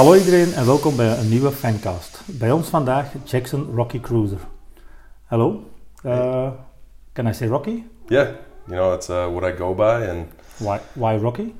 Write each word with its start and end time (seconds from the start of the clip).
Hallo 0.00 0.14
iedereen 0.14 0.52
en 0.52 0.66
welkom 0.66 0.96
bij 0.96 1.18
een 1.18 1.28
nieuwe 1.28 1.50
fancast. 1.52 2.20
Bij 2.26 2.50
ons 2.50 2.68
vandaag 2.68 3.12
Jackson 3.24 3.74
Rocky 3.74 4.00
Kreuser. 4.00 4.38
Hello, 5.26 5.62
uh, 6.04 6.50
can 7.12 7.26
I 7.26 7.32
say 7.32 7.48
Rocky? 7.48 7.84
Yeah, 8.06 8.28
you 8.66 8.76
know 8.76 8.90
that's 8.90 9.08
uh, 9.08 9.26
what 9.26 9.52
I 9.52 9.56
go 9.56 9.74
by, 9.74 10.08
and 10.08 10.26
Why, 10.56 10.78
why 10.92 11.16
Rocky? 11.16 11.54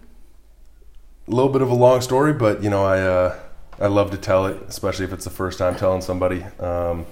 a 1.29 1.34
little 1.34 1.51
bit 1.51 1.60
of 1.60 1.70
a 1.70 1.74
long 1.74 2.02
story, 2.02 2.32
but 2.32 2.62
you 2.62 2.70
know 2.70 2.95
I 2.95 3.01
uh, 3.01 3.34
I 3.79 3.88
love 3.88 4.10
to 4.10 4.16
tell 4.16 4.46
it, 4.46 4.57
especially 4.68 5.04
if 5.04 5.12
it's 5.12 5.24
the 5.24 5.37
first 5.37 5.59
time 5.59 5.74
telling 5.74 6.02
somebody. 6.02 6.43
Um, 6.59 7.04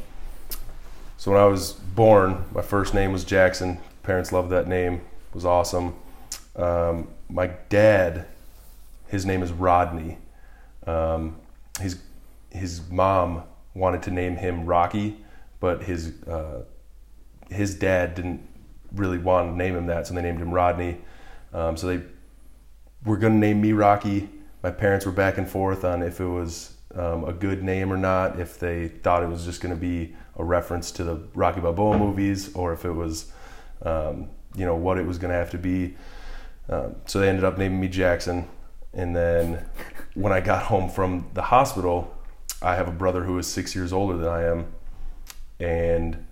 so 1.17 1.31
when 1.31 1.41
I 1.41 1.51
was 1.51 1.73
born, 1.95 2.45
my 2.55 2.63
first 2.63 2.95
name 2.95 3.13
was 3.13 3.25
Jackson. 3.25 3.79
Parents 4.03 4.31
loved 4.31 4.49
that 4.49 4.67
name; 4.67 4.93
it 4.95 5.35
was 5.35 5.45
awesome. 5.45 5.93
Um, 6.57 7.07
my 7.29 7.51
dad, 7.69 8.25
his 9.09 9.25
name 9.25 9.43
is 9.43 9.53
Rodney. 9.53 10.17
Um, 10.89 11.37
his 11.81 12.01
his 12.51 12.81
mom 12.91 13.43
wanted 13.75 14.03
to 14.05 14.11
name 14.11 14.37
him 14.37 14.65
Rocky, 14.65 15.19
but 15.61 15.83
his 15.83 16.23
uh, 16.25 16.65
his 17.51 17.75
dad 17.75 18.15
didn't 18.15 18.41
really 18.93 19.19
want 19.19 19.53
to 19.53 19.57
name 19.57 19.77
him 19.77 19.87
that, 19.87 20.07
so 20.07 20.15
they 20.15 20.23
named 20.23 20.41
him 20.41 20.51
Rodney. 20.51 20.99
Um, 21.53 21.77
so 21.77 21.87
they 21.87 22.03
were 23.05 23.19
going 23.19 23.35
to 23.35 23.39
name 23.39 23.61
me 23.61 23.73
Rocky. 23.73 24.29
My 24.63 24.71
parents 24.71 25.05
were 25.07 25.13
back 25.13 25.39
and 25.39 25.49
forth 25.49 25.85
on 25.85 26.03
if 26.03 26.21
it 26.21 26.27
was 26.27 26.75
um, 26.95 27.25
a 27.25 27.33
good 27.33 27.63
name 27.63 27.93
or 27.93 27.97
not, 27.99 28.41
if 28.41 28.59
they 28.59 28.89
thought 28.89 29.23
it 29.23 29.29
was 29.29 29.45
just 29.45 29.61
going 29.61 29.75
to 29.75 29.81
be 29.81 30.17
a 30.37 30.45
reference 30.45 30.91
to 30.93 31.05
the 31.05 31.17
Rocky 31.35 31.61
Balboa 31.61 31.99
movies, 31.99 32.55
or 32.55 32.73
if 32.73 32.85
it 32.85 32.93
was, 32.93 33.31
um, 33.83 34.31
you 34.57 34.65
know, 34.65 34.75
what 34.75 34.99
it 34.99 35.07
was 35.07 35.19
going 35.19 35.31
to 35.31 35.37
have 35.37 35.51
to 35.51 35.59
be. 35.59 35.97
Um, 36.69 36.97
so 37.07 37.21
they 37.21 37.29
ended 37.29 37.45
up 37.45 37.59
naming 37.59 37.81
me 37.81 37.89
Jackson. 37.89 38.49
And 38.95 39.15
then 39.15 39.65
when 40.15 40.33
I 40.33 40.41
got 40.41 40.65
home 40.65 40.89
from 40.89 41.27
the 41.35 41.43
hospital, 41.43 42.15
I 42.61 42.75
have 42.75 42.89
a 42.89 42.93
brother 42.93 43.25
who 43.25 43.39
is 43.39 43.47
six 43.47 43.75
years 43.75 43.93
older 43.93 44.17
than 44.17 44.29
I 44.29 44.45
am. 44.45 44.67
And 45.61 46.27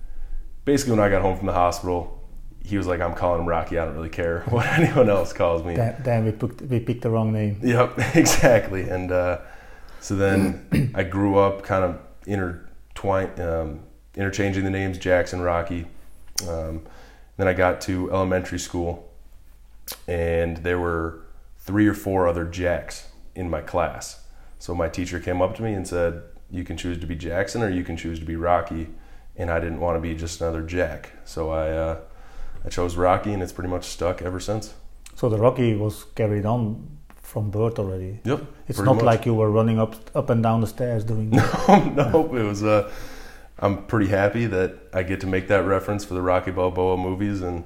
basically, 0.65 0.93
when 0.97 1.01
I 1.01 1.09
got 1.09 1.23
home 1.23 1.37
from 1.37 1.47
the 1.47 1.53
hospital, 1.53 2.17
he 2.65 2.77
was 2.77 2.87
like, 2.87 3.01
I'm 3.01 3.15
calling 3.15 3.41
him 3.41 3.47
Rocky. 3.47 3.79
I 3.79 3.85
don't 3.85 3.95
really 3.95 4.09
care 4.09 4.41
what 4.49 4.67
anyone 4.67 5.09
else 5.09 5.33
calls 5.33 5.65
me. 5.65 5.77
Damn, 5.77 6.03
damn 6.03 6.25
we, 6.25 6.33
picked, 6.33 6.63
we 6.63 6.81
picked 6.81 7.03
the 7.03 7.11
wrong 7.11 7.33
name. 7.33 7.61
Yep, 7.63 7.99
exactly. 8.17 8.89
And 8.89 9.13
uh, 9.13 9.39
so 10.01 10.17
then 10.17 10.93
I 10.95 11.05
grew 11.05 11.39
up 11.39 11.63
kind 11.63 11.85
of 11.85 12.01
intertwined, 12.27 13.41
um, 13.41 13.81
interchanging 14.17 14.65
the 14.65 14.71
names 14.71 14.99
Jackson, 14.99 15.41
Rocky. 15.41 15.87
Um, 16.49 16.83
then 17.37 17.47
I 17.47 17.53
got 17.53 17.81
to 17.83 18.11
elementary 18.11 18.59
school, 18.59 19.13
and 20.09 20.57
there 20.59 20.79
were 20.79 21.23
three 21.59 21.87
or 21.87 21.95
four 21.95 22.27
other 22.27 22.45
Jacks 22.45 23.09
in 23.37 23.49
my 23.49 23.61
class. 23.61 24.25
So 24.59 24.75
my 24.75 24.89
teacher 24.89 25.21
came 25.21 25.41
up 25.41 25.55
to 25.57 25.63
me 25.63 25.75
and 25.75 25.87
said, 25.87 26.23
"You 26.51 26.65
can 26.65 26.77
choose 26.77 26.99
to 26.99 27.07
be 27.07 27.15
Jackson, 27.15 27.63
or 27.63 27.69
you 27.69 27.85
can 27.85 27.97
choose 27.97 28.19
to 28.19 28.25
be 28.25 28.37
Rocky." 28.37 28.89
And 29.37 29.51
I 29.51 29.61
didn't 29.61 29.81
want 29.81 29.97
to 29.97 30.01
be 30.01 30.15
just 30.15 30.41
another 30.41 30.63
Jack, 30.63 31.13
so 31.25 31.51
I 31.51 31.71
uh, 31.71 32.01
I 32.65 32.69
chose 32.71 32.97
Rocky, 32.97 33.33
and 33.33 33.43
it's 33.43 33.53
pretty 33.53 33.71
much 33.71 33.85
stuck 33.85 34.23
ever 34.23 34.41
since. 34.41 34.75
So 35.15 35.29
the 35.29 35.39
Rocky 35.39 35.77
was 35.77 36.05
carried 36.15 36.47
on 36.47 36.99
from 37.15 37.51
birth 37.51 37.79
already. 37.79 38.21
Yep. 38.25 38.41
It's 38.69 38.79
not 38.79 38.97
much. 38.97 39.05
like 39.05 39.27
you 39.27 39.35
were 39.35 39.51
running 39.51 39.79
up 39.79 39.95
up 40.17 40.31
and 40.31 40.43
down 40.43 40.63
the 40.63 40.67
stairs 40.67 41.05
doing 41.05 41.31
no, 41.31 42.31
it 42.35 42.43
was. 42.43 42.65
Uh, 42.65 42.91
I'm 43.59 43.87
pretty 43.87 44.09
happy 44.09 44.47
that 44.47 44.77
I 44.93 45.03
get 45.03 45.21
to 45.21 45.27
make 45.27 45.49
that 45.49 45.65
reference 45.65 46.05
for 46.05 46.15
the 46.15 46.23
Rocky 46.23 46.51
Balboa 46.51 46.97
movies, 46.97 47.41
and 47.43 47.65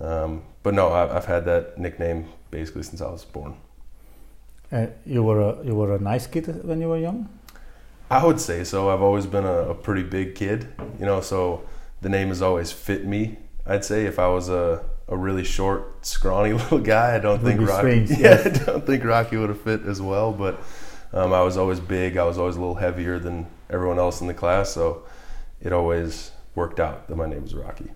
um, 0.00 0.42
but 0.62 0.74
no, 0.74 0.92
I've, 0.92 1.10
I've 1.10 1.24
had 1.26 1.44
that 1.44 1.78
nickname 1.78 2.28
basically 2.50 2.82
since 2.82 3.00
I 3.00 3.10
was 3.10 3.24
born. 3.24 3.56
Uh, 4.72 4.86
you 5.04 5.22
were 5.22 5.40
a 5.40 5.64
you 5.64 5.74
were 5.74 5.94
a 5.94 5.98
nice 5.98 6.26
kid 6.26 6.64
when 6.64 6.80
you 6.80 6.88
were 6.88 6.98
young. 6.98 7.28
I 8.10 8.24
would 8.24 8.40
say 8.40 8.64
so. 8.64 8.90
I've 8.90 9.02
always 9.02 9.26
been 9.26 9.44
a, 9.44 9.70
a 9.70 9.74
pretty 9.74 10.02
big 10.02 10.34
kid, 10.34 10.68
you 10.98 11.06
know, 11.06 11.20
so 11.20 11.62
the 12.00 12.08
name 12.08 12.28
has 12.28 12.42
always 12.42 12.72
fit 12.72 13.06
me. 13.06 13.38
I'd 13.66 13.84
say 13.84 14.06
if 14.06 14.18
I 14.18 14.28
was 14.28 14.48
a, 14.48 14.84
a 15.08 15.16
really 15.16 15.44
short, 15.44 16.04
scrawny 16.04 16.52
little 16.62 16.78
guy, 16.78 17.14
I 17.14 17.18
don't 17.18 17.42
think 17.42 17.60
Rocky. 17.60 18.06
strange, 18.06 18.10
yeah, 18.20 18.42
yes. 18.44 18.46
I 18.62 18.64
don't 18.64 18.86
think 18.86 19.04
Rocky 19.04 19.36
would 19.36 19.48
have 19.48 19.60
fit 19.60 19.82
as 19.86 20.02
well. 20.02 20.32
But 20.32 20.62
um, 21.12 21.32
I 21.32 21.42
was 21.42 21.56
always 21.56 21.80
big. 21.80 22.16
I 22.16 22.24
was 22.24 22.38
always 22.38 22.56
a 22.56 22.60
little 22.60 22.74
heavier 22.74 23.18
than 23.18 23.46
everyone 23.70 23.98
else 23.98 24.20
in 24.20 24.26
the 24.26 24.34
class, 24.34 24.70
so 24.70 25.04
it 25.60 25.72
always 25.72 26.32
worked 26.54 26.80
out 26.80 27.08
that 27.08 27.16
my 27.16 27.26
name 27.26 27.42
was 27.42 27.54
Rocky. 27.54 27.90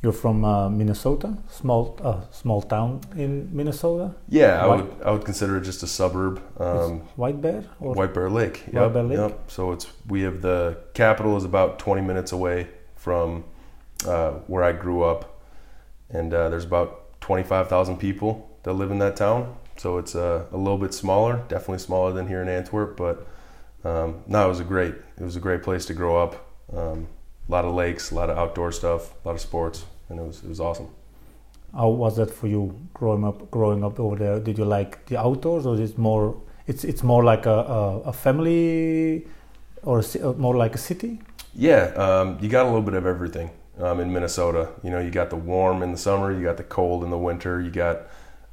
You're 0.00 0.12
from 0.12 0.44
uh, 0.44 0.68
Minnesota, 0.68 1.36
small 1.48 1.98
uh, 2.02 2.20
small 2.30 2.62
town 2.62 3.00
in 3.16 3.48
Minnesota, 3.52 4.14
Yeah, 4.28 4.64
I 4.64 4.66
would 4.68 5.02
I 5.04 5.10
would 5.10 5.24
consider 5.24 5.56
it 5.56 5.62
just 5.62 5.82
a 5.82 5.88
suburb. 5.88 6.40
Um, 6.60 7.00
White 7.16 7.40
Bear. 7.40 7.64
Or 7.80 7.94
White 7.94 8.14
Bear 8.14 8.30
Lake. 8.30 8.62
White 8.70 8.92
Bear 8.92 9.02
Lake? 9.02 9.18
Yep. 9.18 9.50
So 9.50 9.72
it's 9.72 9.88
we 10.06 10.22
have 10.22 10.40
the 10.40 10.78
capital 10.94 11.36
is 11.36 11.44
about 11.44 11.80
20 11.80 12.02
minutes 12.02 12.30
away 12.30 12.68
from 12.94 13.42
uh, 14.06 14.32
where 14.46 14.62
I 14.62 14.70
grew 14.70 15.02
up, 15.02 15.40
and 16.10 16.32
uh, 16.32 16.48
there's 16.48 16.64
about 16.64 17.20
25,000 17.20 17.96
people 17.96 18.56
that 18.62 18.74
live 18.74 18.92
in 18.92 18.98
that 19.00 19.16
town. 19.16 19.56
So 19.78 19.98
it's 19.98 20.14
uh, 20.14 20.46
a 20.52 20.56
little 20.56 20.78
bit 20.78 20.94
smaller, 20.94 21.42
definitely 21.48 21.78
smaller 21.78 22.12
than 22.12 22.28
here 22.28 22.40
in 22.40 22.48
Antwerp, 22.48 22.96
but 22.96 23.26
um, 23.84 24.22
no, 24.28 24.46
it 24.46 24.48
was 24.48 24.60
a 24.60 24.64
great 24.64 24.94
it 25.16 25.24
was 25.24 25.34
a 25.34 25.40
great 25.40 25.62
place 25.64 25.86
to 25.86 25.94
grow 25.94 26.16
up. 26.22 26.46
Um, 26.72 27.08
a 27.48 27.52
lot 27.52 27.64
of 27.64 27.74
lakes, 27.74 28.10
a 28.10 28.14
lot 28.14 28.30
of 28.30 28.38
outdoor 28.38 28.72
stuff, 28.72 29.14
a 29.24 29.28
lot 29.28 29.34
of 29.34 29.40
sports, 29.40 29.84
and 30.08 30.18
it 30.18 30.22
was 30.22 30.42
it 30.42 30.48
was 30.48 30.60
awesome. 30.60 30.88
How 31.74 31.88
was 31.88 32.16
that 32.16 32.30
for 32.30 32.46
you 32.46 32.74
growing 32.94 33.24
up? 33.24 33.50
Growing 33.50 33.84
up 33.84 33.98
over 34.00 34.16
there, 34.16 34.40
did 34.40 34.58
you 34.58 34.64
like 34.64 35.06
the 35.06 35.18
outdoors, 35.18 35.66
or 35.66 35.74
is 35.74 35.90
it 35.90 35.98
more? 35.98 36.40
It's 36.66 36.84
it's 36.84 37.02
more 37.02 37.24
like 37.24 37.46
a 37.46 37.58
a, 37.78 38.00
a 38.00 38.12
family, 38.12 39.26
or 39.82 40.00
a, 40.00 40.28
uh, 40.28 40.32
more 40.34 40.56
like 40.56 40.74
a 40.74 40.78
city. 40.78 41.20
Yeah, 41.54 41.92
um, 41.96 42.38
you 42.40 42.48
got 42.48 42.64
a 42.64 42.68
little 42.68 42.82
bit 42.82 42.94
of 42.94 43.06
everything 43.06 43.50
um, 43.80 44.00
in 44.00 44.12
Minnesota. 44.12 44.70
You 44.82 44.90
know, 44.90 45.00
you 45.00 45.10
got 45.10 45.30
the 45.30 45.36
warm 45.36 45.82
in 45.82 45.92
the 45.92 45.98
summer, 45.98 46.32
you 46.32 46.42
got 46.42 46.56
the 46.56 46.64
cold 46.64 47.04
in 47.04 47.10
the 47.10 47.18
winter, 47.18 47.60
you 47.60 47.70
got 47.70 48.02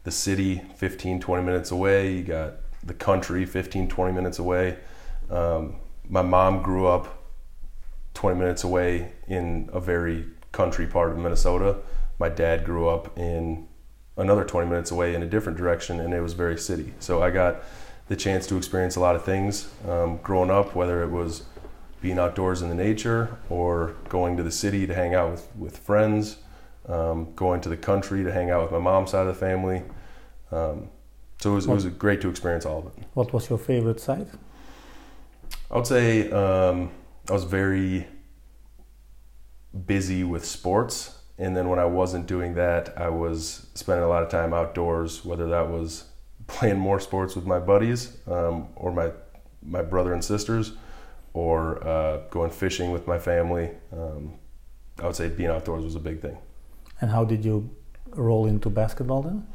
the 0.04 0.12
city 0.12 0.62
15, 0.76 1.20
20 1.20 1.44
minutes 1.44 1.72
away, 1.72 2.14
you 2.14 2.24
got 2.24 2.54
the 2.84 2.94
country 2.94 3.46
15, 3.46 3.88
20 3.88 4.14
minutes 4.14 4.40
away. 4.40 4.78
Um, 5.30 5.78
my 6.08 6.22
mom 6.22 6.62
grew 6.62 6.88
up 6.88 7.25
20 8.16 8.40
minutes 8.40 8.64
away 8.64 9.12
in 9.28 9.70
a 9.72 9.80
very 9.80 10.26
country 10.52 10.88
part 10.88 11.12
of 11.12 11.18
Minnesota. 11.18 11.78
My 12.18 12.30
dad 12.30 12.66
grew 12.66 12.90
up 12.90 13.18
in 13.18 13.68
another 14.18 14.44
20 14.44 14.68
minutes 14.68 14.90
away 14.90 15.14
in 15.14 15.22
a 15.22 15.28
different 15.28 15.58
direction, 15.58 16.00
and 16.00 16.14
it 16.14 16.22
was 16.22 16.34
very 16.34 16.58
city. 16.58 16.94
So 17.00 17.22
I 17.22 17.30
got 17.30 17.62
the 18.08 18.16
chance 18.16 18.48
to 18.48 18.58
experience 18.58 18.96
a 18.96 19.00
lot 19.00 19.16
of 19.16 19.24
things 19.24 19.70
um, 19.88 20.18
growing 20.18 20.50
up, 20.50 20.76
whether 20.76 21.04
it 21.04 21.12
was 21.12 21.44
being 22.02 22.18
outdoors 22.18 22.62
in 22.62 22.70
the 22.70 22.76
nature 22.76 23.38
or 23.50 23.96
going 24.10 24.38
to 24.38 24.44
the 24.44 24.52
city 24.52 24.88
to 24.88 24.94
hang 24.94 25.14
out 25.14 25.32
with, 25.32 25.56
with 25.58 25.78
friends, 25.78 26.38
um, 26.88 27.34
going 27.36 27.60
to 27.62 27.70
the 27.70 27.78
country 27.78 28.24
to 28.24 28.32
hang 28.32 28.50
out 28.50 28.62
with 28.62 28.72
my 28.72 28.80
mom's 28.80 29.12
side 29.12 29.28
of 29.28 29.28
the 29.28 29.40
family. 29.40 29.82
Um, 30.52 30.90
so 31.40 31.52
it 31.52 31.56
was, 31.56 31.66
it 31.66 31.72
was 31.72 31.86
great 31.86 32.22
to 32.22 32.30
experience 32.30 32.66
all 32.66 32.80
of 32.80 32.86
it. 32.86 33.04
What 33.14 33.34
was 33.34 33.50
your 33.50 33.60
favorite 33.60 34.00
site? 34.00 34.28
I 35.70 35.78
would 35.78 35.88
say 35.88 36.32
um, 36.32 36.92
I 37.30 37.34
was 37.34 37.44
very 37.44 38.08
busy 39.86 40.24
with 40.24 40.46
sports. 40.46 41.20
And 41.38 41.56
then 41.56 41.68
when 41.68 41.80
I 41.80 41.86
wasn't 41.86 42.28
doing 42.28 42.54
that, 42.56 42.98
I 42.98 43.10
was 43.10 43.68
spending 43.74 44.06
a 44.06 44.08
lot 44.08 44.24
of 44.24 44.30
time 44.30 44.54
outdoors, 44.54 45.26
whether 45.26 45.48
that 45.50 45.70
was 45.70 46.06
playing 46.48 46.80
more 46.80 47.00
sports 47.00 47.36
with 47.36 47.46
my 47.46 47.60
buddies 47.60 48.18
um, 48.28 48.68
or 48.76 48.92
my, 48.92 49.12
my 49.64 49.82
brother 49.82 50.14
and 50.14 50.24
sisters 50.24 50.74
or 51.34 51.86
uh, 51.86 52.22
going 52.30 52.52
fishing 52.52 52.92
with 52.92 53.08
my 53.08 53.20
family. 53.20 53.72
Um, 53.92 54.36
I 55.02 55.08
would 55.08 55.16
say 55.16 55.28
being 55.28 55.50
outdoors 55.50 55.84
was 55.84 55.96
a 55.96 56.00
big 56.00 56.22
thing. 56.22 56.38
And 57.02 57.12
how 57.12 57.26
did 57.26 57.44
you 57.44 57.70
roll 58.12 58.46
into 58.46 58.70
basketball 58.70 59.22
then? 59.22 59.46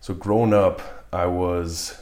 So 0.00 0.12
growing 0.12 0.52
up, 0.52 1.06
I 1.12 1.26
was 1.26 1.98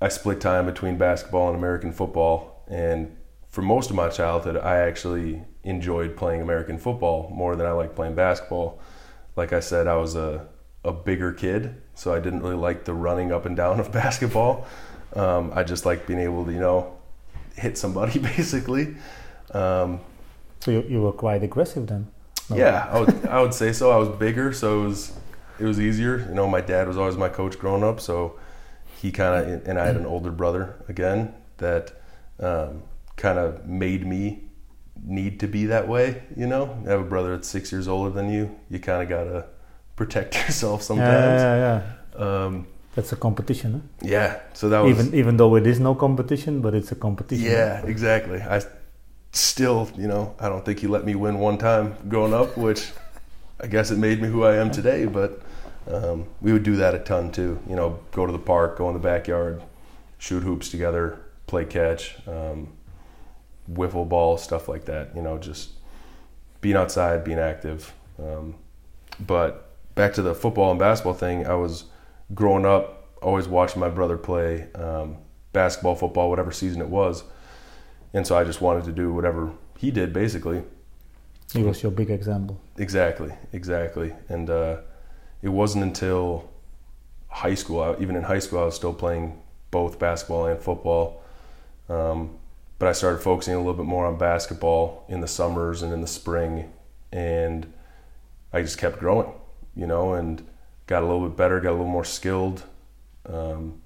I 0.00 0.08
split 0.08 0.40
time 0.40 0.66
between 0.66 0.96
basketball 0.96 1.48
and 1.48 1.56
American 1.56 1.92
football, 1.92 2.64
and 2.68 3.16
for 3.54 3.62
most 3.62 3.88
of 3.88 3.94
my 3.94 4.08
childhood, 4.08 4.56
I 4.56 4.78
actually 4.78 5.40
enjoyed 5.62 6.16
playing 6.16 6.42
American 6.42 6.76
football 6.76 7.30
more 7.32 7.54
than 7.54 7.66
I 7.66 7.70
liked 7.70 7.94
playing 7.94 8.16
basketball. 8.16 8.80
Like 9.36 9.52
I 9.52 9.60
said, 9.60 9.86
I 9.86 9.94
was 9.94 10.16
a 10.16 10.48
a 10.82 10.92
bigger 10.92 11.32
kid, 11.32 11.80
so 11.94 12.12
I 12.12 12.18
didn't 12.18 12.42
really 12.42 12.56
like 12.56 12.84
the 12.84 12.92
running 12.92 13.30
up 13.30 13.46
and 13.46 13.56
down 13.56 13.78
of 13.78 13.92
basketball. 14.02 14.66
Um, 15.14 15.52
I 15.54 15.62
just 15.62 15.86
liked 15.86 16.08
being 16.08 16.18
able 16.18 16.44
to, 16.44 16.52
you 16.52 16.58
know, 16.58 16.98
hit 17.54 17.78
somebody 17.78 18.18
basically. 18.36 18.96
Um, 19.52 20.00
So 20.58 20.72
you, 20.72 20.82
you 20.88 21.00
were 21.02 21.12
quite 21.12 21.44
aggressive 21.44 21.86
then. 21.86 22.08
No. 22.50 22.56
yeah, 22.56 22.88
I 22.90 22.98
would 23.00 23.26
I 23.26 23.40
would 23.40 23.54
say 23.54 23.72
so. 23.72 23.92
I 23.92 23.98
was 23.98 24.08
bigger, 24.08 24.52
so 24.52 24.82
it 24.82 24.86
was 24.88 25.12
it 25.60 25.64
was 25.64 25.78
easier. 25.78 26.18
You 26.28 26.34
know, 26.34 26.48
my 26.48 26.60
dad 26.60 26.88
was 26.88 26.98
always 26.98 27.16
my 27.16 27.28
coach 27.28 27.56
growing 27.56 27.84
up, 27.84 28.00
so 28.00 28.36
he 29.00 29.12
kind 29.12 29.32
of 29.38 29.68
and 29.68 29.78
I 29.78 29.86
had 29.86 29.96
an 29.96 30.06
older 30.06 30.32
brother 30.32 30.74
again 30.88 31.32
that 31.58 31.92
um, 32.40 32.82
kind 33.16 33.38
of 33.38 33.66
made 33.66 34.06
me 34.06 34.44
need 35.04 35.40
to 35.40 35.46
be 35.48 35.66
that 35.66 35.86
way. 35.88 36.22
You 36.36 36.46
know, 36.46 36.78
you 36.82 36.88
have 36.90 37.00
a 37.00 37.04
brother 37.04 37.36
that's 37.36 37.48
six 37.48 37.72
years 37.72 37.88
older 37.88 38.10
than 38.10 38.30
you. 38.32 38.54
You 38.70 38.78
kind 38.78 39.02
of 39.02 39.08
gotta 39.08 39.46
protect 39.96 40.34
yourself 40.46 40.80
Yeah, 40.80 40.86
sometimes. 40.86 41.40
yeah, 41.42 41.82
yeah. 42.18 42.24
Um, 42.44 42.66
That's 42.94 43.12
a 43.12 43.16
competition, 43.16 43.72
huh? 43.72 43.80
Yeah, 44.08 44.40
so 44.52 44.68
that 44.68 44.80
was 44.80 44.92
even 44.98 45.14
even 45.14 45.36
though 45.36 45.56
it 45.56 45.66
is 45.66 45.78
no 45.80 45.94
competition, 45.94 46.60
but 46.60 46.74
it's 46.74 46.92
a 46.92 46.94
competition. 46.96 47.44
yeah, 47.44 47.82
exactly. 47.84 48.40
I 48.40 48.62
still, 49.32 49.88
you 49.96 50.06
know, 50.06 50.34
I 50.38 50.48
don't 50.48 50.64
think 50.64 50.78
he 50.80 50.86
let 50.86 51.04
me 51.04 51.14
win 51.16 51.38
one 51.38 51.58
time 51.58 51.94
growing 52.08 52.32
up, 52.32 52.56
which 52.66 52.92
I 53.60 53.66
guess 53.66 53.90
it 53.90 53.98
made 53.98 54.22
me 54.22 54.28
who 54.28 54.44
I 54.44 54.56
am 54.56 54.70
today. 54.70 55.06
But 55.06 55.42
um, 55.90 56.26
we 56.40 56.52
would 56.52 56.62
do 56.62 56.76
that 56.76 56.94
a 56.94 56.98
ton 57.00 57.30
too. 57.32 57.58
You 57.68 57.74
know, 57.76 57.98
go 58.12 58.26
to 58.26 58.32
the 58.32 58.38
park, 58.38 58.78
go 58.78 58.86
in 58.88 58.94
the 58.94 59.00
backyard, 59.00 59.60
shoot 60.18 60.42
hoops 60.44 60.70
together, 60.70 61.18
play 61.48 61.64
catch, 61.64 62.16
um, 62.28 62.68
wiffle 63.70 64.08
ball, 64.08 64.36
stuff 64.36 64.68
like 64.68 64.84
that. 64.86 65.14
You 65.14 65.22
know, 65.22 65.38
just 65.38 65.70
being 66.60 66.76
outside, 66.76 67.24
being 67.24 67.38
active. 67.38 67.92
Um, 68.18 68.54
but 69.20 69.70
back 69.94 70.14
to 70.14 70.22
the 70.22 70.34
football 70.34 70.70
and 70.70 70.78
basketball 70.78 71.14
thing, 71.14 71.46
I 71.46 71.54
was 71.54 71.84
growing 72.34 72.66
up 72.66 73.18
always 73.22 73.48
watching 73.48 73.80
my 73.80 73.88
brother 73.88 74.16
play 74.16 74.68
um, 74.74 75.16
basketball, 75.52 75.94
football, 75.94 76.30
whatever 76.30 76.52
season 76.52 76.80
it 76.80 76.88
was, 76.88 77.24
and 78.12 78.26
so 78.26 78.36
I 78.36 78.44
just 78.44 78.60
wanted 78.60 78.84
to 78.84 78.92
do 78.92 79.12
whatever 79.12 79.52
he 79.78 79.90
did, 79.90 80.12
basically. 80.12 80.62
He 81.52 81.62
was 81.62 81.82
your 81.82 81.92
big 81.92 82.10
example. 82.10 82.60
Exactly, 82.78 83.32
exactly. 83.52 84.12
And 84.28 84.50
uh, 84.50 84.78
it 85.42 85.50
wasn't 85.50 85.84
until 85.84 86.50
high 87.28 87.54
school, 87.54 87.96
even 88.00 88.16
in 88.16 88.22
high 88.22 88.38
school, 88.38 88.60
I 88.60 88.64
was 88.64 88.74
still 88.74 88.94
playing 88.94 89.40
both 89.70 89.98
basketball 89.98 90.46
and 90.46 90.60
football. 90.60 91.22
Um, 91.88 92.38
but 92.78 92.88
I 92.88 92.92
started 92.92 93.18
focusing 93.18 93.54
a 93.54 93.58
little 93.58 93.74
bit 93.74 93.86
more 93.86 94.06
on 94.06 94.18
basketball 94.18 95.04
in 95.08 95.20
the 95.20 95.28
summers 95.28 95.82
and 95.82 95.92
in 95.92 96.00
the 96.00 96.06
spring, 96.06 96.72
and 97.12 97.72
I 98.52 98.62
just 98.62 98.78
kept 98.78 98.98
growing, 98.98 99.32
you 99.74 99.86
know, 99.86 100.14
and 100.14 100.46
got 100.86 101.02
a 101.02 101.06
little 101.06 101.28
bit 101.28 101.36
better, 101.36 101.60
got 101.60 101.70
a 101.70 101.72
little 101.72 101.86
more 101.86 102.04
skilled, 102.04 102.64
um, 103.26 103.80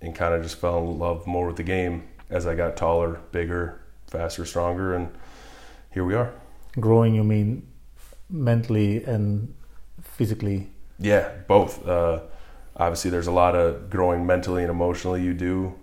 and 0.00 0.14
kind 0.14 0.34
of 0.34 0.42
just 0.42 0.56
fell 0.56 0.78
in 0.78 0.98
love 0.98 1.26
more 1.26 1.46
with 1.46 1.56
the 1.56 1.62
game 1.62 2.08
as 2.28 2.46
I 2.46 2.54
got 2.54 2.76
taller, 2.76 3.20
bigger, 3.32 3.80
faster, 4.06 4.44
stronger, 4.44 4.94
and 4.94 5.10
here 5.92 6.04
we 6.04 6.14
are. 6.14 6.32
Growing, 6.78 7.14
you 7.14 7.24
mean 7.24 7.66
mentally 8.28 9.02
and 9.04 9.52
physically? 10.02 10.70
Yeah, 10.98 11.30
both. 11.48 11.86
Uh, 11.86 12.20
obviously, 12.76 13.10
there's 13.10 13.26
a 13.26 13.32
lot 13.32 13.56
of 13.56 13.90
growing 13.90 14.26
mentally 14.26 14.62
and 14.62 14.70
emotionally 14.70 15.22
you 15.22 15.34
do 15.34 15.74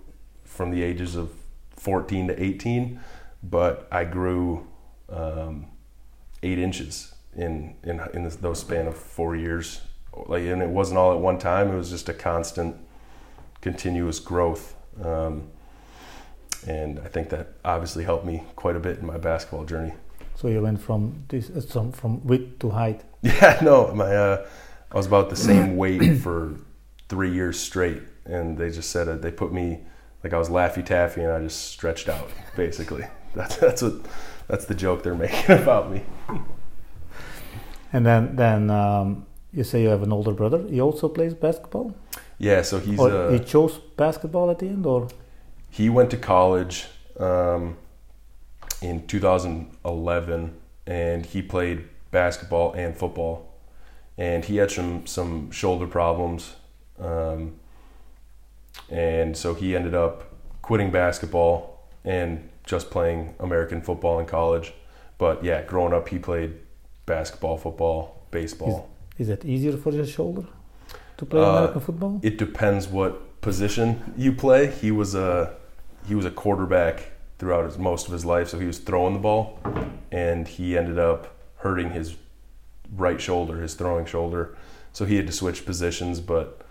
from 0.44 0.70
the 0.70 0.82
ages 0.82 1.14
of 1.14 1.30
14 1.78 2.28
to 2.28 2.42
18, 2.42 3.00
but 3.42 3.88
I 3.90 4.04
grew 4.04 4.66
um, 5.08 5.66
eight 6.42 6.58
inches 6.58 7.14
in 7.36 7.76
in 7.82 8.00
in 8.14 8.24
this, 8.24 8.36
those 8.36 8.60
span 8.60 8.86
of 8.86 8.96
four 8.96 9.36
years. 9.36 9.80
Like, 10.26 10.42
and 10.42 10.62
it 10.62 10.68
wasn't 10.68 10.98
all 10.98 11.12
at 11.12 11.20
one 11.20 11.38
time. 11.38 11.70
It 11.70 11.76
was 11.76 11.90
just 11.90 12.08
a 12.08 12.14
constant, 12.14 12.76
continuous 13.60 14.18
growth. 14.18 14.74
Um, 15.02 15.48
and 16.66 16.98
I 16.98 17.08
think 17.08 17.28
that 17.28 17.52
obviously 17.64 18.02
helped 18.02 18.24
me 18.24 18.42
quite 18.56 18.74
a 18.74 18.80
bit 18.80 18.98
in 18.98 19.06
my 19.06 19.16
basketball 19.16 19.64
journey. 19.64 19.94
So 20.34 20.48
you 20.48 20.62
went 20.62 20.80
from 20.80 21.24
this 21.28 21.50
uh, 21.50 21.60
some 21.60 21.92
from 21.92 22.26
width 22.26 22.58
to 22.60 22.70
height. 22.70 23.02
Yeah, 23.22 23.58
no, 23.62 23.92
my 23.94 24.14
uh, 24.14 24.46
I 24.92 24.96
was 24.96 25.06
about 25.06 25.30
the 25.30 25.36
same 25.36 25.76
weight 25.82 26.18
for 26.18 26.54
three 27.08 27.32
years 27.32 27.58
straight, 27.58 28.02
and 28.24 28.56
they 28.56 28.70
just 28.70 28.90
said 28.90 29.08
it. 29.08 29.22
They 29.22 29.32
put 29.32 29.52
me 29.52 29.80
like 30.22 30.32
I 30.32 30.38
was 30.38 30.48
Laffy 30.48 30.84
Taffy, 30.84 31.22
and 31.22 31.32
I 31.32 31.40
just 31.40 31.68
stretched 31.68 32.08
out. 32.08 32.30
Basically, 32.56 33.04
that's 33.34 33.56
that's 33.56 33.82
what 33.82 33.94
that's 34.46 34.64
the 34.64 34.74
joke 34.74 35.02
they're 35.02 35.14
making 35.26 35.56
about 35.56 35.90
me. 35.90 36.02
And 37.92 38.04
then 38.04 38.36
then 38.36 38.70
um, 38.70 39.26
you 39.52 39.64
say 39.64 39.82
you 39.82 39.88
have 39.88 40.02
an 40.02 40.12
older 40.12 40.32
brother. 40.32 40.62
He 40.68 40.80
also 40.80 41.08
plays 41.08 41.34
basketball. 41.34 41.94
Yeah, 42.38 42.62
so 42.62 42.78
he's 42.78 43.00
uh, 43.00 43.30
he 43.30 43.38
chose 43.40 43.78
basketball 43.96 44.50
at 44.50 44.58
the 44.58 44.66
end, 44.66 44.86
or 44.86 45.08
he 45.70 45.88
went 45.88 46.10
to 46.10 46.16
college 46.16 46.86
um, 47.18 47.76
in 48.80 49.06
2011, 49.06 50.54
and 50.86 51.26
he 51.26 51.42
played 51.42 51.84
basketball 52.10 52.72
and 52.72 52.96
football, 52.96 53.48
and 54.16 54.44
he 54.44 54.56
had 54.56 54.70
some 54.70 55.06
some 55.06 55.50
shoulder 55.50 55.86
problems, 55.86 56.54
um, 57.00 57.54
and 58.90 59.36
so 59.36 59.54
he 59.54 59.76
ended 59.76 59.94
up 59.94 60.24
quitting 60.62 60.90
basketball 60.90 61.86
and 62.04 62.48
just 62.64 62.90
playing 62.90 63.34
American 63.40 63.80
football 63.80 64.18
in 64.20 64.26
college. 64.26 64.72
But 65.18 65.42
yeah, 65.42 65.62
growing 65.62 65.92
up, 65.92 66.08
he 66.08 66.18
played 66.18 66.54
basketball, 67.06 67.56
football, 67.56 68.26
baseball. 68.30 68.88
is 69.18 69.28
that 69.28 69.44
easier 69.44 69.76
for 69.76 69.92
your 69.92 70.06
shoulder 70.06 70.44
to 71.16 71.26
play 71.26 71.40
Uh, 71.40 71.50
American 71.50 71.80
football? 71.80 72.20
It 72.22 72.38
depends 72.38 72.86
what 72.88 73.40
position 73.40 74.12
you 74.16 74.32
play. 74.32 74.66
He 74.66 74.90
was 74.90 75.14
a 75.14 75.54
he 76.06 76.14
was 76.14 76.24
a 76.24 76.30
quarterback 76.30 77.10
throughout 77.38 77.64
his, 77.66 77.78
most 77.78 78.06
of 78.06 78.12
his 78.12 78.24
life, 78.24 78.48
so 78.48 78.58
he 78.58 78.66
was 78.66 78.78
throwing 78.78 79.14
the 79.14 79.20
ball, 79.20 79.58
and 80.10 80.48
he 80.48 80.76
ended 80.76 80.98
up 80.98 81.34
hurting 81.56 81.90
his 81.90 82.16
right 82.96 83.20
shoulder, 83.20 83.60
his 83.60 83.74
throwing 83.74 84.06
shoulder. 84.06 84.56
So 84.92 85.04
he 85.04 85.16
had 85.16 85.26
to 85.26 85.32
switch 85.32 85.64
positions, 85.66 86.20
but 86.20 86.62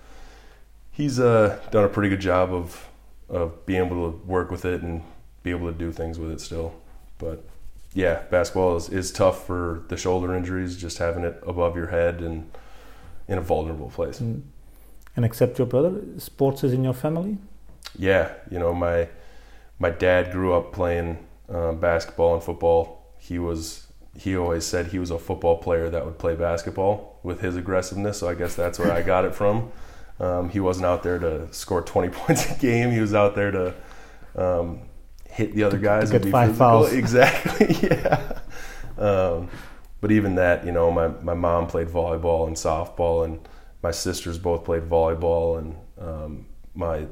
he's 0.98 1.20
uh, 1.20 1.60
done 1.70 1.84
a 1.84 1.88
pretty 1.88 2.10
good 2.10 2.20
job 2.20 2.52
of 2.52 2.90
of 3.30 3.66
being 3.66 3.86
able 3.86 4.12
to 4.12 4.18
work 4.26 4.50
with 4.50 4.66
it 4.66 4.82
and 4.82 5.04
be 5.44 5.52
able 5.52 5.72
to 5.72 5.78
do 5.78 5.92
things 5.92 6.18
with 6.18 6.32
it 6.32 6.42
still. 6.42 6.74
But 7.20 7.44
yeah, 7.94 8.24
basketball 8.32 8.78
is, 8.78 8.90
is 8.90 9.12
tough 9.12 9.46
for 9.46 9.84
the 9.90 9.98
shoulder 9.98 10.34
injuries, 10.34 10.78
just 10.78 10.98
having 10.98 11.24
it 11.24 11.42
above 11.46 11.76
your 11.76 11.88
head 11.88 12.22
and 12.22 12.50
in 13.28 13.38
a 13.38 13.42
vulnerable 13.42 13.90
place. 13.90 14.20
Mm. 14.20 14.44
And 15.16 15.26
except 15.26 15.58
your 15.58 15.68
brother, 15.68 16.02
sports 16.18 16.64
is 16.64 16.74
in 16.74 16.84
your 16.84 16.94
family. 16.94 17.38
Yeah, 17.98 18.34
you 18.50 18.60
know, 18.60 18.74
my 18.74 19.10
my 19.80 19.90
dad 19.90 20.32
grew 20.32 20.54
up 20.54 20.74
playing 20.74 21.18
uh, 21.50 21.74
basketball 21.74 22.34
and 22.36 22.44
football. 22.44 23.06
He 23.20 23.38
was 23.40 23.88
he 24.18 24.36
always 24.36 24.66
said 24.66 24.88
he 24.88 25.00
was 25.00 25.12
a 25.12 25.20
football 25.20 25.58
player 25.58 25.90
that 25.90 26.06
would 26.06 26.18
play 26.18 26.36
basketball 26.36 27.20
with 27.24 27.42
his 27.42 27.56
aggressiveness. 27.56 28.20
So 28.20 28.30
I 28.30 28.36
guess 28.36 28.56
that's 28.56 28.80
where 28.80 28.92
I 28.92 29.02
got 29.04 29.26
it 29.26 29.36
from. 29.36 29.72
Um, 30.20 30.50
he 30.50 30.60
wasn't 30.60 30.86
out 30.88 31.04
there 31.04 31.20
to 31.20 31.52
score 31.54 31.82
20 31.82 32.10
points 32.20 32.50
a 32.52 32.56
game. 32.60 32.92
He 32.92 33.00
was 33.00 33.14
out 33.14 33.36
there 33.36 33.52
to 33.52 33.74
um, 34.36 34.82
hit 35.30 35.54
the 35.56 35.64
other 35.64 35.78
To- 35.78 35.82
to 35.82 35.88
guys 35.88 36.10
get 36.12 36.16
and 36.22 36.26
be 36.26 36.32
five 36.32 36.50
physical. 36.50 36.68
fouls. 36.68 36.94
Exactly. 37.04 37.76
Yeah. 37.90 38.40
Um, 38.98 39.50
but 40.02 40.12
even 40.12 40.36
that, 40.36 40.66
you 40.66 40.72
know, 40.72 40.92
my, 40.92 41.08
my 41.08 41.34
mom 41.34 41.68
played 41.68 41.88
volleyball 41.88 42.48
and 42.48 42.56
softball, 42.56 43.26
and 43.26 43.40
my 43.84 43.92
sisters 43.92 44.38
both 44.38 44.64
played 44.64 44.84
volleyball, 44.90 45.58
and 45.60 45.76
um, 46.00 46.46
my 46.76 47.06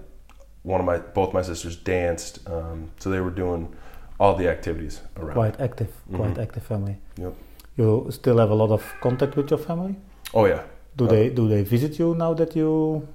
one 0.64 0.80
of 0.80 0.86
my 0.86 0.98
both 0.98 1.34
my 1.34 1.42
sisters 1.44 1.76
danced. 1.76 2.48
Um, 2.50 2.92
so 3.00 3.10
they 3.12 3.20
were 3.20 3.30
doing 3.32 3.76
all 4.20 4.36
the 4.36 4.48
activities 4.50 5.02
around. 5.18 5.34
Quite 5.34 5.60
active, 5.60 5.92
quite 6.16 6.34
Mhm. 6.36 6.42
active 6.44 6.64
family. 6.64 6.98
Yep. 7.18 7.34
You 7.78 8.08
still 8.12 8.38
have 8.40 8.50
a 8.52 8.56
lot 8.56 8.72
of 8.72 8.82
contact 9.02 9.36
with 9.36 9.50
your 9.52 9.60
family. 9.60 9.96
Oh 10.34 10.46
yeah. 10.46 10.64
Do 10.96 11.06
Uh, 11.06 11.08
they 11.08 11.30
do 11.30 11.48
they 11.48 11.64
visit 11.64 12.00
you 12.00 12.16
now 12.16 12.34
that 12.34 12.56
you 12.56 13.08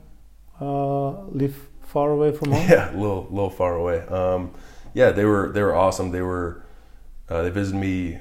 uh, 0.61 1.11
live 1.31 1.57
far 1.83 2.11
away 2.11 2.33
from 2.33 2.53
home? 2.53 2.67
Yeah, 2.71 2.91
a 2.91 2.97
little, 2.97 3.27
little 3.31 3.51
far 3.51 3.75
away. 3.77 4.01
Um, 4.09 4.51
yeah, 4.95 5.11
they 5.13 5.25
were 5.25 5.51
they 5.53 5.63
were 5.63 5.75
awesome. 5.75 6.11
They 6.11 6.23
were 6.23 6.63
uh, 7.29 7.43
they 7.43 7.51
visited 7.51 7.79
me 7.81 8.19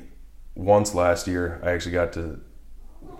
once 0.55 0.93
last 0.95 1.27
year. 1.27 1.59
I 1.63 1.71
actually 1.71 1.93
got 1.93 2.13
to 2.13 2.39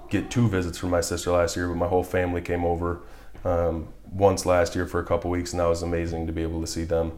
get 0.10 0.30
two 0.32 0.48
visits 0.48 0.78
from 0.78 0.90
my 0.90 1.02
sister 1.02 1.32
last 1.32 1.56
year, 1.56 1.68
but 1.68 1.76
my 1.78 1.88
whole 1.88 2.04
family 2.04 2.42
came 2.42 2.64
over 2.66 3.02
um, 3.46 3.88
once 4.12 4.46
last 4.46 4.76
year 4.76 4.86
for 4.86 5.00
a 5.00 5.06
couple 5.06 5.30
weeks, 5.30 5.52
and 5.54 5.60
that 5.60 5.68
was 5.68 5.82
amazing 5.84 6.28
to 6.28 6.34
be 6.34 6.42
able 6.42 6.62
to 6.62 6.68
see 6.68 6.84
them. 6.84 7.12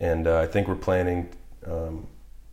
And 0.00 0.26
uh, 0.26 0.40
I 0.40 0.46
think 0.46 0.68
we're 0.68 0.74
planning 0.74 1.28
um, 1.66 2.06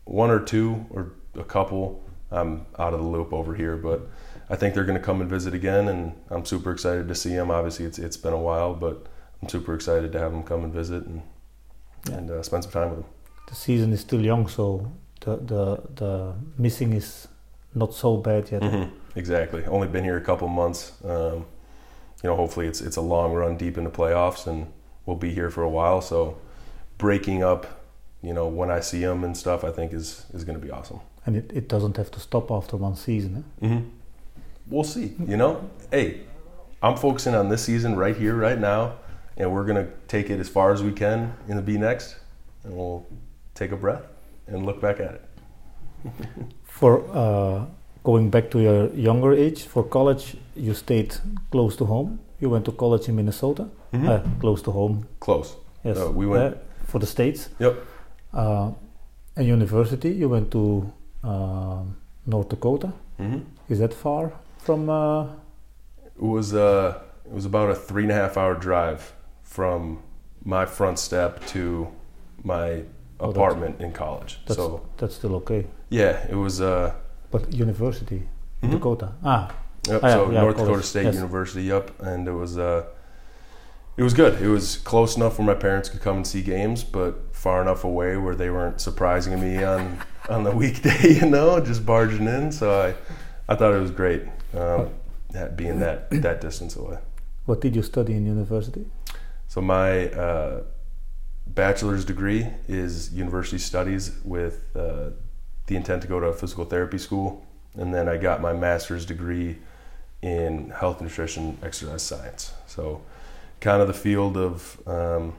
one 0.06 0.30
or 0.30 0.40
two 0.40 0.86
or 0.90 1.14
a 1.38 1.44
couple. 1.44 2.04
I'm 2.32 2.66
out 2.80 2.94
of 2.94 3.00
the 3.02 3.06
loop 3.06 3.34
over 3.34 3.54
here, 3.56 3.76
but 3.76 4.08
I 4.52 4.56
think 4.58 4.74
they're 4.74 4.84
going 4.86 5.00
to 5.00 5.06
come 5.06 5.22
and 5.22 5.30
visit 5.30 5.54
again, 5.54 5.88
and 5.88 6.14
I'm 6.30 6.46
super 6.46 6.72
excited 6.72 7.08
to 7.08 7.16
see 7.16 7.34
them. 7.36 7.50
Obviously, 7.52 7.86
it's 7.86 8.00
it's 8.00 8.18
been 8.18 8.34
a 8.34 8.44
while, 8.50 8.74
but 8.74 8.96
I'm 9.42 9.50
super 9.50 9.74
excited 9.74 10.12
to 10.12 10.20
have 10.20 10.32
them 10.32 10.44
come 10.44 10.64
and 10.64 10.74
visit 10.74 11.06
and 11.06 11.22
Yeah. 12.10 12.18
and 12.18 12.32
uh, 12.32 12.44
spend 12.44 12.64
some 12.64 12.72
time 12.74 12.90
with 12.90 13.00
them. 13.00 13.10
The 13.48 13.56
season 13.56 13.94
is 13.94 14.00
still 14.02 14.22
young, 14.22 14.48
so 14.50 14.92
the 15.22 15.38
the 15.38 15.64
the 15.96 16.34
missing 16.58 16.94
is 16.94 17.28
not 17.74 17.94
so 17.94 18.18
bad 18.18 18.52
yet. 18.52 18.64
Exactly. 19.16 19.64
Only 19.66 19.88
been 19.88 20.04
here 20.04 20.18
a 20.18 20.26
couple 20.26 20.48
months. 20.48 20.92
Um, 21.04 21.46
you 22.24 22.30
know, 22.30 22.36
hopefully 22.36 22.68
it's 22.68 22.82
it's 22.82 22.98
a 22.98 23.02
long 23.02 23.34
run 23.34 23.58
deep 23.58 23.78
into 23.78 23.90
playoffs, 23.90 24.48
and 24.48 24.68
we'll 25.06 25.18
be 25.20 25.34
here 25.34 25.50
for 25.50 25.64
a 25.64 25.70
while. 25.70 26.02
So 26.02 26.38
breaking 26.98 27.44
up, 27.44 27.66
you 28.22 28.34
know, 28.34 28.48
when 28.60 28.70
I 28.78 28.82
see 28.82 29.02
them 29.06 29.24
and 29.24 29.36
stuff, 29.38 29.64
I 29.64 29.72
think 29.72 29.94
is 29.94 30.26
is 30.34 30.44
going 30.44 30.60
to 30.60 30.66
be 30.68 30.72
awesome. 30.72 31.00
And 31.26 31.36
it, 31.36 31.52
it 31.54 31.68
doesn't 31.70 31.98
have 31.98 32.10
to 32.12 32.20
stop 32.20 32.52
after 32.52 32.78
one 32.78 32.96
season. 32.96 33.44
Eh? 33.62 33.66
Mm-hmm. 33.68 33.88
We'll 34.72 34.84
see. 34.86 35.14
You 35.28 35.38
know, 35.38 35.70
hey, 35.92 36.22
I'm 36.82 36.96
focusing 36.98 37.36
on 37.36 37.50
this 37.50 37.62
season 37.64 37.96
right 37.96 38.16
here, 38.16 38.36
right 38.36 38.58
now, 38.60 38.94
and 39.38 39.52
we're 39.54 39.66
gonna 39.66 39.88
take 40.08 40.30
it 40.30 40.40
as 40.40 40.50
far 40.50 40.72
as 40.74 40.82
we 40.82 40.92
can 40.94 41.34
in 41.50 41.58
the 41.58 41.62
BNXT, 41.64 42.16
and 42.64 42.76
we'll 42.76 43.06
take 43.54 43.72
a 43.74 43.76
breath 43.76 44.04
and 44.48 44.66
look 44.66 44.80
back 44.82 45.00
at 45.00 45.14
it. 45.16 45.22
For 46.64 47.04
uh, 47.14 47.66
going 48.04 48.30
back 48.32 48.50
to 48.52 48.60
your 48.60 48.88
younger 48.96 49.34
age, 49.34 49.64
for 49.66 49.84
college, 49.84 50.36
you 50.56 50.74
stayed 50.74 51.16
close 51.52 51.76
to 51.78 51.86
home. 51.86 52.20
you 52.44 52.50
went 52.50 52.66
to 52.66 52.72
college 52.72 53.08
in 53.08 53.16
Minnesota, 53.16 53.68
Mhm. 53.94 54.08
uh, 54.10 54.20
close 54.40 54.64
to 54.64 54.72
home. 54.72 55.06
Close. 55.20 55.56
Yes, 55.84 55.98
Uh, 56.00 56.10
we 56.20 56.26
went- 56.26 56.56
uh, 56.56 56.58
for 56.92 57.00
the 57.00 57.06
states. 57.06 57.50
Yep. 57.60 57.76
Uh, 58.34 58.72
and 59.36 59.46
university, 59.48 60.10
you 60.10 60.28
went 60.30 60.50
to 60.52 60.92
um 61.24 61.96
North 62.26 62.50
Dakota. 62.50 62.90
hmm 63.20 63.40
Is 63.70 63.78
that 63.80 63.94
far 63.94 64.32
from? 64.62 64.90
Uh, 64.90 65.24
It 66.16 66.28
was 66.28 66.54
uh, 66.54 67.00
it 67.26 67.34
was 67.34 67.46
about 67.46 67.70
a 67.72 67.76
three 67.76 68.04
and 68.04 68.12
a 68.12 68.16
half 68.16 68.38
hour 68.38 68.56
drive 68.56 69.14
from 69.44 70.00
my 70.44 70.66
front 70.66 71.00
step 71.00 71.46
to 71.48 71.88
my 72.44 72.84
Oh, 73.24 73.30
apartment 73.30 73.80
in 73.80 73.92
college. 73.92 74.40
that's 74.48 74.58
So 74.58 74.82
that's 74.98 75.16
still 75.16 75.36
okay. 75.36 75.68
yeah, 75.90 76.26
it 76.30 76.36
was. 76.36 76.60
Uh, 76.60 76.94
But 77.32 77.54
university, 77.54 78.22
mhm. 78.64 78.72
Dakota. 78.72 79.10
Ah, 79.24 79.54
Yep, 79.88 80.02
Ah, 80.04 80.08
yeah, 80.08 80.14
so 80.14 80.32
yeah, 80.32 80.42
North 80.42 80.58
Dakota 80.58 80.84
State 80.84 81.06
yes. 81.06 81.16
University. 81.16 81.64
Yep, 81.64 81.92
and 82.02 82.28
it 82.28 82.34
was 82.34 82.58
uh, 82.58 82.84
it 83.98 84.04
was 84.04 84.14
good. 84.14 84.42
It 84.42 84.48
was 84.48 84.78
close 84.78 85.16
enough 85.18 85.38
where 85.38 85.46
my 85.48 85.60
parents 85.68 85.90
could 85.90 86.02
come 86.02 86.16
and 86.18 86.26
see 86.28 86.42
games, 86.42 86.84
but 86.84 87.14
far 87.32 87.62
enough 87.62 87.84
away 87.84 88.18
where 88.18 88.36
they 88.36 88.50
weren't 88.50 88.82
surprising 88.82 89.40
me 89.40 89.64
on 89.64 89.98
on 90.30 90.44
the 90.44 90.52
weekday. 90.64 91.20
You 91.22 91.28
know, 91.30 91.60
just 91.60 91.86
barging 91.86 92.28
in. 92.28 92.52
So 92.52 92.66
I 92.88 92.94
I 93.52 93.56
thought 93.56 93.74
it 93.76 93.82
was 93.82 93.92
great 93.92 94.22
um, 94.54 94.90
that 95.32 95.56
being 95.56 95.80
that 95.80 96.10
that 96.10 96.42
distance 96.42 96.76
away. 96.76 96.98
what 97.46 97.62
did 97.62 97.76
you 97.76 97.84
study 97.84 98.14
in 98.14 98.26
university? 98.26 98.86
So 99.48 99.62
my 99.62 100.10
uh, 100.10 100.64
bachelor's 101.48 102.06
degree 102.06 102.48
is 102.68 103.14
university 103.14 103.58
studies 103.58 104.12
with 104.24 104.66
uh, 104.76 105.10
the 105.68 105.76
intent 105.76 106.02
to 106.04 106.08
go 106.08 106.20
to 106.20 106.28
a 106.28 106.34
physical 106.34 106.66
therapy 106.66 106.98
school, 106.98 107.46
and 107.76 107.94
then 107.94 108.08
I 108.08 108.18
got 108.18 108.42
my 108.42 108.54
master's 108.54 109.06
degree 109.06 109.58
in 110.22 110.70
health 110.70 111.02
nutrition 111.02 111.58
exercise 111.64 112.04
science. 112.04 112.54
So 112.68 113.02
kind 113.60 113.82
of 113.82 113.88
the 113.88 113.94
field 113.94 114.38
of 114.38 114.82
um, 114.88 115.34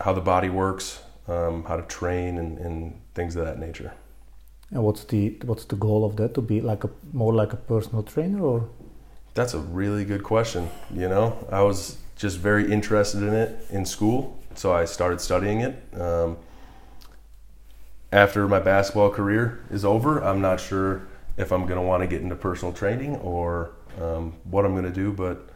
how 0.00 0.12
the 0.12 0.20
body 0.20 0.48
works, 0.48 1.02
um, 1.28 1.64
how 1.64 1.76
to 1.76 1.82
train, 1.82 2.38
and, 2.38 2.58
and 2.58 3.00
things 3.14 3.36
of 3.36 3.44
that 3.44 3.58
nature. 3.58 3.92
And 4.72 4.82
what's 4.82 5.04
the 5.04 5.38
what's 5.44 5.64
the 5.66 5.76
goal 5.76 6.04
of 6.04 6.16
that? 6.16 6.34
To 6.34 6.40
be 6.40 6.60
like 6.60 6.84
a 6.84 6.90
more 7.12 7.34
like 7.34 7.52
a 7.52 7.56
personal 7.56 8.02
trainer, 8.02 8.40
or 8.40 8.68
That's 9.34 9.54
a 9.54 9.58
really 9.58 10.04
good 10.04 10.22
question. 10.22 10.68
You 10.90 11.08
know, 11.08 11.46
I 11.50 11.62
was 11.62 11.98
just 12.16 12.38
very 12.38 12.72
interested 12.72 13.22
in 13.22 13.34
it 13.34 13.66
in 13.70 13.84
school, 13.84 14.38
so 14.54 14.72
I 14.72 14.86
started 14.86 15.20
studying 15.20 15.60
it. 15.60 16.00
Um, 16.00 16.38
after 18.12 18.46
my 18.46 18.60
basketball 18.60 19.10
career 19.10 19.64
is 19.70 19.84
over, 19.84 20.22
I'm 20.22 20.40
not 20.40 20.60
sure 20.60 21.02
if 21.36 21.50
I'm 21.50 21.62
going 21.62 21.80
to 21.80 21.86
want 21.86 22.02
to 22.02 22.06
get 22.06 22.20
into 22.20 22.36
personal 22.36 22.72
training 22.72 23.16
or 23.16 23.72
um, 24.00 24.34
what 24.44 24.64
I'm 24.64 24.72
going 24.72 24.84
to 24.84 24.90
do, 24.90 25.12
but 25.12 25.48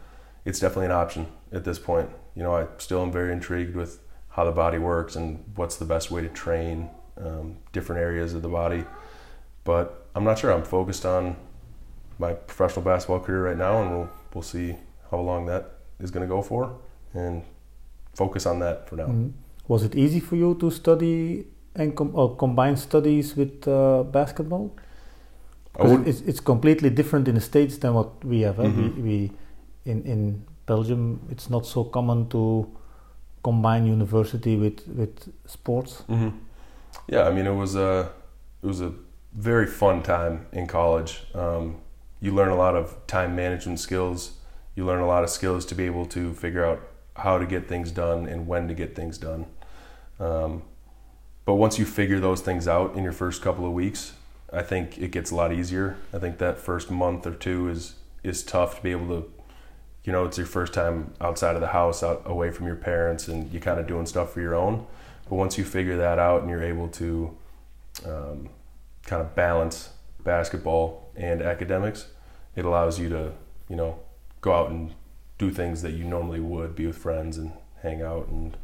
it's 0.43 0.59
definitely 0.59 0.85
an 0.85 0.91
option 0.91 1.27
at 1.51 1.63
this 1.63 1.77
point. 1.77 2.09
You 2.35 2.43
know, 2.43 2.55
I 2.55 2.67
still 2.77 3.03
am 3.03 3.11
very 3.11 3.31
intrigued 3.31 3.75
with 3.75 3.99
how 4.29 4.43
the 4.43 4.51
body 4.51 4.79
works 4.79 5.15
and 5.15 5.43
what's 5.55 5.77
the 5.77 5.85
best 5.85 6.09
way 6.09 6.21
to 6.21 6.29
train 6.29 6.89
um, 7.19 7.57
different 7.73 8.01
areas 8.01 8.33
of 8.33 8.41
the 8.41 8.49
body. 8.49 8.85
But 9.69 9.85
I'm 10.15 10.23
not 10.29 10.35
sure. 10.39 10.51
I'm 10.55 10.63
focused 10.77 11.05
on 11.05 11.35
my 12.23 12.31
professional 12.49 12.83
basketball 12.91 13.19
career 13.25 13.43
right 13.49 13.59
now, 13.67 13.73
and 13.81 13.87
we'll 13.93 14.09
we'll 14.33 14.47
see 14.55 14.67
how 15.11 15.19
long 15.29 15.41
that 15.51 15.63
is 16.03 16.09
going 16.13 16.25
to 16.27 16.31
go 16.35 16.41
for, 16.51 16.61
and 17.13 17.35
focus 18.21 18.45
on 18.51 18.59
that 18.65 18.77
for 18.89 18.95
now. 19.01 19.07
Mhm. 19.07 19.31
was 19.73 19.83
it 19.83 19.93
easy 19.95 20.19
for 20.27 20.35
you 20.43 20.49
to 20.61 20.67
study 20.71 21.15
and 21.75 21.89
com- 21.99 22.13
or 22.19 22.27
combine 22.43 22.75
studies 22.77 23.35
with 23.39 23.67
uh, 23.67 24.03
basketball? 24.17 24.65
It's, 26.09 26.21
it's 26.29 26.39
completely 26.39 26.89
different 26.99 27.27
in 27.27 27.35
the 27.35 27.41
states 27.41 27.77
than 27.81 27.91
what 27.93 28.09
we 28.31 28.37
have. 28.47 28.59
eh? 28.63 28.67
Mhm. 28.69 28.77
We, 28.95 29.01
we 29.07 29.17
in 29.91 29.97
in 30.13 30.21
Belgium, 30.65 31.03
it's 31.33 31.47
not 31.49 31.65
so 31.65 31.83
common 31.83 32.19
to 32.29 32.41
combine 33.43 33.83
university 33.97 34.55
with 34.63 34.79
with 34.99 35.15
sports. 35.45 35.91
hmm 36.07 36.29
Yeah, 37.13 37.27
I 37.29 37.31
mean, 37.35 37.45
it 37.53 37.55
was 37.63 37.75
a 37.75 37.91
it 38.63 38.67
was 38.67 38.81
a 38.81 38.91
very 39.37 39.67
fun 39.67 40.01
time 40.01 40.47
in 40.51 40.65
college. 40.65 41.21
Um, 41.35 41.77
you 42.19 42.33
learn 42.33 42.49
a 42.49 42.55
lot 42.55 42.75
of 42.75 43.05
time 43.05 43.35
management 43.35 43.79
skills. 43.79 44.31
You 44.75 44.83
learn 44.83 44.99
a 44.99 45.07
lot 45.07 45.23
of 45.23 45.29
skills 45.29 45.63
to 45.67 45.75
be 45.75 45.85
able 45.85 46.07
to 46.07 46.33
figure 46.33 46.65
out 46.65 46.81
how 47.15 47.37
to 47.37 47.45
get 47.45 47.67
things 47.67 47.91
done 47.91 48.27
and 48.27 48.47
when 48.47 48.67
to 48.67 48.73
get 48.73 48.95
things 48.95 49.17
done. 49.19 49.45
Um, 50.19 50.63
but 51.45 51.55
once 51.55 51.77
you 51.77 51.85
figure 51.85 52.19
those 52.19 52.41
things 52.41 52.67
out 52.67 52.95
in 52.95 53.03
your 53.03 53.13
first 53.13 53.43
couple 53.43 53.65
of 53.65 53.73
weeks, 53.73 54.13
I 54.51 54.63
think 54.63 54.97
it 54.97 55.11
gets 55.11 55.29
a 55.29 55.35
lot 55.35 55.53
easier. 55.53 55.97
I 56.11 56.17
think 56.17 56.39
that 56.39 56.57
first 56.57 56.89
month 56.89 57.27
or 57.27 57.33
two 57.33 57.69
is 57.69 57.93
is 58.23 58.43
tough 58.43 58.77
to 58.77 58.83
be 58.83 58.91
able 58.91 59.07
to, 59.07 59.31
you 60.03 60.11
know, 60.11 60.25
it's 60.25 60.37
your 60.37 60.47
first 60.47 60.73
time 60.73 61.13
outside 61.21 61.55
of 61.55 61.61
the 61.61 61.67
house, 61.67 62.01
out 62.01 62.23
away 62.25 62.49
from 62.49 62.65
your 62.65 62.75
parents, 62.75 63.27
and 63.27 63.51
you're 63.53 63.61
kind 63.61 63.79
of 63.79 63.87
doing 63.87 64.07
stuff 64.07 64.33
for 64.33 64.41
your 64.41 64.55
own. 64.55 64.85
But 65.29 65.35
once 65.35 65.57
you 65.57 65.63
figure 65.63 65.95
that 65.97 66.17
out 66.17 66.41
and 66.41 66.49
you're 66.49 66.63
able 66.63 66.87
to 66.89 67.37
um, 68.05 68.49
kind 69.07 69.21
of 69.23 69.33
balance 69.35 69.77
basketball 70.23 70.85
and 71.15 71.41
academics, 71.41 72.07
it 72.55 72.65
allows 72.65 72.99
you 72.99 73.09
to, 73.09 73.31
you 73.69 73.75
know, 73.75 73.91
go 74.41 74.51
out 74.53 74.69
and 74.69 74.93
do 75.39 75.49
things 75.51 75.81
that 75.81 75.91
you 75.93 76.03
normally 76.03 76.39
would, 76.51 76.75
be 76.75 76.85
with 76.87 76.97
friends 76.97 77.37
and 77.37 77.51
hang 77.81 78.01
out, 78.01 78.27
and 78.27 78.57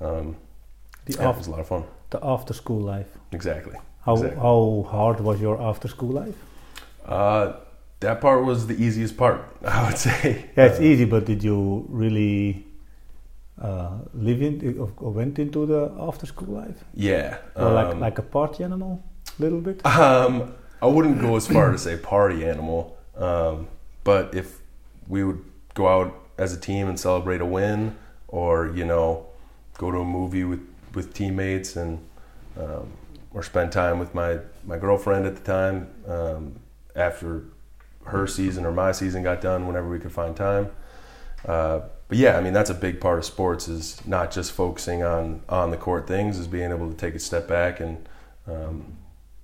um, 0.00 0.36
The 1.06 1.12
yeah, 1.14 1.22
it 1.22 1.26
after 1.28 1.38
was 1.38 1.46
a 1.46 1.50
lot 1.50 1.60
of 1.60 1.68
fun. 1.68 1.84
the 2.10 2.18
after 2.22 2.52
school 2.54 2.80
life. 2.94 3.10
Exactly. 3.32 3.76
How 4.06 4.14
Exactly. 4.14 4.40
how 4.40 4.86
hard 4.90 5.20
was 5.20 5.40
your 5.40 5.56
after 5.70 5.88
school 5.88 6.12
life? 6.22 6.36
Uh, 7.04 7.52
that 8.00 8.20
part 8.20 8.44
was 8.44 8.66
the 8.66 8.74
easiest 8.86 9.16
part, 9.16 9.40
I 9.64 9.86
would 9.86 9.98
say. 9.98 10.44
Yeah, 10.56 10.66
it's 10.66 10.80
Uh, 10.80 10.90
easy, 10.90 11.04
but 11.04 11.24
did 11.26 11.42
you 11.44 11.84
really 12.02 12.64
uh, 13.60 13.98
live 14.14 14.40
in 14.42 14.54
or- 14.78 15.10
went 15.12 15.38
into 15.38 15.66
the 15.66 15.82
after 16.08 16.26
school 16.26 16.54
life? 16.62 16.78
Yeah. 16.94 17.38
Or 17.56 17.70
like 17.80 17.92
um, 17.94 18.00
like 18.00 18.18
a 18.18 18.22
party 18.22 18.64
animal, 18.64 19.02
little 19.38 19.60
bit? 19.60 19.84
Um, 19.84 20.54
I 20.80 20.86
wouldn't 20.86 21.20
go 21.20 21.36
as 21.36 21.46
far 21.46 21.72
to 21.72 21.78
say 21.78 21.96
party 21.96 22.44
animal, 22.44 22.96
um, 23.16 23.68
but 24.04 24.34
if 24.34 24.60
we 25.08 25.24
would 25.24 25.42
go 25.74 25.88
out 25.88 26.14
as 26.36 26.52
a 26.52 26.60
team 26.60 26.88
and 26.88 26.98
celebrate 26.98 27.40
a 27.40 27.46
win, 27.46 27.96
or 28.28 28.68
you 28.68 28.84
know, 28.84 29.26
go 29.76 29.90
to 29.90 29.98
a 29.98 30.04
movie 30.04 30.44
with 30.44 30.60
with 30.94 31.14
teammates 31.14 31.76
and 31.76 31.98
um, 32.58 32.92
or 33.32 33.42
spend 33.42 33.72
time 33.72 33.98
with 33.98 34.14
my 34.14 34.38
my 34.64 34.78
girlfriend 34.78 35.26
at 35.26 35.36
the 35.36 35.42
time 35.42 35.88
um, 36.06 36.54
after 36.94 37.44
her 38.04 38.26
season 38.26 38.64
or 38.64 38.72
my 38.72 38.92
season 38.92 39.22
got 39.22 39.40
done, 39.40 39.66
whenever 39.66 39.88
we 39.88 39.98
could 39.98 40.12
find 40.12 40.36
time. 40.36 40.70
Uh, 41.46 41.80
but 42.08 42.18
yeah, 42.18 42.38
I 42.38 42.40
mean 42.40 42.52
that's 42.52 42.70
a 42.70 42.74
big 42.74 43.00
part 43.00 43.18
of 43.18 43.24
sports 43.24 43.68
is 43.68 44.04
not 44.06 44.30
just 44.30 44.52
focusing 44.52 45.02
on 45.02 45.42
on 45.48 45.70
the 45.70 45.76
court 45.76 46.06
things, 46.06 46.38
is 46.38 46.46
being 46.46 46.70
able 46.70 46.88
to 46.88 46.96
take 46.96 47.14
a 47.14 47.18
step 47.18 47.48
back 47.48 47.80
and 47.80 48.08
um, 48.46 48.97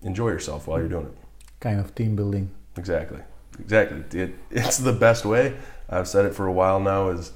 enjoy 0.05 0.29
yourself 0.29 0.67
while 0.69 0.79
you're 0.79 0.89
doing 0.89 1.07
it. 1.07 1.17
Kind 1.61 1.81
of 1.81 1.95
team 1.95 2.15
building. 2.17 2.51
Exactly, 2.77 3.21
exactly. 3.59 4.21
It, 4.21 4.35
it's 4.51 4.79
the 4.79 4.93
best 4.93 5.25
way. 5.25 5.57
I've 5.89 6.09
said 6.09 6.25
it 6.27 6.35
for 6.35 6.47
a 6.47 6.53
while 6.53 6.81
now. 6.81 7.09
Is 7.11 7.33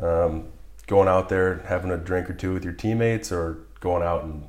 um, 0.00 0.46
going 0.86 1.08
out 1.08 1.28
there, 1.28 1.58
having 1.66 1.90
a 1.90 1.96
drink 1.96 2.28
or 2.30 2.34
two 2.34 2.52
with 2.54 2.64
your 2.64 2.72
teammates, 2.74 3.30
or 3.32 3.58
going 3.80 4.02
out 4.02 4.24
and 4.24 4.46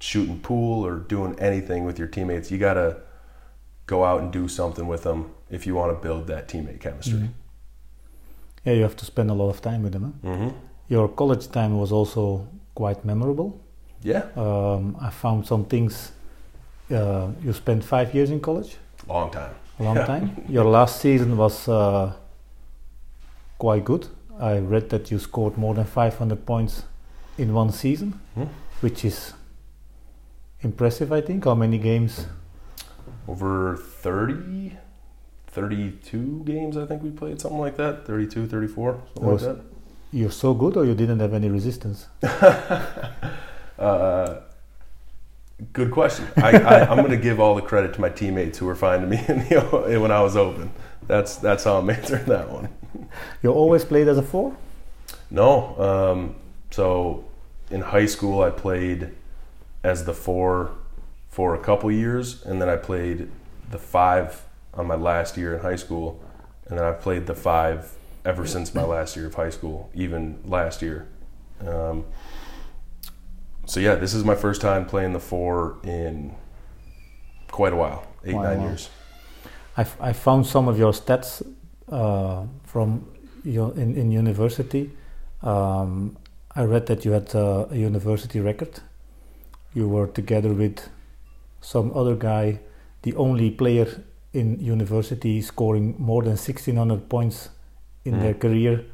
shooting 0.00 0.40
pool, 0.40 0.84
or 0.86 0.96
doing 0.98 1.38
anything 1.38 1.84
with 1.84 1.98
your 1.98 2.08
teammates. 2.08 2.50
You 2.50 2.58
gotta 2.58 2.98
go 3.86 4.04
out 4.04 4.20
and 4.22 4.32
do 4.32 4.48
something 4.48 4.86
with 4.86 5.02
them 5.02 5.30
if 5.50 5.66
you 5.66 5.74
want 5.74 5.90
to 5.96 6.02
build 6.08 6.26
that 6.26 6.48
teammate 6.48 6.80
chemistry. 6.80 7.18
Mhm. 7.20 7.28
Yeah, 8.64 8.72
you 8.74 8.82
have 8.82 8.96
to 8.96 9.04
spend 9.04 9.30
a 9.30 9.34
lot 9.34 9.50
of 9.50 9.60
time 9.60 9.82
with 9.82 9.92
them. 9.92 10.14
Huh? 10.24 10.36
hmm 10.36 10.48
Your 10.88 11.08
college 11.08 11.46
time 11.50 11.78
was 11.78 11.92
also 11.92 12.46
quite 12.74 13.04
memorable. 13.04 13.60
Yeah, 14.02 14.24
Um, 14.36 14.96
I 15.00 15.10
found 15.10 15.46
some 15.46 15.64
things. 15.64 16.12
Uh, 16.90 17.28
you 17.42 17.52
spent 17.52 17.82
five 17.84 18.14
years 18.14 18.30
in 18.30 18.40
college, 18.40 18.76
long 19.08 19.30
time. 19.30 19.54
a 19.78 19.82
long 19.82 19.96
Yeah. 19.96 20.06
time. 20.12 20.44
Your 20.48 20.64
last 20.64 21.00
season 21.00 21.36
was 21.36 21.68
uh, 21.68 22.12
quite 23.58 23.84
good. 23.84 24.06
I 24.40 24.58
read 24.58 24.90
that 24.90 25.10
you 25.10 25.18
scored 25.18 25.56
more 25.56 25.74
than 25.74 25.84
500 25.84 26.44
points 26.44 26.82
in 27.38 27.54
one 27.54 27.70
season, 27.72 28.12
Hmm. 28.34 28.48
which 28.80 29.04
is 29.04 29.32
impressive, 30.62 31.12
I 31.12 31.20
think. 31.22 31.44
How 31.44 31.54
many 31.54 31.78
games? 31.78 32.26
Over 33.28 33.76
30, 33.76 34.72
32 35.46 36.42
games, 36.44 36.76
I 36.76 36.84
think 36.86 37.02
we 37.02 37.10
played, 37.10 37.40
something 37.40 37.60
like 37.60 37.76
that. 37.76 38.06
32, 38.06 38.46
34, 38.46 39.00
something 39.14 39.32
Was- 39.32 39.42
like 39.46 39.58
You're 40.12 40.30
so 40.32 40.52
good, 40.54 40.76
or 40.76 40.84
you 40.84 40.94
didn't 40.94 41.20
have 41.20 41.32
any 41.34 41.48
resistance? 41.48 42.06
uh, 43.78 44.40
good 45.72 45.90
question. 45.90 46.26
I, 46.36 46.58
I, 46.58 46.90
I'm 46.90 46.98
going 46.98 47.10
to 47.10 47.16
give 47.16 47.40
all 47.40 47.54
the 47.54 47.62
credit 47.62 47.94
to 47.94 48.00
my 48.00 48.08
teammates 48.08 48.58
who 48.58 48.66
were 48.66 48.74
finding 48.74 49.10
me 49.10 49.18
in 49.28 49.40
the, 49.48 49.98
when 50.00 50.10
I 50.10 50.20
was 50.20 50.36
open. 50.36 50.72
That's 51.06 51.36
that's 51.36 51.64
how 51.64 51.78
I'm 51.78 51.90
answering 51.98 52.24
that 52.26 52.50
one. 52.50 52.68
You 53.42 53.52
always 53.52 53.84
played 53.84 54.08
as 54.08 54.18
a 54.18 54.22
four. 54.22 54.56
No, 55.30 55.78
um, 55.80 56.34
so 56.70 57.24
in 57.70 57.80
high 57.80 58.06
school 58.06 58.42
I 58.42 58.50
played 58.50 59.10
as 59.82 60.04
the 60.04 60.14
four 60.14 60.72
for 61.28 61.54
a 61.54 61.58
couple 61.58 61.90
years, 61.90 62.44
and 62.44 62.60
then 62.60 62.68
I 62.68 62.76
played 62.76 63.30
the 63.70 63.78
five 63.78 64.42
on 64.72 64.86
my 64.86 64.94
last 64.94 65.36
year 65.36 65.54
in 65.54 65.60
high 65.60 65.76
school, 65.76 66.22
and 66.66 66.78
then 66.78 66.84
I've 66.84 67.00
played 67.00 67.26
the 67.26 67.34
five 67.34 67.92
ever 68.24 68.46
since 68.46 68.74
my 68.74 68.84
last 68.84 69.16
year 69.16 69.26
of 69.26 69.34
high 69.34 69.50
school, 69.50 69.90
even 69.94 70.38
last 70.44 70.80
year. 70.80 71.06
Um, 71.66 72.04
so 73.66 73.80
yeah, 73.80 73.94
this 73.96 74.14
is 74.14 74.24
my 74.24 74.34
first 74.34 74.60
time 74.60 74.84
playing 74.86 75.12
the 75.12 75.20
four 75.20 75.76
in 75.82 76.34
quite 77.50 77.72
a 77.72 77.76
while, 77.76 78.06
eight 78.24 78.34
Wow. 78.34 78.42
nine 78.42 78.60
years. 78.62 78.90
I, 79.76 79.80
f- 79.82 79.96
I 80.00 80.12
found 80.12 80.46
some 80.46 80.68
of 80.68 80.78
your 80.78 80.92
stats 80.92 81.42
uh, 81.90 82.44
from 82.64 83.06
your 83.44 83.72
in, 83.74 83.96
in 83.96 84.10
university. 84.12 84.90
Um, 85.42 86.16
I 86.56 86.62
read 86.64 86.86
that 86.86 87.04
you 87.04 87.12
had 87.12 87.34
uh, 87.34 87.66
a 87.70 87.76
university 87.76 88.40
record. 88.40 88.80
You 89.74 89.88
were 89.88 90.06
together 90.06 90.52
with 90.52 90.88
some 91.60 91.90
other 91.94 92.14
guy, 92.14 92.60
the 93.02 93.14
only 93.16 93.50
player 93.50 93.86
in 94.32 94.60
university 94.60 95.40
scoring 95.42 95.94
more 95.98 96.22
than 96.22 96.36
1600 96.36 97.08
points 97.08 97.50
in 98.04 98.14
Mm. 98.14 98.20
their 98.20 98.34
career, 98.34 98.84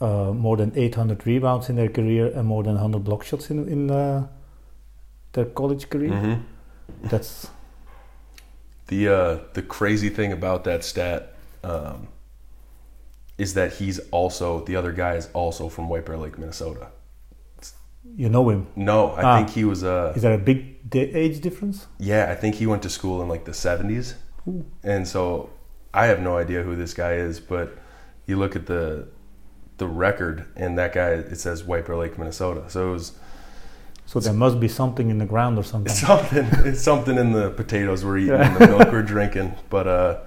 uh, 0.00 0.32
more 0.32 0.56
than 0.56 0.72
800 0.76 1.26
rebounds 1.26 1.68
in 1.68 1.76
their 1.76 1.88
career, 1.88 2.26
and 2.34 2.46
more 2.46 2.62
than 2.62 2.74
100 2.74 3.04
block 3.04 3.22
shots 3.24 3.50
in, 3.50 3.68
in 3.68 3.90
uh, 3.90 4.26
their 5.32 5.44
college 5.46 5.88
career. 5.90 6.10
hmm 6.12 6.34
That's 7.08 7.48
The 8.88 9.08
uh, 9.08 9.38
the 9.52 9.62
crazy 9.62 10.08
thing 10.10 10.32
about 10.32 10.64
that 10.64 10.82
stat 10.84 11.34
um, 11.62 12.08
is 13.38 13.54
that 13.54 13.74
he's 13.74 14.00
also 14.10 14.64
the 14.64 14.74
other 14.76 14.92
guy 14.92 15.14
is 15.16 15.28
also 15.32 15.68
from 15.68 15.88
White 15.88 16.04
Bear 16.06 16.16
Lake, 16.16 16.38
Minnesota. 16.38 16.88
you 18.16 18.28
know 18.28 18.48
him. 18.50 18.66
No, 18.74 19.10
I 19.12 19.22
Ah. 19.22 19.36
think 19.36 19.50
he 19.50 19.64
was 19.64 19.82
uh, 19.84 20.12
Is 20.16 20.22
there 20.22 20.34
a 20.34 20.38
big 20.38 20.90
di- 20.90 21.12
age 21.14 21.40
difference? 21.40 21.86
yeah, 21.98 22.32
I 22.32 22.34
think 22.40 22.56
he 22.56 22.66
went 22.66 22.82
to 22.82 22.88
school 22.90 23.22
in 23.22 23.28
like 23.28 23.44
the 23.44 23.54
seventies, 23.54 24.14
and 24.82 25.06
so 25.06 25.50
I 25.94 26.06
have 26.06 26.20
no 26.20 26.36
idea 26.38 26.62
who 26.62 26.74
this 26.76 26.94
guy 26.94 27.12
is. 27.28 27.38
But 27.40 27.68
you 28.26 28.36
look 28.38 28.56
at 28.56 28.66
the 28.66 29.06
the 29.80 29.88
record, 29.88 30.46
and 30.54 30.78
that 30.78 30.92
guy 30.92 31.08
it 31.08 31.40
says 31.40 31.64
White 31.64 31.86
Bear 31.86 31.96
Lake, 31.96 32.16
Minnesota. 32.16 32.62
So 32.68 32.90
it 32.90 32.92
was 32.92 33.12
So 34.06 34.20
there 34.20 34.32
must 34.32 34.60
be 34.60 34.68
something 34.68 35.10
in 35.10 35.18
the 35.18 35.26
ground 35.26 35.58
or 35.58 35.64
something. 35.64 35.90
It's 35.90 36.00
something. 36.00 36.46
It's 36.64 36.82
something 36.82 37.18
in 37.18 37.32
the 37.32 37.50
potatoes 37.50 38.04
we're 38.04 38.18
eating, 38.18 38.34
and 38.34 38.56
the 38.60 38.68
milk 38.68 38.92
we're 38.92 39.02
drinking. 39.02 39.56
But 39.70 39.88
uh, 39.88 40.18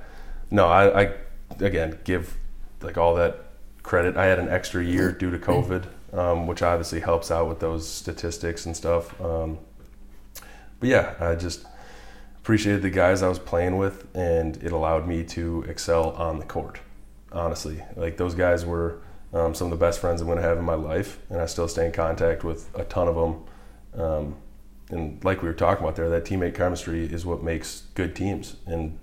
no, 0.51 0.67
I, 0.67 1.03
I 1.03 1.13
again 1.60 2.00
give 2.03 2.36
like 2.81 2.98
all 2.98 3.15
that 3.15 3.45
credit. 3.83 4.17
I 4.17 4.25
had 4.25 4.39
an 4.39 4.50
extra 4.50 4.83
year 4.83 5.12
due 5.12 5.31
to 5.31 5.38
COVID, 5.38 5.86
um, 6.12 6.48
which 6.48 6.62
obviously 6.62 7.00
helps 7.00 7.31
out 7.31 7.48
with 7.48 7.60
those 7.60 7.88
statistics 7.88 8.65
and 8.65 8.75
stuff. 8.75 9.19
Um, 9.22 9.60
but 10.79 10.89
yeah, 10.89 11.13
I 11.19 11.36
just 11.36 11.65
appreciated 12.39 12.81
the 12.81 12.89
guys 12.89 13.22
I 13.22 13.29
was 13.29 13.39
playing 13.39 13.77
with, 13.77 14.05
and 14.15 14.57
it 14.63 14.72
allowed 14.72 15.07
me 15.07 15.24
to 15.25 15.63
excel 15.69 16.10
on 16.12 16.39
the 16.39 16.45
court. 16.45 16.79
Honestly, 17.31 17.83
like 17.95 18.17
those 18.17 18.36
guys 18.36 18.65
were 18.65 19.00
um, 19.33 19.53
some 19.55 19.71
of 19.71 19.71
the 19.71 19.83
best 19.83 19.99
friends 19.99 20.21
I'm 20.21 20.27
going 20.27 20.37
to 20.37 20.43
have 20.43 20.57
in 20.57 20.65
my 20.65 20.75
life, 20.75 21.19
and 21.29 21.41
I 21.41 21.45
still 21.47 21.67
stay 21.67 21.85
in 21.85 21.91
contact 21.91 22.43
with 22.43 22.69
a 22.75 22.83
ton 22.83 23.07
of 23.07 23.15
them. 23.15 24.01
Um, 24.01 24.35
and 24.89 25.23
like 25.23 25.41
we 25.41 25.47
were 25.47 25.55
talking 25.55 25.83
about 25.83 25.95
there, 25.95 26.09
that 26.09 26.25
teammate 26.25 26.55
chemistry 26.55 27.05
is 27.05 27.25
what 27.25 27.41
makes 27.41 27.83
good 27.95 28.15
teams. 28.15 28.57
And 28.67 28.99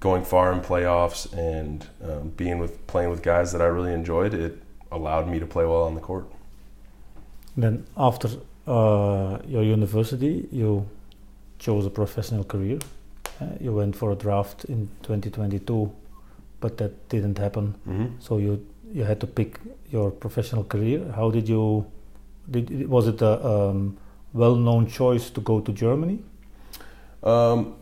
going 0.00 0.24
far 0.24 0.52
in 0.52 0.60
playoffs 0.60 1.32
and 1.32 1.86
um, 2.02 2.28
being 2.30 2.58
with 2.58 2.86
playing 2.86 3.10
with 3.10 3.22
guys 3.22 3.52
that 3.52 3.60
I 3.60 3.66
really 3.66 3.92
enjoyed, 3.92 4.32
it 4.34 4.62
allowed 4.92 5.28
me 5.28 5.38
to 5.40 5.46
play 5.46 5.64
well 5.64 5.84
on 5.84 5.94
the 5.94 6.00
court. 6.00 6.26
Then 7.56 7.86
after 7.96 8.28
uh, 8.66 9.38
your 9.46 9.64
university, 9.64 10.48
you 10.52 10.88
chose 11.58 11.86
a 11.86 11.90
professional 11.90 12.44
career. 12.44 12.78
Uh, 13.40 13.46
you 13.60 13.72
went 13.72 13.96
for 13.96 14.12
a 14.12 14.14
draft 14.14 14.64
in 14.66 14.88
2022, 15.02 15.92
but 16.60 16.76
that 16.78 17.08
didn't 17.08 17.38
happen. 17.38 17.74
Mm-hmm. 17.88 18.06
So 18.20 18.38
you 18.38 18.64
you 18.94 19.02
had 19.02 19.20
to 19.20 19.26
pick 19.26 19.58
your 19.90 20.10
professional 20.12 20.64
career. 20.64 21.12
How 21.14 21.30
did 21.30 21.48
you? 21.48 21.84
Did 22.50 22.88
was 22.88 23.08
it 23.08 23.20
a 23.22 23.44
um, 23.44 23.96
well-known 24.32 24.86
choice 24.86 25.30
to 25.30 25.40
go 25.40 25.60
to 25.60 25.72
Germany? 25.72 26.20
Um, 27.22 27.74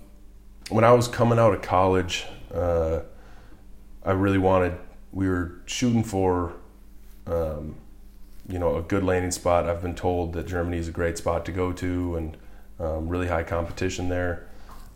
when 0.70 0.84
I 0.84 0.92
was 0.92 1.08
coming 1.08 1.38
out 1.38 1.52
of 1.52 1.60
college, 1.60 2.24
uh, 2.54 3.00
I 4.04 4.12
really 4.12 4.38
wanted. 4.38 4.74
We 5.12 5.28
were 5.28 5.60
shooting 5.66 6.02
for, 6.02 6.54
um, 7.26 7.76
you 8.48 8.58
know, 8.58 8.76
a 8.76 8.82
good 8.82 9.04
landing 9.04 9.32
spot. 9.32 9.68
I've 9.68 9.82
been 9.82 9.94
told 9.94 10.32
that 10.32 10.46
Germany 10.46 10.78
is 10.78 10.88
a 10.88 10.92
great 10.92 11.18
spot 11.18 11.44
to 11.44 11.52
go 11.52 11.72
to, 11.72 12.16
and 12.16 12.36
um, 12.80 13.08
really 13.08 13.28
high 13.28 13.42
competition 13.42 14.08
there. 14.08 14.48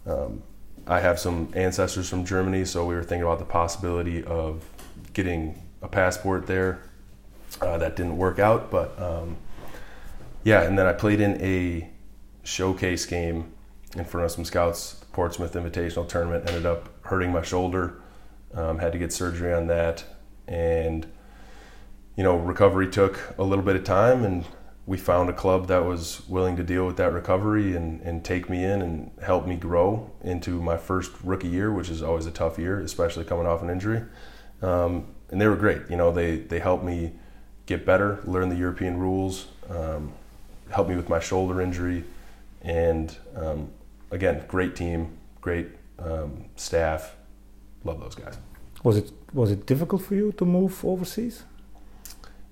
Um, 0.07 0.42
I 0.87 1.00
have 1.00 1.18
some 1.18 1.50
ancestors 1.55 2.09
from 2.09 2.24
Germany, 2.24 2.64
so 2.64 2.87
we 2.87 2.94
were 2.94 3.02
thinking 3.02 3.24
about 3.24 3.40
the 3.40 3.44
possibility 3.44 4.24
of 4.24 4.64
getting 5.12 5.61
a 5.83 5.89
passport 5.89 6.47
there. 6.47 6.81
Uh, 7.61 7.79
that 7.79 7.97
didn't 7.97 8.17
work 8.17 8.39
out, 8.39 8.71
but 8.71 9.01
um, 9.01 9.37
yeah. 10.45 10.62
And 10.62 10.79
then 10.79 10.87
I 10.87 10.93
played 10.93 11.21
in 11.21 11.41
a 11.41 11.89
showcase 12.43 13.07
game 13.07 13.53
in 13.97 14.05
front 14.05 14.27
of 14.27 14.31
some 14.31 14.45
scouts, 14.45 15.05
Portsmouth 15.12 15.55
Invitational 15.55 16.09
Tournament. 16.09 16.49
Ended 16.49 16.67
up 16.67 16.89
hurting 17.07 17.33
my 17.33 17.43
shoulder. 17.43 18.01
Um, 18.55 18.79
had 18.79 18.93
to 18.93 18.99
get 18.99 19.12
surgery 19.12 19.53
on 19.53 19.67
that, 19.69 20.05
and 20.47 21.07
you 22.17 22.23
know, 22.23 22.37
recovery 22.37 22.89
took 22.89 23.35
a 23.39 23.43
little 23.43 23.65
bit 23.65 23.77
of 23.77 23.85
time, 23.85 24.25
and 24.25 24.45
we 24.87 24.97
found 24.97 25.29
a 25.29 25.33
club 25.33 25.67
that 25.67 25.85
was 25.85 26.27
willing 26.29 26.57
to 26.57 26.62
deal 26.62 26.87
with 26.87 26.97
that 26.97 27.12
recovery 27.12 27.75
and, 27.77 28.01
and 28.03 28.25
take 28.25 28.49
me 28.49 28.65
in 28.65 28.81
and 28.81 29.11
help 29.21 29.47
me 29.47 29.57
grow 29.57 30.11
into 30.23 30.62
my 30.62 30.77
first 30.77 31.11
rookie 31.25 31.49
year, 31.49 31.73
which 31.73 31.91
is 31.91 32.03
always 32.03 32.25
a 32.25 32.31
tough 32.31 32.57
year, 32.59 32.81
especially 32.81 33.25
coming 33.25 33.47
off 33.47 33.62
an 33.62 33.69
injury. 33.69 34.03
Um, 34.62 35.09
and 35.31 35.41
they 35.41 35.47
were 35.47 35.57
great. 35.57 35.83
You 35.89 35.97
know, 35.97 36.12
they 36.12 36.37
they 36.37 36.59
helped 36.59 36.85
me 36.85 37.12
get 37.67 37.85
better, 37.85 38.21
learn 38.25 38.49
the 38.49 38.57
European 38.57 38.99
rules, 38.99 39.47
um, 39.69 40.12
helped 40.71 40.91
me 40.91 40.97
with 40.97 41.09
my 41.09 41.21
shoulder 41.21 41.61
injury, 41.61 42.05
and 42.62 43.17
um, 43.35 43.71
again, 44.11 44.45
great 44.49 44.77
team, 44.77 45.19
great 45.41 45.69
um, 45.99 46.45
staff. 46.57 47.17
Love 47.85 48.01
those 48.01 48.15
guys. 48.15 48.39
Was 48.83 48.97
it 48.97 49.11
was 49.33 49.51
it 49.51 49.67
difficult 49.67 50.03
for 50.03 50.15
you 50.15 50.33
to 50.33 50.45
move 50.45 50.85
overseas? 50.85 51.45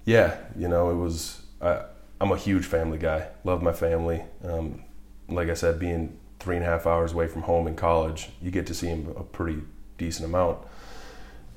Yeah, 0.05 0.37
you 0.57 0.69
know, 0.69 0.91
it 0.91 0.97
was. 0.97 1.43
I, 1.61 1.85
I'm 2.21 2.31
a 2.31 2.37
huge 2.37 2.67
family 2.67 2.99
guy. 2.99 3.29
Love 3.43 3.63
my 3.63 3.73
family. 3.73 4.23
Um, 4.45 4.83
like 5.29 5.49
I 5.49 5.55
said, 5.55 5.79
being 5.79 6.17
three 6.39 6.57
and 6.57 6.65
a 6.65 6.69
half 6.69 6.87
hours 6.87 7.13
away 7.13 7.27
from 7.27 7.43
home 7.43 7.67
in 7.67 7.75
college, 7.75 8.31
you 8.41 8.51
get 8.51 8.67
to 8.67 8.75
see 8.75 8.89
them 8.89 9.15
a 9.17 9.23
pretty 9.23 9.63
decent 9.99 10.29
amount. 10.29 10.59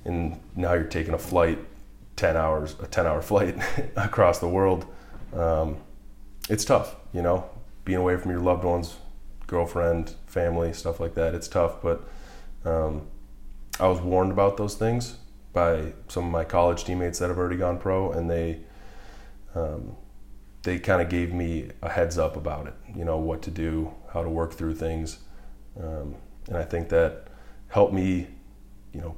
And 0.05 0.39
now 0.55 0.73
you're 0.73 0.83
taking 0.83 1.13
a 1.13 1.17
flight, 1.17 1.59
ten 2.15 2.37
hours, 2.37 2.75
a 2.81 2.87
ten-hour 2.87 3.21
flight 3.31 3.57
across 3.95 4.39
the 4.39 4.49
world. 4.49 4.85
Um, 5.33 5.77
it's 6.49 6.63
tough, 6.63 6.95
you 7.13 7.21
know, 7.21 7.49
being 7.83 7.99
away 7.99 8.17
from 8.17 8.31
your 8.31 8.39
loved 8.39 8.63
ones, 8.63 8.97
girlfriend, 9.47 10.15
family, 10.25 10.73
stuff 10.73 10.99
like 10.99 11.15
that. 11.15 11.35
It's 11.35 11.47
tough, 11.47 11.81
but 11.81 12.07
um, 12.65 13.07
I 13.79 13.87
was 13.87 13.99
warned 13.99 14.31
about 14.31 14.57
those 14.57 14.75
things 14.75 15.17
by 15.53 15.93
some 16.07 16.25
of 16.25 16.31
my 16.31 16.43
college 16.43 16.83
teammates 16.83 17.19
that 17.19 17.29
have 17.29 17.37
already 17.37 17.57
gone 17.57 17.77
pro, 17.79 18.11
and 18.11 18.29
they 18.29 18.59
um, 19.55 19.95
they 20.63 20.79
kind 20.79 21.01
of 21.01 21.09
gave 21.09 21.33
me 21.33 21.69
a 21.81 21.89
heads 21.89 22.17
up 22.17 22.35
about 22.35 22.67
it. 22.67 22.73
You 22.95 23.05
know 23.05 23.17
what 23.17 23.41
to 23.43 23.51
do, 23.51 23.93
how 24.13 24.23
to 24.23 24.29
work 24.29 24.53
through 24.53 24.75
things, 24.75 25.19
um, 25.81 26.15
and 26.47 26.57
I 26.57 26.63
think 26.63 26.89
that 26.89 27.27
helped 27.69 27.93
me, 27.93 28.27
you 28.93 29.01
know, 29.01 29.17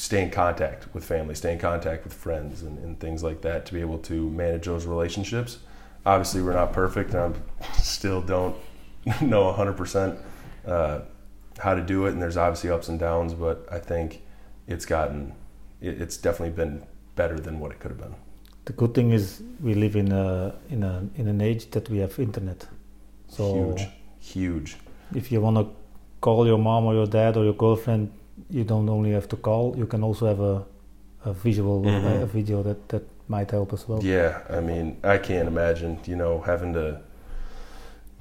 stay 0.00 0.22
in 0.22 0.30
contact 0.30 0.86
with 0.94 1.04
family, 1.04 1.34
stay 1.34 1.52
in 1.52 1.58
contact 1.58 2.04
with 2.04 2.14
friends, 2.14 2.62
and, 2.62 2.78
and 2.78 2.98
things 2.98 3.22
like 3.22 3.42
that 3.42 3.66
to 3.66 3.74
be 3.74 3.82
able 3.82 3.98
to 3.98 4.30
manage 4.30 4.64
those 4.64 4.86
relationships. 4.86 5.58
Obviously, 6.06 6.40
we're 6.40 6.54
not 6.54 6.72
perfect, 6.72 7.12
and 7.12 7.36
I 7.60 7.72
still 7.82 8.22
don't 8.22 8.56
know 9.20 9.52
100% 9.52 10.18
uh, 10.66 11.00
how 11.58 11.74
to 11.74 11.82
do 11.82 12.06
it, 12.06 12.12
and 12.14 12.22
there's 12.22 12.38
obviously 12.38 12.70
ups 12.70 12.88
and 12.88 12.98
downs, 12.98 13.34
but 13.34 13.68
I 13.70 13.78
think 13.78 14.22
it's 14.66 14.86
gotten, 14.86 15.34
it, 15.82 16.00
it's 16.00 16.16
definitely 16.16 16.56
been 16.56 16.82
better 17.14 17.38
than 17.38 17.60
what 17.60 17.70
it 17.70 17.78
could 17.80 17.90
have 17.90 18.00
been. 18.00 18.14
The 18.64 18.72
good 18.72 18.94
thing 18.94 19.10
is 19.10 19.42
we 19.60 19.74
live 19.74 19.96
in 19.96 20.12
a 20.12 20.54
in 20.70 20.82
a 20.82 21.06
in 21.16 21.26
an 21.26 21.40
age 21.40 21.70
that 21.72 21.88
we 21.90 21.98
have 21.98 22.18
internet. 22.18 22.66
So 23.28 23.44
huge, 23.52 23.88
huge. 24.20 24.76
if 25.14 25.32
you 25.32 25.40
want 25.40 25.56
to 25.56 25.66
call 26.20 26.46
your 26.46 26.58
mom 26.58 26.84
or 26.84 26.94
your 26.94 27.06
dad 27.06 27.36
or 27.36 27.44
your 27.44 27.54
girlfriend, 27.54 28.12
you 28.48 28.64
don't 28.64 28.88
only 28.88 29.10
have 29.12 29.28
to 29.28 29.36
call. 29.36 29.74
You 29.76 29.86
can 29.86 30.02
also 30.02 30.26
have 30.26 30.40
a 30.40 30.64
a 31.24 31.32
visual 31.34 31.82
Mhm. 31.82 32.22
a 32.22 32.26
video 32.26 32.62
that 32.62 32.88
that 32.88 33.02
might 33.28 33.50
help 33.50 33.72
as 33.72 33.86
well. 33.88 34.00
Yeah, 34.02 34.38
I 34.48 34.60
mean, 34.60 34.96
I 35.04 35.18
can't 35.18 35.46
imagine, 35.48 35.98
you 36.06 36.16
know, 36.16 36.40
having 36.40 36.72
to 36.74 37.00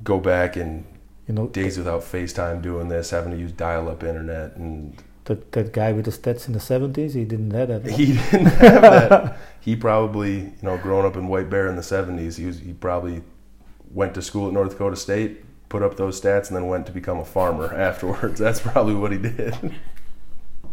go 0.03 0.19
back 0.19 0.55
and 0.55 0.83
You 1.27 1.35
know 1.35 1.47
days 1.47 1.77
without 1.77 2.01
FaceTime 2.01 2.61
doing 2.61 2.89
this, 2.89 3.11
having 3.11 3.31
to 3.31 3.37
use 3.37 3.51
dial-up 3.51 4.03
internet, 4.03 4.55
and 4.55 4.93
that 5.25 5.51
that 5.51 5.71
guy 5.73 5.91
with 5.93 6.05
the 6.05 6.11
stats 6.11 6.47
in 6.47 6.53
the 6.53 6.59
seventies, 6.59 7.13
he 7.13 7.23
didn't 7.23 7.51
have 7.51 7.67
that. 7.69 7.85
he 7.91 8.05
didn't 8.31 8.47
have 8.47 8.81
that. 8.81 9.37
He 9.61 9.75
probably, 9.75 10.35
you 10.39 10.63
know, 10.63 10.77
growing 10.77 11.05
up 11.05 11.15
in 11.15 11.27
White 11.27 11.49
Bear 11.49 11.67
in 11.67 11.75
the 11.75 11.83
'70s, 11.83 12.37
he 12.37 12.45
was 12.47 12.59
he 12.59 12.73
probably 12.73 13.21
went 13.93 14.13
to 14.15 14.21
school 14.21 14.47
at 14.47 14.53
North 14.53 14.71
Dakota 14.71 14.95
State, 14.95 15.45
put 15.69 15.83
up 15.83 15.97
those 15.97 16.19
stats, 16.19 16.47
and 16.47 16.55
then 16.57 16.67
went 16.67 16.85
to 16.87 16.91
become 16.91 17.19
a 17.19 17.25
farmer 17.25 17.67
afterwards. 17.89 18.39
That's 18.39 18.59
probably 18.59 18.95
what 18.95 19.11
he 19.11 19.19
did. 19.19 19.53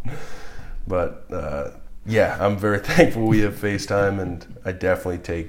but 0.86 1.26
uh, 1.32 1.70
yeah, 2.04 2.36
I'm 2.40 2.56
very 2.56 2.78
thankful 2.92 3.26
we 3.26 3.40
have 3.40 3.54
FaceTime, 3.54 4.20
and 4.20 4.46
I 4.64 4.72
definitely 4.72 5.18
take 5.18 5.48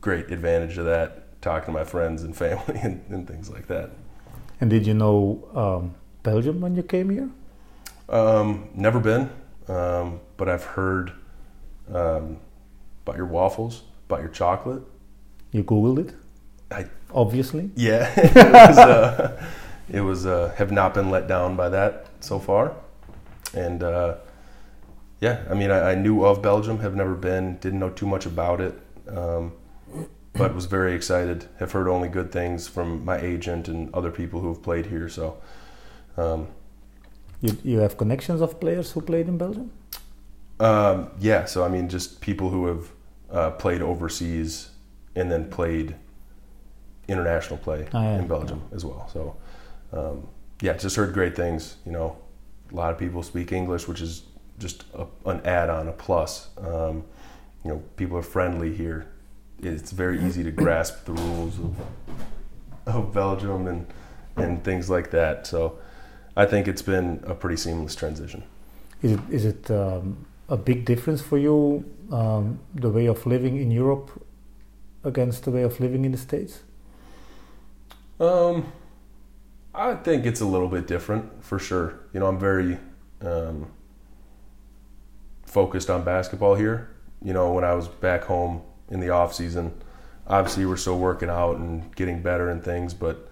great 0.00 0.30
advantage 0.30 0.78
of 0.78 0.84
that, 0.86 1.40
talking 1.42 1.66
to 1.66 1.72
my 1.72 1.84
friends 1.84 2.22
and 2.22 2.36
family 2.36 2.78
and, 2.82 3.04
and 3.08 3.26
things 3.26 3.50
like 3.50 3.66
that. 3.68 3.90
And 4.60 4.70
did 4.70 4.86
you 4.86 4.94
know 4.94 5.48
um, 5.54 5.94
Belgium 6.22 6.60
when 6.60 6.76
you 6.76 6.82
came 6.82 7.10
here? 7.10 7.28
Um, 8.08 8.68
never 8.74 9.00
been, 9.00 9.30
um, 9.68 10.20
but 10.36 10.48
I've 10.48 10.64
heard 10.64 11.12
um, 11.92 12.36
about 13.04 13.16
your 13.16 13.26
waffles, 13.26 13.82
about 14.08 14.20
your 14.20 14.28
chocolate. 14.28 14.82
You 15.50 15.64
googled 15.64 16.08
it, 16.08 16.14
I 16.70 16.86
obviously. 17.12 17.70
yeah, 17.74 18.12
it 18.16 18.34
was, 18.34 18.78
uh, 18.78 19.46
it 19.90 20.00
was 20.00 20.26
uh, 20.26 20.54
have 20.56 20.72
not 20.72 20.94
been 20.94 21.10
let 21.10 21.26
down 21.26 21.56
by 21.56 21.68
that 21.70 22.06
so 22.20 22.38
far, 22.38 22.74
and 23.54 23.82
uh, 23.82 24.14
yeah, 25.20 25.42
I 25.50 25.54
mean 25.54 25.70
I, 25.70 25.92
I 25.92 25.94
knew 25.94 26.24
of 26.24 26.42
Belgium, 26.42 26.78
have 26.80 26.94
never 26.96 27.14
been, 27.14 27.56
didn't 27.58 27.78
know 27.80 27.90
too 27.90 28.06
much 28.06 28.26
about 28.26 28.60
it, 28.60 28.74
um, 29.08 29.52
but 30.32 30.54
was 30.54 30.66
very 30.66 30.94
excited. 30.94 31.46
Have 31.58 31.72
heard 31.72 31.88
only 31.88 32.08
good 32.08 32.30
things 32.32 32.68
from 32.68 33.04
my 33.04 33.18
agent 33.18 33.68
and 33.68 33.94
other 33.94 34.10
people 34.10 34.40
who 34.40 34.48
have 34.48 34.62
played 34.62 34.86
here. 34.86 35.08
So 35.08 35.36
um, 36.16 36.46
You 37.40 37.56
you 37.64 37.80
have 37.80 37.96
connections 37.96 38.40
of 38.40 38.58
players 38.60 38.92
who 38.92 39.00
played 39.00 39.28
in 39.28 39.38
Belgium. 39.38 39.70
Um, 40.60 41.08
yeah, 41.20 41.44
so 41.46 41.64
I 41.64 41.68
mean, 41.68 41.88
just 41.88 42.20
people 42.20 42.50
who 42.50 42.66
have 42.66 42.84
uh, 43.30 43.50
played 43.50 43.82
overseas 43.82 44.70
and 45.16 45.30
then 45.30 45.50
played 45.50 45.94
international 47.08 47.58
play 47.58 47.86
Ah, 47.92 48.02
yeah. 48.02 48.18
in 48.20 48.28
Belgium 48.28 48.60
as 48.72 48.84
well. 48.84 49.08
So, 49.12 49.36
um, 49.92 50.28
yeah, 50.60 50.74
just 50.74 50.96
heard 50.96 51.12
great 51.12 51.34
things. 51.34 51.76
You 51.84 51.92
know, 51.92 52.16
a 52.72 52.76
lot 52.76 52.92
of 52.92 52.98
people 52.98 53.22
speak 53.22 53.52
English, 53.52 53.86
which 53.86 54.00
is 54.00 54.22
just 54.58 54.84
a, 54.94 55.06
an 55.26 55.40
add-on, 55.44 55.88
a 55.88 55.92
plus. 55.92 56.48
Um, 56.58 57.04
you 57.64 57.70
know, 57.70 57.82
people 57.96 58.16
are 58.16 58.22
friendly 58.22 58.74
here. 58.74 59.06
It's 59.60 59.92
very 59.92 60.24
easy 60.24 60.42
to 60.42 60.50
grasp 60.50 61.04
the 61.04 61.12
rules 61.12 61.58
of, 61.58 61.76
of 62.86 63.14
Belgium 63.14 63.66
and 63.66 63.86
and 64.36 64.64
things 64.64 64.88
like 64.88 65.10
that. 65.10 65.46
So, 65.46 65.78
I 66.36 66.46
think 66.46 66.66
it's 66.66 66.80
been 66.82 67.22
a 67.26 67.34
pretty 67.34 67.56
seamless 67.56 67.94
transition. 67.94 68.42
Is 69.02 69.12
it 69.12 69.20
is 69.30 69.44
it 69.44 69.70
um, 69.70 70.26
a 70.48 70.56
big 70.56 70.84
difference 70.84 71.20
for 71.20 71.38
you 71.38 71.84
um, 72.10 72.58
the 72.74 72.88
way 72.88 73.06
of 73.06 73.26
living 73.26 73.58
in 73.58 73.70
Europe 73.70 74.10
against 75.04 75.44
the 75.44 75.50
way 75.50 75.62
of 75.62 75.78
living 75.80 76.04
in 76.04 76.12
the 76.12 76.18
States? 76.18 76.60
Um, 78.18 78.72
I 79.74 79.94
think 79.94 80.26
it's 80.26 80.40
a 80.40 80.46
little 80.46 80.68
bit 80.68 80.86
different 80.86 81.42
for 81.42 81.58
sure. 81.58 82.00
You 82.12 82.20
know, 82.20 82.26
I'm 82.26 82.38
very 82.38 82.78
um, 83.22 83.70
focused 85.46 85.88
on 85.88 86.04
basketball 86.04 86.54
here. 86.54 86.90
You 87.22 87.32
know, 87.32 87.52
when 87.52 87.64
I 87.64 87.74
was 87.74 87.88
back 87.88 88.24
home 88.24 88.62
in 88.90 89.00
the 89.00 89.10
off 89.10 89.34
season, 89.34 89.72
obviously 90.26 90.66
we're 90.66 90.76
still 90.76 90.98
working 90.98 91.30
out 91.30 91.56
and 91.56 91.94
getting 91.94 92.22
better 92.22 92.50
and 92.50 92.62
things, 92.62 92.92
but 92.92 93.30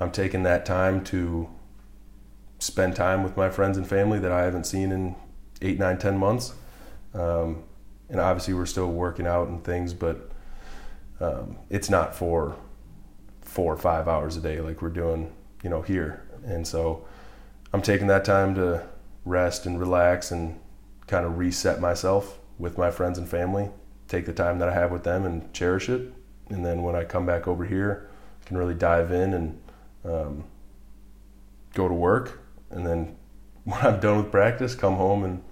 I'm 0.00 0.10
taking 0.10 0.42
that 0.44 0.64
time 0.64 1.04
to 1.04 1.48
spend 2.58 2.96
time 2.96 3.22
with 3.22 3.36
my 3.36 3.50
friends 3.50 3.76
and 3.76 3.86
family 3.86 4.18
that 4.20 4.32
I 4.32 4.42
haven't 4.42 4.64
seen 4.64 4.90
in 4.90 5.16
eight, 5.60 5.78
nine, 5.78 5.98
ten 5.98 6.16
months. 6.16 6.54
Um, 7.12 7.64
and 8.08 8.20
obviously 8.20 8.54
we're 8.54 8.66
still 8.66 8.90
working 8.90 9.26
out 9.26 9.48
and 9.48 9.62
things, 9.62 9.92
but 9.92 10.30
um, 11.20 11.58
it's 11.68 11.90
not 11.90 12.14
for 12.14 12.56
four 13.42 13.72
or 13.72 13.76
five 13.76 14.08
hours 14.08 14.36
a 14.36 14.40
day 14.40 14.60
like 14.60 14.80
we're 14.80 14.88
doing, 14.88 15.32
you 15.62 15.70
know, 15.70 15.82
here. 15.82 16.24
And 16.44 16.66
so 16.66 17.06
I'm 17.72 17.82
taking 17.82 18.06
that 18.08 18.24
time 18.24 18.54
to 18.54 18.86
rest 19.24 19.66
and 19.66 19.78
relax 19.78 20.30
and 20.30 20.58
kind 21.06 21.26
of 21.26 21.38
reset 21.38 21.80
myself 21.80 22.38
with 22.58 22.78
my 22.78 22.90
friends 22.90 23.18
and 23.18 23.28
family, 23.28 23.70
take 24.08 24.26
the 24.26 24.32
time 24.32 24.58
that 24.58 24.68
I 24.68 24.74
have 24.74 24.90
with 24.90 25.04
them 25.04 25.24
and 25.24 25.52
cherish 25.52 25.88
it. 25.88 26.12
And 26.48 26.64
then 26.64 26.82
when 26.82 26.96
I 26.96 27.04
come 27.04 27.26
back 27.26 27.46
over 27.46 27.64
here, 27.64 28.08
I 28.42 28.48
can 28.48 28.56
really 28.56 28.74
dive 28.74 29.12
in 29.12 29.34
and 29.34 29.60
um, 30.04 30.44
go 31.74 31.88
to 31.88 31.94
work. 31.94 32.40
And 32.70 32.86
then 32.86 33.16
when 33.64 33.80
I'm 33.80 34.00
done 34.00 34.18
with 34.18 34.30
practice, 34.30 34.74
come 34.74 34.96
home 34.96 35.24
and 35.24 35.42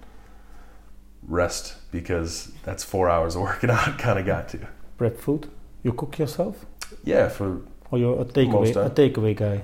rest 1.23 1.75
because 1.91 2.51
that's 2.63 2.83
four 2.83 3.09
hours 3.09 3.35
of 3.35 3.41
working 3.41 3.69
out. 3.75 3.99
kind 3.99 4.19
of 4.19 4.25
got 4.25 4.47
to. 4.49 4.67
Prep 4.97 5.17
food? 5.17 5.49
You 5.83 5.93
cook 5.93 6.17
yourself, 6.17 6.65
Yeah, 7.03 7.29
for 7.29 7.61
or 7.91 7.99
you're 7.99 8.19
a 8.19 8.25
takeaway 8.25 8.75
a 8.75 8.89
takeaway 8.89 9.35
guy? 9.35 9.61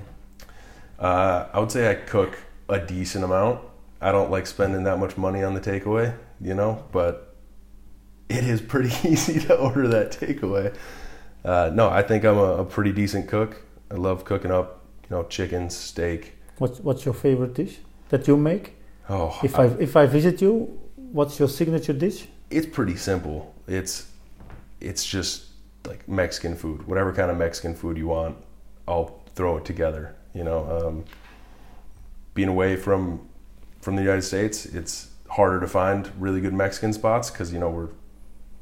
Uh, 0.98 1.46
I 1.52 1.58
would 1.60 1.70
say 1.70 1.90
I 1.90 1.94
cook 1.94 2.38
a 2.68 2.78
decent 2.78 3.24
amount. 3.24 3.60
I 4.00 4.12
don't 4.12 4.30
like 4.30 4.46
spending 4.46 4.84
that 4.84 4.98
much 4.98 5.16
money 5.16 5.42
on 5.42 5.54
the 5.54 5.60
takeaway, 5.60 6.14
you 6.40 6.54
know, 6.54 6.84
but 6.92 7.34
it 8.28 8.44
is 8.44 8.60
pretty 8.60 8.88
easy 9.08 9.40
to 9.40 9.56
order 9.56 9.88
that 9.88 10.12
takeaway. 10.12 10.74
Uh, 11.44 11.70
no, 11.74 11.88
I 11.88 12.02
think 12.02 12.24
I'm 12.24 12.38
a, 12.38 12.58
a 12.58 12.64
pretty 12.64 12.92
decent 12.92 13.28
cook. 13.28 13.62
I 13.90 13.94
love 13.94 14.24
cooking 14.24 14.50
up, 14.50 14.82
you 15.02 15.16
know, 15.16 15.24
chicken, 15.24 15.68
steak. 15.70 16.34
What's 16.58 16.80
what's 16.80 17.04
your 17.04 17.14
favorite 17.14 17.54
dish 17.54 17.78
that 18.08 18.26
you 18.28 18.36
make? 18.36 18.74
Oh, 19.08 19.38
If 19.42 19.58
I 19.58 19.66
if 19.78 19.96
I 19.96 20.06
visit 20.06 20.40
you, 20.40 20.80
what's 20.96 21.38
your 21.38 21.48
signature 21.48 21.92
dish? 21.92 22.28
it's 22.50 22.66
pretty 22.66 22.96
simple. 22.96 23.52
It's 23.66 24.06
it's 24.80 25.04
just 25.04 25.46
like 25.86 26.06
Mexican 26.08 26.54
food, 26.56 26.86
whatever 26.86 27.12
kind 27.12 27.30
of 27.30 27.36
Mexican 27.36 27.74
food 27.74 27.96
you 27.98 28.06
want, 28.08 28.36
I'll 28.88 29.20
throw 29.34 29.56
it 29.58 29.64
together. 29.64 30.14
You 30.34 30.44
know, 30.44 30.86
um, 30.88 31.04
being 32.34 32.48
away 32.48 32.76
from 32.76 33.28
from 33.80 33.96
the 33.96 34.02
United 34.02 34.22
States, 34.22 34.66
it's 34.66 35.10
harder 35.28 35.60
to 35.60 35.66
find 35.66 36.10
really 36.18 36.40
good 36.40 36.54
Mexican 36.54 36.92
spots 36.92 37.30
because 37.30 37.52
you 37.52 37.58
know 37.58 37.70
we're 37.70 37.90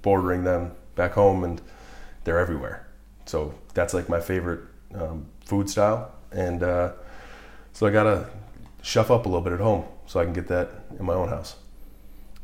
bordering 0.03 0.45
them 0.45 0.73
back 0.95 1.13
home 1.13 1.45
and 1.45 1.61
they're 2.25 2.39
everywhere. 2.39 2.87
So 3.25 3.55
that's 3.75 3.95
like 3.95 4.09
my 4.09 4.21
favorite 4.21 4.61
um, 4.95 5.27
food 5.45 5.71
style, 5.71 6.13
and 6.31 6.63
uh, 6.63 6.93
so 7.73 7.87
I 7.87 7.91
gotta 7.91 8.29
shuff 8.83 9.11
up 9.11 9.27
a 9.27 9.29
little 9.29 9.43
bit 9.43 9.53
at 9.53 9.61
home 9.61 9.85
so 10.07 10.21
I 10.21 10.25
can 10.25 10.33
get 10.33 10.49
that 10.49 10.69
in 10.99 11.07
my 11.07 11.15
own 11.15 11.29
house. 11.29 11.57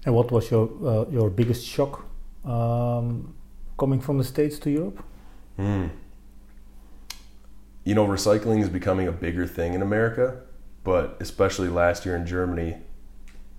And 0.05 0.15
what 0.15 0.31
was 0.31 0.51
your 0.51 0.71
uh, 0.85 1.05
your 1.11 1.31
biggest 1.31 1.67
shock 1.67 2.05
um, 2.45 3.35
coming 3.77 4.01
from 4.01 4.19
the 4.19 4.25
states 4.25 4.59
to 4.61 4.71
Europe? 4.71 5.03
Hmm. 5.57 5.87
You 7.89 7.95
know, 7.95 8.07
recycling 8.07 8.61
is 8.61 8.69
becoming 8.69 9.09
a 9.09 9.13
bigger 9.13 9.47
thing 9.47 9.73
in 9.73 9.81
America, 9.81 10.43
but 10.85 11.17
especially 11.21 11.69
last 11.69 12.05
year 12.05 12.17
in 12.17 12.27
Germany, 12.27 12.77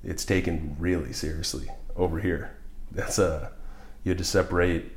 it's 0.03 0.23
taken 0.23 0.75
really 0.77 1.13
seriously 1.13 1.67
over 1.95 2.19
here. 2.19 2.55
That's 2.91 3.17
a 3.17 3.51
you 4.03 4.11
had 4.11 4.19
to 4.19 4.23
separate 4.23 4.91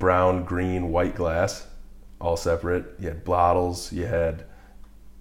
brown, 0.00 0.44
green, 0.44 0.88
white 0.88 1.14
glass, 1.14 1.68
all 2.20 2.36
separate. 2.36 2.86
You 2.98 3.06
had 3.06 3.22
bottles, 3.22 3.92
you 3.92 4.06
had 4.06 4.46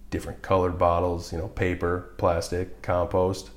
different 0.10 0.42
colored 0.42 0.80
bottles, 0.80 1.32
you 1.32 1.38
know, 1.38 1.50
paper, 1.50 2.16
plastic, 2.18 2.82
compost. 2.82 3.52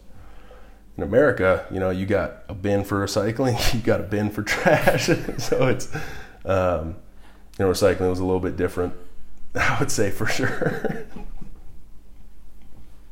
In 0.99 1.03
America, 1.03 1.65
you 1.71 1.81
know, 1.81 1.89
you 1.89 2.05
got 2.05 2.43
a 2.51 2.55
bin 2.55 2.85
for 2.85 3.03
recycling, 3.03 3.57
you 3.75 3.81
got 3.81 4.01
a 4.01 4.05
bin 4.05 4.29
for 4.29 4.43
trash. 4.43 5.07
so 5.39 5.67
it's 5.69 5.91
um, 6.45 6.97
you 7.59 7.65
know, 7.65 7.71
recycling 7.71 8.11
was 8.11 8.21
a 8.21 8.25
little 8.27 8.39
bit 8.39 8.59
different. 8.59 8.93
I 9.55 9.79
would 9.81 9.91
say 9.91 10.11
for 10.11 10.27
sure. 10.27 11.07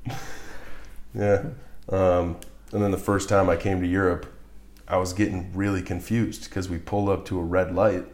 yeah. 1.14 1.44
Um, 1.88 2.36
and 2.72 2.82
then 2.82 2.90
the 2.90 2.98
first 2.98 3.28
time 3.28 3.48
I 3.48 3.56
came 3.56 3.80
to 3.80 3.86
Europe, 3.86 4.26
I 4.88 4.98
was 4.98 5.12
getting 5.12 5.52
really 5.54 5.82
confused 5.82 6.44
because 6.44 6.68
we 6.68 6.78
pulled 6.78 7.08
up 7.08 7.24
to 7.26 7.38
a 7.38 7.42
red 7.42 7.74
light 7.74 8.04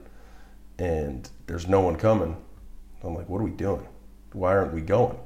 and 0.78 1.28
there's 1.46 1.66
no 1.68 1.80
one 1.80 1.96
coming. 1.96 2.36
I'm 3.02 3.14
like, 3.14 3.28
what 3.28 3.40
are 3.40 3.44
we 3.44 3.50
doing? 3.50 3.86
Why 4.32 4.52
aren't 4.56 4.72
we 4.72 4.80
going? 4.80 5.18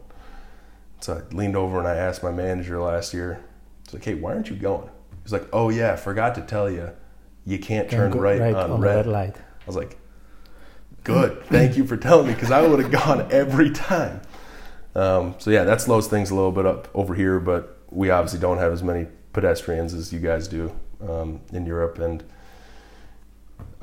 So 1.00 1.14
I 1.14 1.34
leaned 1.34 1.56
over 1.56 1.78
and 1.78 1.86
I 1.86 1.94
asked 1.94 2.22
my 2.22 2.30
manager 2.32 2.80
last 2.80 3.12
year, 3.12 3.44
it's 3.84 3.94
like, 3.94 4.04
hey, 4.04 4.14
why 4.14 4.32
aren't 4.32 4.50
you 4.50 4.56
going? 4.56 4.88
He's 5.22 5.32
like, 5.32 5.46
oh 5.52 5.68
yeah, 5.68 5.92
I 5.92 5.96
forgot 5.96 6.34
to 6.36 6.40
tell 6.42 6.70
you, 6.70 6.90
you 7.44 7.58
can't 7.58 7.90
turn 7.90 8.10
Go 8.10 8.18
right, 8.18 8.40
on, 8.40 8.70
the 8.70 8.76
red. 8.76 8.96
red 8.96 9.06
light. 9.06 9.36
I 9.36 9.66
was 9.66 9.76
like, 9.76 9.98
good. 11.06 11.44
Thank 11.46 11.76
you 11.76 11.84
for 11.86 11.96
telling 11.96 12.26
me 12.26 12.34
because 12.34 12.50
I 12.50 12.66
would 12.66 12.78
have 12.80 12.90
gone 12.92 13.28
every 13.30 13.70
time. 13.70 14.20
Um, 14.94 15.34
so 15.38 15.50
yeah, 15.50 15.64
that 15.64 15.80
slows 15.80 16.08
things 16.08 16.30
a 16.30 16.34
little 16.34 16.52
bit 16.52 16.66
up 16.66 16.88
over 16.94 17.14
here, 17.14 17.38
but 17.40 17.78
we 17.90 18.10
obviously 18.10 18.40
don't 18.40 18.58
have 18.58 18.72
as 18.72 18.82
many 18.82 19.06
pedestrians 19.32 19.92
as 19.94 20.12
you 20.12 20.20
guys 20.20 20.48
do 20.48 20.72
um, 21.08 21.40
in 21.52 21.66
Europe, 21.66 21.98
and 21.98 22.24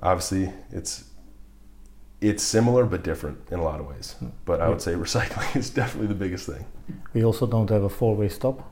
obviously 0.01 0.51
it's 0.71 1.05
it's 2.21 2.41
similar 2.41 2.85
but 2.85 3.03
different 3.03 3.37
in 3.51 3.59
a 3.59 3.63
lot 3.63 3.79
of 3.81 3.85
ways. 3.87 4.15
But 4.45 4.61
I 4.61 4.69
would 4.69 4.81
say 4.81 4.93
recycling 4.93 5.55
is 5.61 5.69
definitely 5.69 6.07
the 6.07 6.15
biggest 6.25 6.45
thing. 6.47 6.65
We 7.13 7.23
also 7.25 7.45
don't 7.45 7.69
have 7.69 7.83
a 7.83 7.89
four-way 7.89 8.29
stop, 8.29 8.69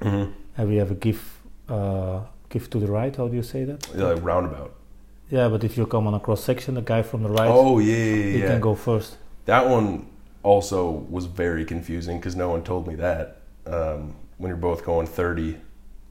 Mm-hmm. 0.00 0.32
and 0.56 0.68
we 0.68 0.76
have 0.76 0.90
a 0.90 0.94
give 0.96 1.20
uh, 1.68 2.20
give 2.48 2.68
to 2.70 2.78
the 2.78 2.86
right. 2.86 3.14
How 3.16 3.28
do 3.28 3.36
you 3.36 3.42
say 3.42 3.64
that? 3.64 3.78
like 3.96 4.22
roundabout. 4.22 4.74
Yeah, 5.32 5.48
but 5.48 5.64
if 5.64 5.78
you 5.78 5.86
come 5.86 6.06
on 6.06 6.12
a 6.12 6.20
cross 6.20 6.44
section, 6.44 6.74
the 6.74 6.82
guy 6.82 7.02
from 7.02 7.22
the 7.22 7.30
right, 7.30 7.48
Oh 7.50 7.78
yeah, 7.78 7.96
yeah, 7.96 8.14
he 8.32 8.40
yeah. 8.40 8.46
can 8.48 8.60
go 8.60 8.74
first. 8.74 9.16
That 9.46 9.66
one 9.66 10.06
also 10.42 10.90
was 10.90 11.24
very 11.24 11.64
confusing 11.64 12.18
because 12.18 12.36
no 12.36 12.50
one 12.50 12.62
told 12.62 12.86
me 12.86 12.96
that. 12.96 13.38
Um, 13.66 14.14
when 14.36 14.48
you're 14.48 14.56
both 14.56 14.84
going 14.84 15.06
30 15.06 15.56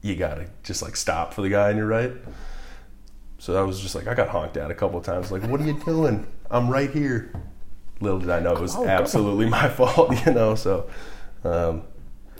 you 0.02 0.16
gotta 0.16 0.46
just 0.64 0.82
like 0.82 0.96
stop 0.96 1.32
for 1.32 1.42
the 1.42 1.48
guy 1.48 1.70
on 1.70 1.76
your 1.76 1.86
right. 1.86 2.12
So 3.38 3.56
I 3.58 3.62
was 3.62 3.80
just 3.80 3.94
like, 3.94 4.08
I 4.08 4.14
got 4.14 4.28
honked 4.28 4.56
at 4.56 4.70
a 4.70 4.74
couple 4.74 4.98
of 4.98 5.04
times. 5.04 5.30
Like, 5.30 5.42
what 5.44 5.60
are 5.60 5.64
you 5.64 5.78
doing? 5.84 6.26
I'm 6.50 6.68
right 6.68 6.90
here. 6.90 7.32
Little 8.00 8.18
did 8.18 8.30
I 8.30 8.40
know 8.40 8.52
it 8.56 8.60
was 8.60 8.74
Oh, 8.74 8.84
absolutely 8.84 9.48
my 9.60 9.68
fault, 9.68 10.10
you 10.26 10.32
know. 10.32 10.56
So 10.56 10.90
um, 11.44 11.84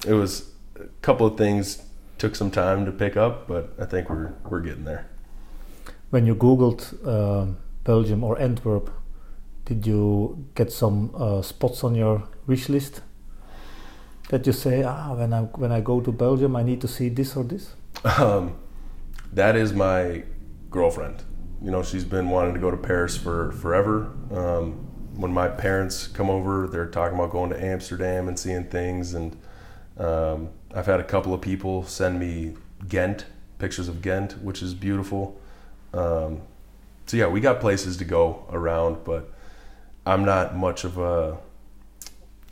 it 0.07 0.15
was 0.15 0.51
a 0.75 0.87
couple 1.03 1.27
of 1.27 1.39
things 1.39 1.83
took 2.19 2.35
some 2.35 2.51
time 2.51 2.85
to 2.87 2.93
pick 2.93 3.17
up, 3.17 3.47
but 3.47 3.73
I 3.79 3.85
think 3.85 4.11
we're 4.11 4.33
we're 4.49 4.61
getting 4.61 4.85
there. 4.85 5.07
When 6.13 6.27
you 6.27 6.35
googled 6.35 6.83
um, 7.09 7.57
Belgium 7.85 8.23
or 8.23 8.39
Antwerp, 8.39 8.91
did 9.65 9.87
you 9.87 10.47
get 10.55 10.71
some 10.71 11.11
uh, 11.15 11.41
spots 11.41 11.83
on 11.85 11.95
your 11.95 12.25
wish 12.47 12.69
list 12.69 13.01
that 14.29 14.47
you 14.47 14.53
say, 14.53 14.83
ah, 14.83 15.15
when 15.15 15.33
I 15.33 15.41
when 15.41 15.73
I 15.73 15.81
go 15.81 16.03
to 16.03 16.13
Belgium, 16.13 16.55
I 16.55 16.65
need 16.65 16.83
to 16.83 16.89
see 16.89 17.09
this 17.09 17.35
or 17.35 17.45
this? 17.45 17.73
Um, 18.05 18.57
that 19.33 19.57
is 19.57 19.73
my 19.73 20.25
girlfriend. 20.69 21.23
You 21.63 21.71
know, 21.71 21.83
she's 21.83 22.05
been 22.05 22.29
wanting 22.29 22.53
to 22.53 22.61
go 22.61 22.71
to 22.71 22.77
Paris 22.77 23.17
for 23.17 23.53
forever. 23.53 24.13
Um, 24.33 24.73
when 25.17 25.33
my 25.33 25.49
parents 25.49 26.09
come 26.09 26.29
over, 26.29 26.67
they're 26.67 26.91
talking 26.91 27.17
about 27.19 27.31
going 27.31 27.49
to 27.49 27.65
Amsterdam 27.65 28.29
and 28.29 28.39
seeing 28.39 28.65
things. 28.65 29.15
And 29.15 29.35
um, 29.97 30.51
I've 30.75 30.85
had 30.85 31.01
a 31.01 31.05
couple 31.05 31.33
of 31.33 31.41
people 31.41 31.85
send 31.85 32.21
me 32.21 32.53
Ghent, 32.87 33.25
pictures 33.59 33.89
of 33.89 34.03
Ghent, 34.03 34.43
which 34.43 34.61
is 34.61 34.75
beautiful. 34.75 35.41
Um, 35.93 36.43
so 37.07 37.17
yeah, 37.17 37.27
we 37.27 37.41
got 37.41 37.61
places 37.61 37.97
to 37.99 38.05
go 38.05 38.45
around, 38.51 39.05
but 39.05 39.33
I'm 40.07 40.25
not 40.25 40.57
much 40.57 40.85
of 40.85 40.99
a 40.99 41.39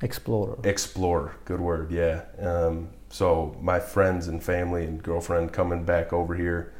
Explorer. 0.02 0.58
explorer 0.64 1.34
good 1.44 1.60
word 1.60 1.90
yeah 1.90 2.22
um, 2.38 2.88
so 3.10 3.54
my 3.60 3.78
friends 3.78 4.28
and 4.28 4.42
family 4.42 4.84
and 4.86 5.02
girlfriend 5.02 5.52
coming 5.52 5.84
back 5.84 6.10
over 6.10 6.34
here 6.34 6.72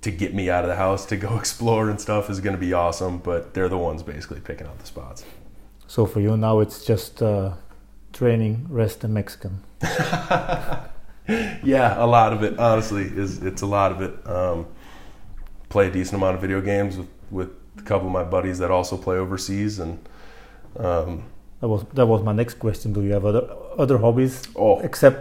to 0.00 0.10
get 0.10 0.32
me 0.32 0.48
out 0.48 0.64
of 0.64 0.70
the 0.70 0.76
house 0.76 1.04
to 1.04 1.18
go 1.18 1.36
explore 1.42 1.90
and 1.90 2.00
stuff 2.00 2.30
is 2.30 2.40
going 2.40 2.56
to 2.56 2.60
be 2.60 2.72
awesome 2.72 3.18
but 3.18 3.52
they're 3.52 3.68
the 3.68 3.76
ones 3.76 4.02
basically 4.02 4.40
picking 4.40 4.66
out 4.66 4.78
the 4.78 4.86
spots 4.86 5.22
So 5.86 6.06
for 6.06 6.20
you 6.20 6.34
now, 6.36 6.60
it's 6.60 6.82
just 6.86 7.20
uh, 7.22 7.52
training, 8.14 8.66
rest, 8.70 9.04
and 9.04 9.12
Mexican. 9.12 9.62
yeah 11.62 12.02
a 12.02 12.06
lot 12.06 12.32
of 12.32 12.42
it 12.42 12.58
honestly 12.58 13.04
is 13.04 13.42
it's 13.42 13.62
a 13.62 13.66
lot 13.66 13.92
of 13.92 14.00
it 14.00 14.26
um, 14.26 14.66
play 15.74 15.88
a 15.88 15.90
decent 15.90 16.14
amount 16.14 16.36
of 16.36 16.40
video 16.40 16.60
games 16.60 16.96
with, 16.96 17.08
with 17.32 17.50
a 17.78 17.82
couple 17.82 18.06
of 18.06 18.12
my 18.12 18.22
buddies 18.22 18.60
that 18.60 18.70
also 18.70 18.96
play 18.96 19.16
overseas 19.16 19.80
and 19.80 19.98
um, 20.78 21.24
That 21.60 21.66
was 21.66 21.82
that 21.94 22.06
was 22.06 22.22
my 22.22 22.32
next 22.32 22.54
question. 22.64 22.92
Do 22.92 23.02
you 23.02 23.12
have 23.12 23.24
other 23.24 23.44
other 23.76 23.98
hobbies 23.98 24.34
oh 24.54 24.78
except 24.88 25.18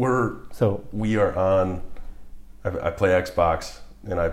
we're 0.00 0.26
so? 0.52 0.84
we 0.92 1.16
are 1.16 1.32
on 1.34 1.80
I, 2.62 2.68
I 2.88 2.90
play 2.90 3.10
xbox 3.24 3.80
and 4.10 4.20
i 4.20 4.26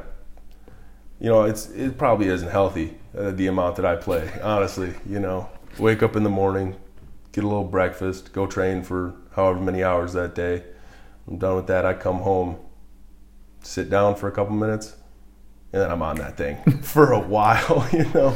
you 1.23 1.29
know 1.31 1.43
it's 1.51 1.63
it 1.85 1.97
probably 1.97 2.27
isn't 2.35 2.51
healthy 2.59 2.87
uh, 3.17 3.31
the 3.31 3.47
amount 3.47 3.77
that 3.77 3.85
i 3.85 3.95
play 3.95 4.23
honestly 4.53 4.91
you 5.13 5.19
know 5.25 5.39
wake 5.79 6.03
up 6.03 6.17
in 6.17 6.23
the 6.23 6.35
morning 6.41 6.75
get 7.31 7.45
a 7.45 7.47
little 7.47 7.71
breakfast 7.77 8.33
go 8.33 8.43
train 8.57 8.83
for 8.83 9.13
however 9.37 9.59
many 9.71 9.81
hours 9.89 10.11
that 10.11 10.35
day 10.35 10.55
i'm 11.27 11.37
done 11.37 11.55
with 11.55 11.67
that 11.67 11.85
i 11.85 11.93
come 11.93 12.19
home 12.31 12.57
sit 13.61 13.89
down 13.89 14.13
for 14.19 14.27
a 14.27 14.33
couple 14.39 14.53
minutes 14.53 14.97
and 15.73 15.81
then 15.81 15.91
i'm 15.91 16.01
on 16.01 16.15
that 16.17 16.37
thing 16.37 16.57
for 16.81 17.13
a 17.13 17.19
while 17.19 17.87
you 17.93 18.05
know 18.13 18.35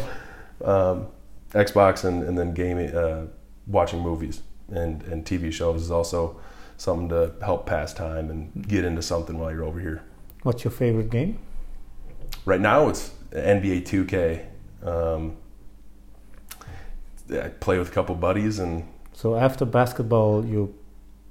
um, 0.64 1.08
xbox 1.52 2.04
and, 2.04 2.24
and 2.24 2.38
then 2.38 2.54
gaming 2.54 2.90
uh, 2.96 3.26
watching 3.68 4.00
movies 4.00 4.42
and, 4.70 5.04
and 5.04 5.26
tv 5.26 5.52
shows 5.52 5.82
is 5.82 5.92
also 5.92 6.40
something 6.82 7.10
to 7.10 7.32
help 7.46 7.68
pass 7.68 7.94
time 7.94 8.32
and 8.32 8.68
get 8.68 8.84
into 8.84 9.04
something 9.04 9.38
while 9.38 9.52
you're 9.52 9.64
over 9.64 9.80
here. 9.80 10.02
What's 10.42 10.64
your 10.64 10.72
favorite 10.72 11.12
game? 11.12 11.38
Right 12.44 12.60
now, 12.60 12.90
it's 12.90 13.12
NBA 13.32 13.86
2K. 13.86 14.46
Um, 14.84 15.38
I 17.32 17.50
play 17.50 17.78
with 17.78 17.90
a 17.90 17.92
couple 17.92 18.16
buddies, 18.16 18.58
and 18.58 18.84
So 19.14 19.36
after 19.36 19.64
basketball, 19.64 20.44
you 20.44 20.74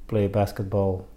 play 0.07 0.29
basketball 0.29 1.09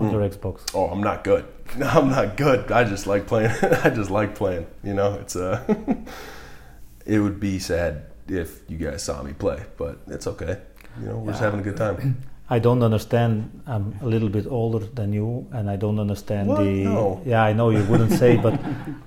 on 0.00 0.06
Mm. 0.08 0.12
your 0.12 0.28
Xbox. 0.28 0.60
oh, 0.74 0.86
I'm 0.86 1.02
not 1.02 1.22
good. 1.24 1.44
No, 1.78 1.86
I'm 1.86 2.08
not 2.10 2.36
good. 2.36 2.72
I 2.72 2.82
just 2.82 3.06
like 3.06 3.26
playing. 3.28 3.52
I 3.84 3.90
just 3.90 4.10
like 4.10 4.34
playing. 4.34 4.66
You 4.82 4.94
know, 4.94 5.14
it's 5.22 5.36
uh, 5.36 5.62
it 7.06 7.18
would 7.20 7.38
be 7.40 7.58
sad 7.60 8.02
if 8.28 8.62
you 8.68 8.76
guys 8.78 9.02
saw 9.04 9.22
me 9.22 9.32
play, 9.32 9.62
but 9.76 9.98
it's 10.08 10.26
okay. 10.26 10.58
You 11.00 11.06
know, 11.06 11.18
we're 11.18 11.30
just 11.32 11.40
having 11.42 11.60
a 11.60 11.62
good 11.62 11.76
time. 11.76 12.16
I 12.50 12.58
don't 12.58 12.82
understand. 12.82 13.62
I'm 13.68 13.94
a 14.02 14.06
little 14.06 14.28
bit 14.28 14.46
older 14.48 14.80
than 14.84 15.12
you, 15.12 15.46
and 15.52 15.70
I 15.70 15.76
don't 15.76 16.00
understand 16.00 16.48
What? 16.48 16.58
the. 16.64 16.84
No. 16.84 17.20
Yeah, 17.24 17.44
I 17.44 17.52
know 17.52 17.70
you 17.70 17.84
wouldn't 17.84 18.12
say, 18.12 18.36
but 18.36 18.58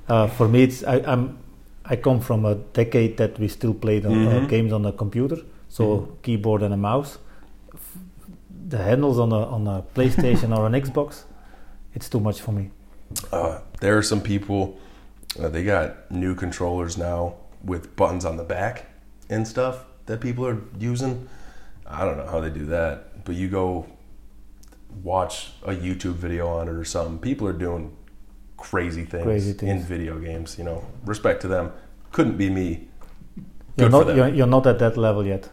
uh, 0.08 0.28
for 0.28 0.48
me, 0.48 0.64
it's 0.64 0.84
I, 0.86 1.02
I'm. 1.06 1.38
I 1.86 1.98
come 1.98 2.22
from 2.22 2.46
a 2.46 2.56
decade 2.56 3.18
that 3.18 3.38
we 3.40 3.50
still 3.50 3.74
played 3.74 4.06
on, 4.06 4.14
uh, 4.14 4.32
Mhm. 4.40 4.48
games 4.48 4.72
on 4.72 4.86
a 4.86 4.94
computer, 4.94 5.36
so 5.68 5.84
Mhm. 5.84 6.08
keyboard 6.24 6.64
and 6.64 6.74
a 6.74 6.78
mouse. 6.78 7.18
The 8.66 8.78
handles 8.78 9.20
on 9.20 9.32
a 9.32 9.46
on 9.48 9.68
a 9.68 9.84
PlayStation 9.96 10.58
or 10.58 10.66
an 10.66 10.74
Xbox, 10.74 11.24
it's 11.94 12.08
too 12.10 12.20
much 12.20 12.40
for 12.42 12.52
me. 12.52 12.72
Uh, 13.32 13.60
there 13.82 13.98
are 13.98 14.02
some 14.04 14.22
people, 14.22 14.80
uh, 15.40 15.50
they 15.50 15.64
got 15.64 16.10
new 16.10 16.34
controllers 16.34 16.98
now 16.98 17.36
with 17.64 17.96
buttons 17.96 18.26
on 18.26 18.38
the 18.38 18.44
back 18.44 18.86
and 19.30 19.48
stuff 19.48 19.86
that 20.06 20.22
people 20.22 20.46
are 20.48 20.62
using. 20.80 21.28
I 21.86 22.06
don't 22.06 22.18
know 22.18 22.26
how 22.28 22.40
they 22.40 22.50
do 22.50 22.66
that, 22.68 23.26
but 23.26 23.36
you 23.36 23.50
go 23.50 23.86
watch 25.04 25.52
a 25.64 25.74
YouTube 25.74 26.16
video 26.16 26.48
on 26.48 26.68
it 26.68 26.72
or 26.72 26.86
something. 26.86 27.20
People 27.20 27.48
are 27.48 27.54
doing 27.54 27.96
crazy 28.58 29.04
things, 29.04 29.24
Crazy 29.26 29.54
things. 29.54 29.70
in 29.72 29.80
video 29.88 30.20
games. 30.20 30.58
You 30.58 30.64
know, 30.64 30.86
respect 31.06 31.42
to 31.42 31.48
them. 31.48 31.72
Couldn't 32.12 32.38
be 32.38 32.50
me. 32.50 32.88
You're 33.76 33.90
Good 33.90 33.92
for 33.92 34.06
not 34.06 34.16
you're, 34.16 34.28
you're 34.30 34.48
not 34.48 34.66
at 34.68 34.80
that 34.80 34.98
level 34.98 35.26
yet. 35.26 35.50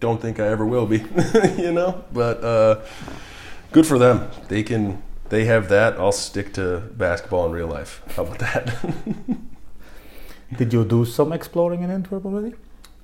Don't 0.00 0.20
think 0.20 0.38
I 0.38 0.46
ever 0.46 0.64
will 0.64 0.86
be. 0.86 0.98
you 1.58 1.72
know, 1.72 2.04
but 2.12 2.42
uh, 2.44 2.80
good 3.72 3.86
for 3.86 3.98
them. 3.98 4.30
They 4.48 4.62
can. 4.62 5.02
They 5.28 5.44
have 5.44 5.68
that. 5.68 5.98
I'll 5.98 6.12
stick 6.12 6.54
to 6.54 6.78
basketball 6.96 7.46
in 7.46 7.52
real 7.52 7.66
life. 7.66 8.02
How 8.16 8.22
about 8.22 8.38
that? 8.38 8.74
Did 10.56 10.72
you 10.72 10.84
do 10.84 11.04
some 11.04 11.32
exploring 11.32 11.82
in 11.82 11.90
Antwerp 11.90 12.24
already? 12.24 12.54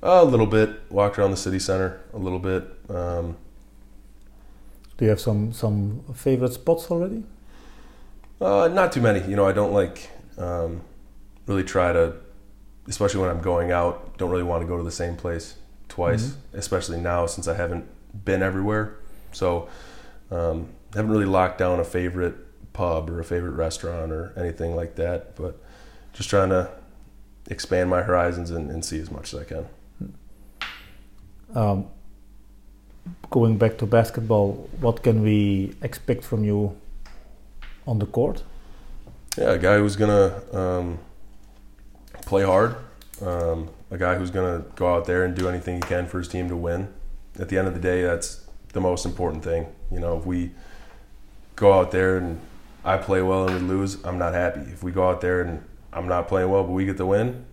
A 0.03 0.25
little 0.25 0.47
bit. 0.47 0.91
Walked 0.91 1.19
around 1.19 1.33
the 1.33 1.37
city 1.37 1.59
center 1.59 2.01
a 2.15 2.19
little 2.19 2.39
bit. 2.39 2.65
Um, 2.89 3.37
Do 4.97 5.05
you 5.05 5.11
have 5.11 5.21
some 5.21 5.53
some 5.53 6.05
favorite 6.15 6.53
spots 6.53 6.91
already? 6.91 7.25
uh, 8.41 8.69
not 8.69 8.93
too 8.93 9.01
many. 9.01 9.21
You 9.29 9.37
know, 9.37 9.47
I 9.47 9.53
don't 9.53 9.73
like 9.73 10.09
um, 10.39 10.81
really 11.47 11.65
try 11.65 11.93
to, 11.93 12.15
especially 12.89 13.21
when 13.21 13.31
I'm 13.31 13.43
going 13.43 13.73
out. 13.73 14.17
Don't 14.17 14.31
really 14.31 14.43
want 14.45 14.63
to 14.63 14.69
go 14.69 14.77
to 14.77 14.83
the 14.85 14.91
same 14.93 15.17
place 15.17 15.57
twice, 15.95 16.27
Mhm. 16.27 16.59
especially 16.59 17.01
now 17.01 17.25
since 17.27 17.47
I 17.47 17.55
haven't 17.55 17.85
been 18.25 18.43
everywhere. 18.43 18.95
So, 19.33 19.69
um, 20.31 20.67
haven't 20.93 21.13
really 21.13 21.25
locked 21.39 21.59
down 21.59 21.79
a 21.79 21.85
favorite 21.85 22.35
pub 22.73 23.09
or 23.11 23.21
a 23.21 23.25
favorite 23.25 23.53
restaurant 23.67 24.11
or 24.11 24.33
anything 24.37 24.75
like 24.75 24.97
that. 24.97 25.37
But 25.37 25.55
just 26.13 26.29
trying 26.29 26.49
to 26.51 26.69
expand 27.49 27.91
my 27.91 28.03
horizons 28.03 28.51
and, 28.51 28.71
and 28.73 28.85
see 28.85 29.01
as 29.01 29.11
much 29.11 29.33
as 29.33 29.41
I 29.41 29.45
can. 29.45 29.65
Um, 31.55 31.87
going 33.31 33.57
back 33.59 33.79
to 33.79 33.87
basketball, 33.87 34.69
what 34.81 35.03
can 35.05 35.23
we 35.23 35.75
expect 35.83 36.25
from 36.25 36.43
you 36.43 36.73
on 37.87 37.99
the 38.01 38.07
court? 38.07 38.43
Yeah, 39.39 39.53
a 39.53 39.59
guy 39.59 39.79
who's 39.79 39.95
gonna 39.97 40.43
um, 40.53 40.99
play 42.27 42.43
hard. 42.43 42.75
Um, 43.23 43.69
a 43.95 43.99
guy 43.99 44.17
who's 44.17 44.31
gonna 44.31 44.65
go 44.75 44.93
out 44.93 45.07
there 45.07 45.25
and 45.25 45.37
do 45.37 45.49
anything 45.49 45.77
he 45.77 45.81
can 45.81 46.07
for 46.07 46.19
his 46.19 46.29
team 46.29 46.49
to 46.49 46.57
win. 46.57 46.93
At 47.39 47.49
the 47.49 47.57
end 47.57 47.69
of 47.69 47.75
the 47.75 47.81
day, 47.81 48.03
that's 48.03 48.45
the 48.73 48.81
most 48.81 49.07
important 49.07 49.45
thing. 49.45 49.69
You 49.91 50.01
know, 50.01 50.19
if 50.19 50.27
we 50.27 50.51
go 51.55 51.73
out 51.73 51.93
there 51.93 52.19
and 52.19 52.41
I 52.85 52.99
play 52.99 53.23
well 53.23 53.49
and 53.49 53.69
we 53.69 53.75
lose, 53.75 54.05
I'm 54.05 54.19
not 54.19 54.35
happy. 54.35 54.61
If 54.61 54.83
we 54.83 54.91
go 54.91 55.09
out 55.09 55.21
there 55.21 55.41
and 55.41 55.65
I'm 55.93 56.09
not 56.09 56.27
playing 56.27 56.51
well, 56.51 56.65
but 56.65 56.73
we 56.73 56.85
get 56.85 56.97
the 56.97 57.07
win, 57.07 57.47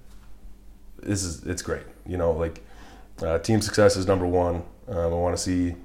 this 0.97 1.23
is 1.23 1.43
it's 1.45 1.61
great. 1.61 1.83
You 2.07 2.17
know, 2.17 2.31
like 2.31 2.63
uh, 3.21 3.37
team 3.37 3.61
success 3.61 3.95
is 3.95 4.07
number 4.07 4.25
one. 4.25 4.63
Um, 4.87 4.97
I 4.97 5.15
want 5.15 5.37
to 5.37 5.41
see 5.41 5.75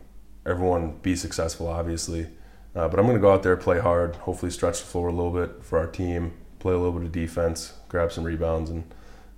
everyone 0.47 0.97
be 1.03 1.14
successful, 1.16 1.69
obviously. 1.69 2.29
Uh, 2.75 2.88
but 2.88 2.99
I'm 2.99 3.07
going 3.07 3.16
to 3.16 3.21
go 3.21 3.33
out 3.33 3.42
there, 3.42 3.57
play 3.57 3.79
hard, 3.79 4.16
hopefully 4.16 4.51
stretch 4.51 4.81
the 4.81 4.87
floor 4.87 5.09
a 5.09 5.12
little 5.12 5.33
bit 5.33 5.64
for 5.64 5.79
our 5.79 5.87
team, 5.87 6.33
play 6.59 6.73
a 6.73 6.79
little 6.79 6.92
bit 6.92 7.05
of 7.05 7.12
defense, 7.12 7.75
grab 7.88 8.12
some 8.12 8.25
rebounds, 8.25 8.71
and 8.71 8.85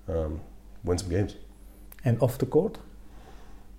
um, 0.09 0.41
win 0.89 0.99
some 0.99 1.11
games. 1.11 1.37
And 2.05 2.21
off 2.23 2.39
the 2.39 2.47
court? 2.47 2.79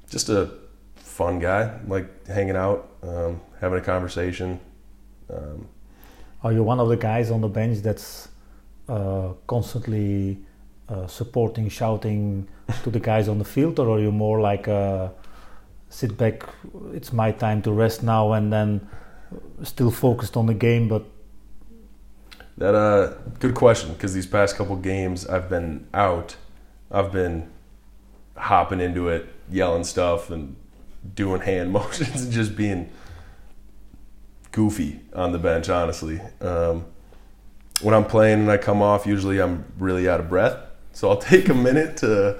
Just 0.10 0.30
a 0.30 0.50
fun 0.96 1.40
guy, 1.40 1.80
like 1.88 2.28
hanging 2.28 2.56
out, 2.56 2.90
um, 3.04 3.42
having 3.62 3.80
a 3.80 3.82
conversation. 3.82 4.60
Um, 5.34 5.68
Are 6.44 6.54
you 6.54 6.64
one 6.64 6.80
of 6.80 6.90
the 6.90 6.98
guys 6.98 7.32
on 7.32 7.42
the 7.42 7.48
bench 7.48 7.80
that's 7.80 8.30
uh, 8.88 9.34
constantly 9.48 10.38
uh, 10.88 11.08
supporting, 11.08 11.70
shouting 11.70 12.48
to 12.84 12.90
the 12.90 13.00
guys 13.00 13.28
on 13.28 13.38
the 13.38 13.46
field, 13.46 13.80
or 13.80 13.98
are 13.98 14.00
you 14.00 14.12
more 14.12 14.40
like 14.42 14.68
uh, 14.68 15.10
sit 15.90 16.18
back? 16.18 16.44
It's 16.94 17.12
my 17.14 17.32
time 17.32 17.62
to 17.64 17.72
rest 17.72 18.04
now, 18.04 18.34
and 18.34 18.52
then 18.52 18.88
still 19.64 19.92
focused 19.92 20.38
on 20.38 20.46
the 20.48 20.54
game, 20.54 20.88
but 20.88 21.04
That 22.58 22.76
uh, 22.76 23.14
good 23.40 23.56
question 23.56 23.94
because 23.94 24.14
these 24.14 24.28
past 24.28 24.58
couple 24.58 24.76
games 24.76 25.26
I've 25.28 25.50
been 25.50 25.88
out. 25.94 26.36
I've 26.92 27.12
been 27.12 27.50
hopping 28.36 28.80
into 28.80 29.10
it, 29.10 29.28
yelling 29.50 29.84
stuff, 29.84 30.30
and 30.30 30.56
doing 31.16 31.42
hand 31.42 31.72
motions, 31.74 32.24
and 32.24 32.34
just 32.34 32.56
being 32.56 32.90
goofy 34.52 35.02
on 35.14 35.32
the 35.32 35.40
bench. 35.40 35.70
Honestly, 35.70 36.20
um, 36.42 36.86
when 37.82 37.94
I'm 37.94 38.06
playing 38.06 38.42
and 38.42 38.52
I 38.52 38.58
come 38.58 38.82
off, 38.82 39.06
usually 39.06 39.42
I'm 39.42 39.66
really 39.78 40.10
out 40.10 40.20
of 40.20 40.30
breath, 40.30 40.58
so 40.92 41.10
I'll 41.10 41.18
take 41.34 41.50
a 41.50 41.54
minute 41.54 41.98
to 41.98 42.40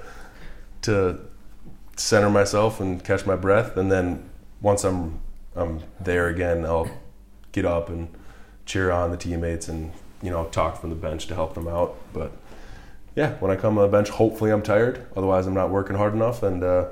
to 0.82 1.20
center 1.96 2.30
myself 2.30 2.80
and 2.80 3.02
catch 3.04 3.26
my 3.26 3.36
breath, 3.36 3.76
and 3.76 3.90
then 3.90 4.28
once 4.60 4.84
I'm 4.84 5.20
I'm 5.54 5.82
there 6.00 6.28
again, 6.28 6.64
I'll 6.64 6.90
get 7.52 7.64
up 7.64 7.88
and 7.88 8.08
cheer 8.66 8.90
on 8.90 9.10
the 9.10 9.16
teammates 9.16 9.68
and 9.68 9.92
you 10.22 10.30
know 10.30 10.44
talk 10.46 10.80
from 10.80 10.90
the 10.90 10.96
bench 10.96 11.26
to 11.26 11.34
help 11.34 11.54
them 11.54 11.68
out. 11.68 11.96
But 12.12 12.32
yeah, 13.16 13.34
when 13.40 13.50
I 13.50 13.56
come 13.56 13.78
on 13.78 13.82
the 13.90 13.96
bench, 13.96 14.08
hopefully 14.08 14.50
I'm 14.50 14.62
tired. 14.62 15.04
Otherwise, 15.16 15.46
I'm 15.46 15.54
not 15.54 15.70
working 15.70 15.96
hard 15.96 16.14
enough. 16.14 16.42
And 16.42 16.62
uh, 16.62 16.84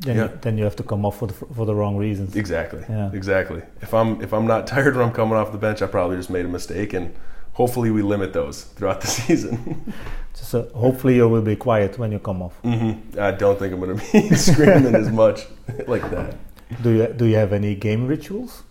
then 0.00 0.16
Yeah. 0.16 0.22
you, 0.30 0.38
then 0.42 0.58
you 0.58 0.64
have 0.64 0.76
to 0.76 0.82
come 0.82 1.04
off 1.04 1.18
for 1.18 1.26
the 1.28 1.34
for 1.34 1.66
the 1.66 1.74
wrong 1.74 1.96
reasons. 1.96 2.34
exactly, 2.36 2.84
Yeah. 2.88 3.10
exactly. 3.12 3.62
If 3.80 3.92
I'm 3.94 4.20
if 4.22 4.32
I'm 4.32 4.46
not 4.46 4.66
tired 4.74 4.96
when 4.96 5.04
I'm 5.06 5.12
coming 5.12 5.36
off 5.38 5.52
the 5.52 5.58
bench, 5.58 5.82
I 5.82 5.86
probably 5.86 6.16
just 6.16 6.30
made 6.30 6.44
a 6.44 6.48
mistake. 6.48 6.92
And 6.92 7.14
hopefully 7.54 7.90
we 7.90 8.02
limit 8.02 8.32
those 8.32 8.62
throughout 8.76 9.00
the 9.00 9.06
season. 9.20 9.92
Just 10.34 10.54
uh, 10.54 10.62
hopefully 10.74 11.16
you 11.16 11.28
will 11.28 11.42
be 11.42 11.56
quiet 11.56 11.98
when 11.98 12.10
you 12.10 12.18
come 12.18 12.40
off. 12.40 12.54
hmm 12.62 12.92
I 13.20 13.32
don't 13.32 13.58
think 13.58 13.74
I'm 13.74 13.80
going 13.80 13.98
to 13.98 14.12
be 14.12 14.34
screaming 14.34 14.94
as 14.94 15.10
much 15.10 15.46
like 15.86 16.10
that. 16.10 16.36
Do 16.82 16.88
you 16.90 17.06
do 17.08 17.26
you 17.26 17.36
have 17.36 17.52
any 17.52 17.74
game 17.74 18.06
rituals 18.06 18.62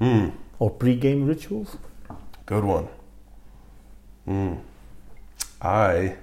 Mm, 0.00 0.32
or 0.58 0.70
pre-game 0.70 1.26
rituals? 1.28 1.76
good 2.46 2.64
one. 2.64 2.88
Mm. 4.26 4.56
I 5.62 6.16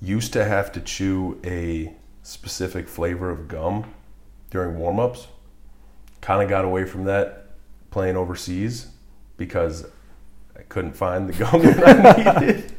used 0.00 0.32
to 0.32 0.44
have 0.44 0.72
to 0.72 0.80
chew 0.80 1.40
a 1.44 1.94
specific 2.24 2.88
flavor 2.88 3.30
of 3.30 3.46
gum 3.46 3.84
during 4.50 4.76
warm-ups. 4.78 5.28
Kind 6.20 6.42
of 6.42 6.48
got 6.48 6.64
away 6.64 6.84
from 6.84 7.04
that 7.04 7.50
playing 7.90 8.16
overseas 8.16 8.88
because 9.36 9.86
I 10.56 10.62
couldn't 10.62 10.94
find 10.94 11.28
the 11.28 11.32
gum 11.32 11.62
that 11.62 12.36
I 12.36 12.40
needed. 12.40 12.72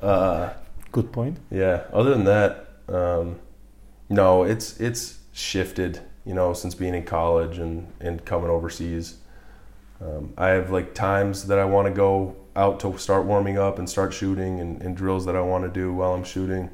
Uh, 0.00 0.50
Good 0.90 1.12
point. 1.12 1.38
yeah. 1.50 1.84
Other 1.92 2.10
than 2.10 2.24
that, 2.24 2.68
um, 2.88 3.38
no, 4.08 4.42
it's 4.42 4.78
it's 4.80 5.18
shifted. 5.32 6.00
You 6.24 6.34
know, 6.34 6.52
since 6.52 6.74
being 6.74 6.94
in 6.94 7.04
college 7.04 7.58
and 7.58 7.92
and 8.00 8.24
coming 8.24 8.50
overseas, 8.50 9.16
um, 10.04 10.32
I 10.36 10.48
have 10.48 10.70
like 10.70 10.94
times 10.94 11.46
that 11.46 11.58
I 11.58 11.64
want 11.64 11.86
to 11.88 11.92
go 11.94 12.36
out 12.56 12.80
to 12.80 12.98
start 12.98 13.24
warming 13.24 13.56
up 13.58 13.78
and 13.78 13.88
start 13.88 14.12
shooting, 14.12 14.60
and, 14.60 14.82
and 14.82 14.96
drills 14.96 15.24
that 15.26 15.36
I 15.36 15.40
want 15.40 15.64
to 15.64 15.70
do 15.70 15.92
while 15.94 16.12
I'm 16.14 16.24
shooting. 16.24 16.70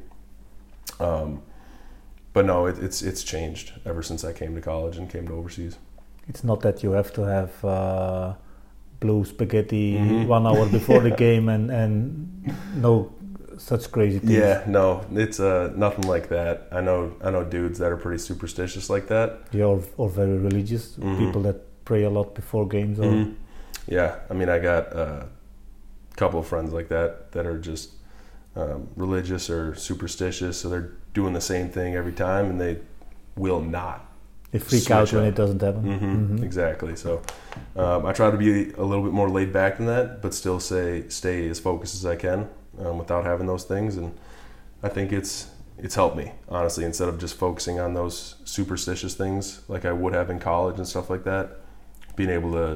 Um, 1.01 1.43
but 2.33 2.45
no, 2.47 2.67
it, 2.67 2.79
it's 2.79 3.03
it's 3.03 3.23
changed 3.25 3.73
ever 3.85 4.03
since 4.03 4.25
I 4.25 4.33
came 4.33 4.55
to 4.55 4.61
college 4.61 4.97
and 4.99 5.09
came 5.11 5.27
to 5.29 5.35
overseas. 5.35 5.77
It's 6.29 6.45
not 6.45 6.61
that 6.61 6.83
you 6.83 6.93
have 6.93 7.13
to 7.15 7.23
have 7.23 7.65
uh, 7.65 8.35
blue 9.01 9.25
spaghetti 9.25 9.95
Mhm. 9.95 10.27
one 10.27 10.47
hour 10.47 10.67
before 10.69 11.01
the 11.01 11.11
game 11.27 11.49
and 11.49 11.71
and 11.71 12.29
no 12.77 13.13
such 13.57 13.91
crazy 13.91 14.19
things. 14.19 14.33
Yeah, 14.33 14.63
no, 14.67 15.05
it's 15.13 15.41
uh, 15.41 15.73
nothing 15.77 16.07
like 16.09 16.29
that. 16.29 16.69
I 16.71 16.81
know 16.81 17.13
I 17.25 17.31
know 17.31 17.45
dudes 17.45 17.79
that 17.79 17.91
are 17.93 17.97
pretty 17.97 18.19
superstitious 18.19 18.89
like 18.91 19.07
that. 19.09 19.29
You're 19.53 19.81
or 19.97 20.09
very 20.09 20.39
religious 20.39 20.97
Mhm. 20.97 21.19
people 21.19 21.43
that 21.43 21.57
pray 21.89 22.03
a 22.05 22.11
lot 22.11 22.35
before 22.35 22.69
games. 22.69 23.01
Or 23.01 23.05
Mhm. 23.05 23.35
Yeah, 23.87 24.11
I 24.31 24.35
mean, 24.35 24.51
I 24.51 24.59
got 24.59 24.85
a 24.93 25.27
couple 26.17 26.39
of 26.39 26.47
friends 26.47 26.71
like 26.79 26.89
that 26.89 27.33
that 27.33 27.47
are 27.47 27.59
just 27.59 27.93
um, 28.57 28.89
religious 28.97 29.49
or 29.49 29.75
superstitious, 29.77 30.59
so 30.61 30.69
they're 30.69 30.91
doing 31.15 31.33
the 31.33 31.41
same 31.41 31.69
thing 31.71 31.95
every 31.95 32.13
time, 32.13 32.47
and 32.51 32.61
they 32.61 32.75
will 33.37 33.61
not. 33.61 33.99
they 34.51 34.59
freak 34.59 34.91
out 34.91 35.13
when 35.13 35.25
up. 35.25 35.29
it 35.33 35.37
doesn't 35.43 35.63
happen. 35.63 35.83
hmm 35.83 36.37
Mhm. 36.39 36.43
Exactly. 36.43 36.95
So 36.97 37.21
um, 37.77 38.01
I 38.07 38.13
try 38.13 38.31
to 38.31 38.37
be 38.37 38.51
a 38.73 38.85
little 38.91 39.05
bit 39.05 39.13
more 39.21 39.29
laid 39.39 39.53
back 39.53 39.77
than 39.79 39.87
that, 39.95 40.07
but 40.23 40.33
still 40.35 40.59
say 40.61 41.05
stay 41.09 41.49
as 41.53 41.59
focused 41.61 41.95
as 42.01 42.05
I 42.15 42.17
can 42.17 42.39
um, 42.83 42.99
without 43.03 43.25
having 43.25 43.47
those 43.47 43.65
things, 43.65 43.97
and 44.01 44.09
I 44.83 44.89
think 44.95 45.13
it's 45.13 45.33
it's 45.85 45.95
helped 45.95 46.17
me 46.23 46.33
honestly. 46.49 46.85
Instead 46.85 47.09
of 47.09 47.17
just 47.25 47.35
focusing 47.47 47.79
on 47.85 47.95
those 47.95 48.17
superstitious 48.45 49.15
things 49.23 49.61
like 49.69 49.85
I 49.85 49.93
would 50.01 50.15
have 50.15 50.29
in 50.35 50.39
college 50.41 50.77
and 50.81 50.87
stuff 50.89 51.09
like 51.15 51.25
that, 51.25 51.47
being 52.19 52.31
able 52.31 52.53
to 52.53 52.67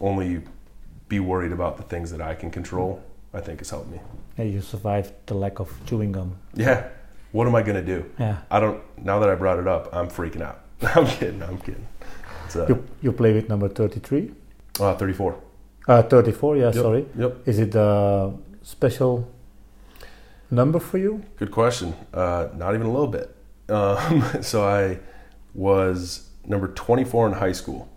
only 0.00 0.40
be 1.08 1.18
worried 1.20 1.52
about 1.52 1.76
the 1.76 1.82
things 1.82 2.10
that 2.12 2.22
I 2.22 2.34
can 2.40 2.50
control, 2.50 3.02
I 3.34 3.40
think 3.40 3.58
has 3.58 3.70
helped 3.70 3.90
me. 3.90 3.98
Yeah, 4.38 4.44
you 4.44 4.60
survived 4.60 5.12
the 5.26 5.34
lack 5.34 5.58
of 5.58 5.68
chewing 5.86 6.12
gum. 6.12 6.36
Yeah. 6.54 6.88
What 7.32 7.48
am 7.48 7.54
I 7.56 7.62
gonna 7.62 7.82
do? 7.82 7.98
Yeah. 8.18 8.36
I 8.50 8.60
don't. 8.60 8.80
Now 9.10 9.18
that 9.18 9.28
I 9.28 9.34
brought 9.34 9.58
it 9.58 9.66
up, 9.66 9.88
I'm 9.92 10.08
freaking 10.08 10.42
out. 10.48 10.60
I'm 10.96 11.06
kidding. 11.06 11.42
I'm 11.42 11.58
kidding. 11.58 11.86
Uh, 12.54 12.66
You 12.70 12.76
you 13.02 13.12
play 13.12 13.32
with 13.34 13.48
number 13.48 13.68
33? 13.68 14.30
uh, 14.80 14.94
34. 14.96 15.34
Uh, 15.88 16.02
34, 16.02 16.56
yeah, 16.56 16.64
Yep. 16.66 16.74
sorry. 16.74 17.04
Yep. 17.18 17.48
Is 17.48 17.58
it 17.58 17.74
a 17.74 18.32
special 18.62 19.26
number 20.50 20.78
for 20.78 20.98
you? 20.98 21.22
Good 21.36 21.50
question. 21.50 21.94
Uh, 22.12 22.46
not 22.56 22.74
even 22.74 22.86
a 22.86 22.92
little 22.96 23.12
bit. 23.18 23.26
Um, 23.68 24.22
so 24.50 24.64
I 24.64 24.98
was 25.54 26.28
number 26.46 26.68
24 26.68 27.26
in 27.28 27.32
high 27.34 27.52
school, 27.52 27.88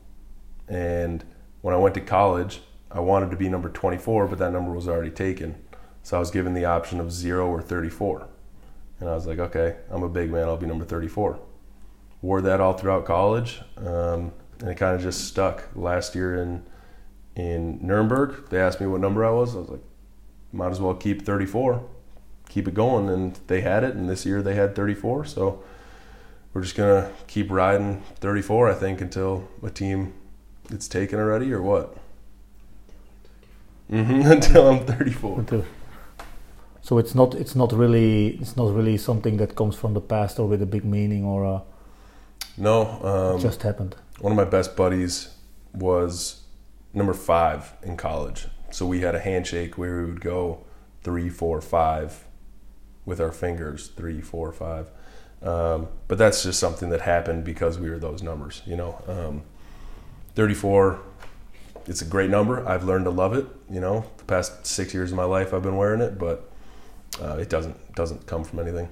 and 0.68 1.24
when 1.62 1.74
I 1.74 1.78
went 1.78 1.96
to 1.96 2.02
college, 2.02 2.62
I 2.92 3.00
wanted 3.00 3.32
to 3.32 3.38
be 3.38 3.50
number 3.50 3.70
24, 3.70 4.28
but 4.28 4.40
that 4.40 4.52
number 4.52 4.72
was 4.72 4.88
already 4.88 5.10
taken. 5.10 5.62
So 6.04 6.18
I 6.18 6.20
was 6.20 6.32
given 6.32 6.54
the 6.54 6.66
option 6.66 7.00
of 7.00 7.12
zero 7.12 7.48
or 7.48 7.62
34, 7.62 8.28
and 9.00 9.10
I 9.10 9.14
was 9.14 9.28
like, 9.28 9.40
okay, 9.40 9.78
I'm 9.90 10.04
a 10.04 10.10
big 10.10 10.32
man. 10.32 10.44
I'll 10.44 10.58
be 10.58 10.66
number 10.66 10.86
34. 10.86 11.40
Wore 12.22 12.42
that 12.42 12.62
all 12.62 12.74
throughout 12.74 13.06
college, 13.06 13.62
um, 13.78 14.32
and 14.60 14.70
it 14.70 14.76
kind 14.76 14.96
of 14.96 15.02
just 15.02 15.26
stuck. 15.26 15.70
Last 15.76 16.16
year 16.16 16.36
in 16.36 16.66
in 17.36 17.78
Nuremberg, 17.86 18.50
they 18.50 18.60
asked 18.60 18.82
me 18.82 18.88
what 18.88 19.00
number 19.00 19.24
I 19.24 19.30
was. 19.30 19.56
I 19.56 19.60
was 19.60 19.70
like, 19.70 19.84
might 20.52 20.72
as 20.72 20.82
well 20.82 20.96
keep 20.96 21.24
34 21.24 21.84
keep 22.50 22.68
it 22.68 22.74
going 22.74 23.10
and 23.10 23.40
they 23.48 23.62
had 23.62 23.84
it 23.84 23.96
and 23.96 24.10
this 24.10 24.26
year 24.26 24.42
they 24.42 24.56
had 24.56 24.76
34 24.76 25.26
so 25.26 25.64
we're 26.54 26.62
just 26.62 26.76
gonna 26.76 27.12
keep 27.28 27.52
riding 27.52 28.02
34 28.20 28.70
i 28.70 28.74
think 28.74 29.02
until 29.02 29.48
a 29.64 29.70
team 29.70 30.14
it's 30.70 30.88
taken 30.88 31.20
already 31.20 31.52
or 31.54 31.62
what? 31.62 31.96
Hmm 33.90 34.22
until 34.26 34.68
i'm 34.70 34.86
34 34.86 35.40
Until- 35.40 35.66
So 36.82 36.98
it's 36.98 37.14
not 37.16 37.36
it's 37.36 37.56
not 37.56 37.72
really 37.74 38.38
it's 38.42 38.56
not 38.56 38.74
really 38.74 38.98
something 38.98 39.38
that 39.38 39.56
comes 39.56 39.76
from 39.76 39.94
the 39.94 40.02
past 40.02 40.40
or 40.40 40.48
with 40.48 40.62
a 40.62 40.66
big 40.66 40.84
meaning 40.86 41.26
or 41.26 41.46
uh, 41.46 41.60
no 42.58 42.82
it 42.82 43.06
um, 43.06 43.40
just 43.42 43.62
happened. 43.64 43.96
one 44.22 44.32
of 44.32 44.38
my 44.38 44.46
best 44.50 44.76
buddies 44.76 45.30
was 45.74 46.44
number 46.94 47.14
five 47.14 47.74
in 47.84 47.98
college. 47.98 48.48
So 48.72 48.86
we 48.86 49.02
had 49.02 49.16
a 49.16 49.20
handshake 49.20 49.78
where 49.78 49.98
we 50.00 50.06
would 50.06 50.22
go 50.22 50.60
three 51.04 51.30
four 51.30 51.62
five 51.62 52.26
with 53.06 53.20
our 53.22 53.32
fingers 53.32 53.88
three 53.96 54.22
four 54.22 54.52
five. 54.54 54.90
Um, 55.42 55.88
but 56.08 56.18
that's 56.18 56.42
just 56.44 56.60
something 56.60 56.90
that 56.90 57.02
happened 57.02 57.44
because 57.44 57.78
we 57.80 57.90
were 57.90 58.00
those 58.00 58.24
numbers 58.24 58.62
you 58.66 58.76
know? 58.76 58.94
Um, 59.08 59.44
34 60.38 61.00
it's 61.88 62.04
a 62.04 62.06
great 62.06 62.30
number 62.30 62.56
i've 62.68 62.84
learned 62.84 63.06
to 63.06 63.10
love 63.10 63.34
it 63.34 63.48
you 63.72 63.80
know 63.80 64.06
the 64.18 64.24
past 64.26 64.68
six 64.68 64.94
years 64.94 65.10
of 65.12 65.18
my 65.18 65.24
life 65.24 65.52
i've 65.52 65.64
been 65.64 65.78
wearing 65.78 66.00
it 66.00 66.20
but 66.20 66.38
uh, 67.24 67.38
it 67.38 67.50
doesn't 67.50 67.76
doesn't 67.96 68.26
come 68.28 68.44
from 68.44 68.60
anything 68.60 68.88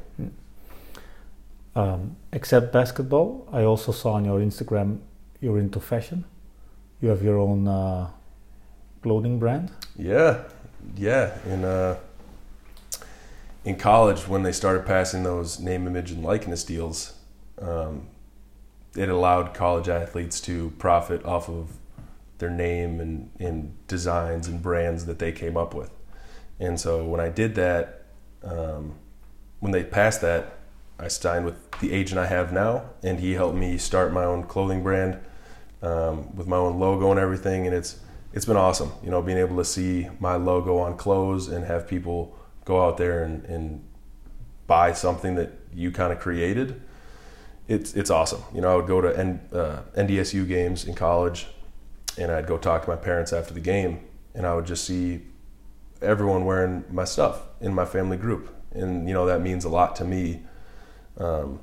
Um, 1.75 2.15
except 2.31 2.71
basketball, 2.71 3.27
I 3.51 3.63
also 3.63 3.91
saw 3.91 4.13
on 4.13 4.23
your 4.23 4.39
Instagram 4.39 4.99
you're 5.41 5.59
into 5.59 5.79
fashion. 5.81 6.23
You 7.01 7.09
have 7.09 7.21
your 7.21 7.37
own 7.37 7.67
uh, 7.67 8.07
clothing 9.03 9.39
brand. 9.39 9.71
Yeah, 9.97 10.43
yeah. 10.95 11.37
In 11.45 11.65
uh, 11.65 11.97
in 13.65 13.75
college, 13.75 14.21
when 14.27 14.43
they 14.43 14.53
started 14.53 14.85
passing 14.85 15.23
those 15.23 15.59
name, 15.59 15.85
image, 15.85 16.11
and 16.11 16.23
likeness 16.23 16.63
deals, 16.63 17.13
um, 17.61 18.07
it 18.95 19.09
allowed 19.09 19.53
college 19.53 19.89
athletes 19.89 20.39
to 20.41 20.71
profit 20.77 21.23
off 21.25 21.49
of 21.49 21.77
their 22.37 22.49
name 22.49 22.99
and, 22.99 23.31
and 23.39 23.87
designs 23.87 24.47
and 24.47 24.61
brands 24.61 25.05
that 25.05 25.19
they 25.19 25.31
came 25.31 25.57
up 25.57 25.73
with. 25.73 25.91
And 26.59 26.79
so 26.79 27.05
when 27.05 27.19
I 27.19 27.29
did 27.29 27.55
that, 27.55 28.05
um, 28.43 28.95
when 29.59 29.71
they 29.71 29.83
passed 29.83 30.21
that, 30.21 30.57
I 30.97 31.09
signed 31.09 31.45
with 31.45 31.79
the 31.79 31.91
agent 31.91 32.19
I 32.19 32.27
have 32.27 32.53
now, 32.53 32.89
and 33.03 33.19
he 33.19 33.33
helped 33.33 33.57
me 33.57 33.77
start 33.77 34.13
my 34.13 34.23
own 34.23 34.43
clothing 34.43 34.81
brand 34.81 35.19
um, 35.81 36.33
with 36.35 36.47
my 36.47 36.55
own 36.55 36.79
logo 36.79 37.11
and 37.11 37.19
everything. 37.19 37.65
And 37.67 37.75
it's 37.75 37.99
it's 38.33 38.45
been 38.45 38.57
awesome, 38.57 38.91
you 39.01 39.09
know, 39.09 39.21
being 39.21 39.37
able 39.37 39.55
to 39.57 39.65
see 39.65 40.09
my 40.19 40.35
logo 40.35 40.77
on 40.77 40.97
clothes 40.97 41.47
and 41.47 41.65
have 41.65 41.87
people 41.87 42.37
go 42.65 42.85
out 42.85 42.97
there 42.97 43.23
and, 43.23 43.45
and 43.45 43.81
buy 44.67 44.91
something 44.91 45.35
that 45.35 45.51
you 45.73 45.89
kind 45.91 46.11
of 46.11 46.19
created. 46.19 46.81
It's 47.67 47.93
it's 47.93 48.09
awesome. 48.09 48.43
You 48.53 48.61
know, 48.61 48.73
I 48.73 48.75
would 48.75 48.87
go 48.87 49.01
to 49.01 49.17
N, 49.17 49.41
uh, 49.51 49.81
NDSU 49.97 50.47
games 50.47 50.85
in 50.85 50.93
college, 50.93 51.47
and 52.17 52.31
I'd 52.31 52.47
go 52.47 52.57
talk 52.57 52.83
to 52.83 52.89
my 52.89 52.95
parents 52.95 53.33
after 53.33 53.53
the 53.53 53.59
game, 53.59 54.01
and 54.33 54.45
I 54.45 54.53
would 54.53 54.65
just 54.65 54.85
see 54.85 55.21
everyone 56.01 56.45
wearing 56.45 56.83
my 56.91 57.05
stuff 57.05 57.41
in 57.61 57.73
my 57.73 57.85
family 57.85 58.17
group, 58.17 58.55
and 58.71 59.07
you 59.07 59.13
know 59.13 59.25
that 59.25 59.41
means 59.41 59.65
a 59.65 59.69
lot 59.69 59.95
to 59.97 60.05
me. 60.05 60.41
Um, 61.17 61.59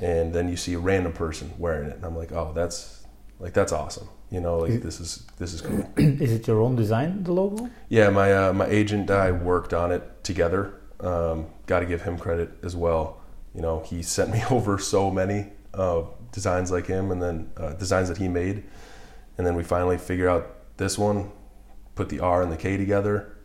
and 0.00 0.32
then 0.32 0.48
you 0.48 0.56
see 0.56 0.74
a 0.74 0.78
random 0.78 1.12
person 1.12 1.52
wearing 1.58 1.90
it, 1.90 1.96
and 1.96 2.04
I'm 2.06 2.16
like, 2.16 2.32
oh, 2.32 2.52
that's 2.54 3.06
like 3.38 3.52
that's 3.52 3.72
awesome. 3.72 4.08
You 4.30 4.40
know, 4.40 4.58
like 4.58 4.80
this 4.80 5.00
is 5.00 5.26
this 5.38 5.52
is 5.52 5.60
cool. 5.66 5.86
Is 5.96 6.32
it 6.32 6.46
your 6.46 6.62
own 6.62 6.76
design, 6.76 7.24
the 7.24 7.32
logo? 7.32 7.68
Yeah, 7.88 8.08
my 8.10 8.32
uh, 8.32 8.52
my 8.52 8.66
agent 8.66 9.10
and 9.10 9.18
I 9.18 9.32
worked 9.32 9.74
on 9.74 9.92
it 9.92 10.24
together. 10.24 10.74
Um, 11.00 11.46
Got 11.66 11.80
to 11.80 11.86
give 11.86 12.02
him 12.02 12.18
credit 12.18 12.50
as 12.62 12.76
well. 12.76 13.19
You 13.54 13.62
know, 13.62 13.80
he 13.80 14.02
sent 14.02 14.30
me 14.30 14.42
over 14.50 14.78
so 14.78 15.10
many 15.10 15.46
uh, 15.74 16.02
designs 16.32 16.70
like 16.70 16.86
him, 16.86 17.10
and 17.10 17.20
then 17.22 17.50
uh, 17.56 17.72
designs 17.74 18.08
that 18.08 18.18
he 18.18 18.28
made, 18.28 18.64
and 19.38 19.46
then 19.46 19.54
we 19.54 19.62
finally 19.62 19.98
figure 19.98 20.28
out 20.28 20.56
this 20.76 20.98
one, 20.98 21.30
put 21.94 22.08
the 22.08 22.20
R 22.20 22.42
and 22.42 22.50
the 22.52 22.56
K 22.56 22.76
together, 22.76 23.36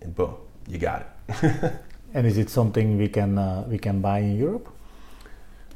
and 0.00 0.14
boom, 0.14 0.36
you 0.68 0.78
got 0.78 1.06
it. 1.28 1.72
and 2.14 2.26
is 2.26 2.38
it 2.38 2.50
something 2.50 2.98
we 2.98 3.08
can 3.08 3.38
uh, 3.38 3.64
we 3.68 3.78
can 3.78 4.00
buy 4.00 4.18
in 4.20 4.36
Europe? 4.36 4.68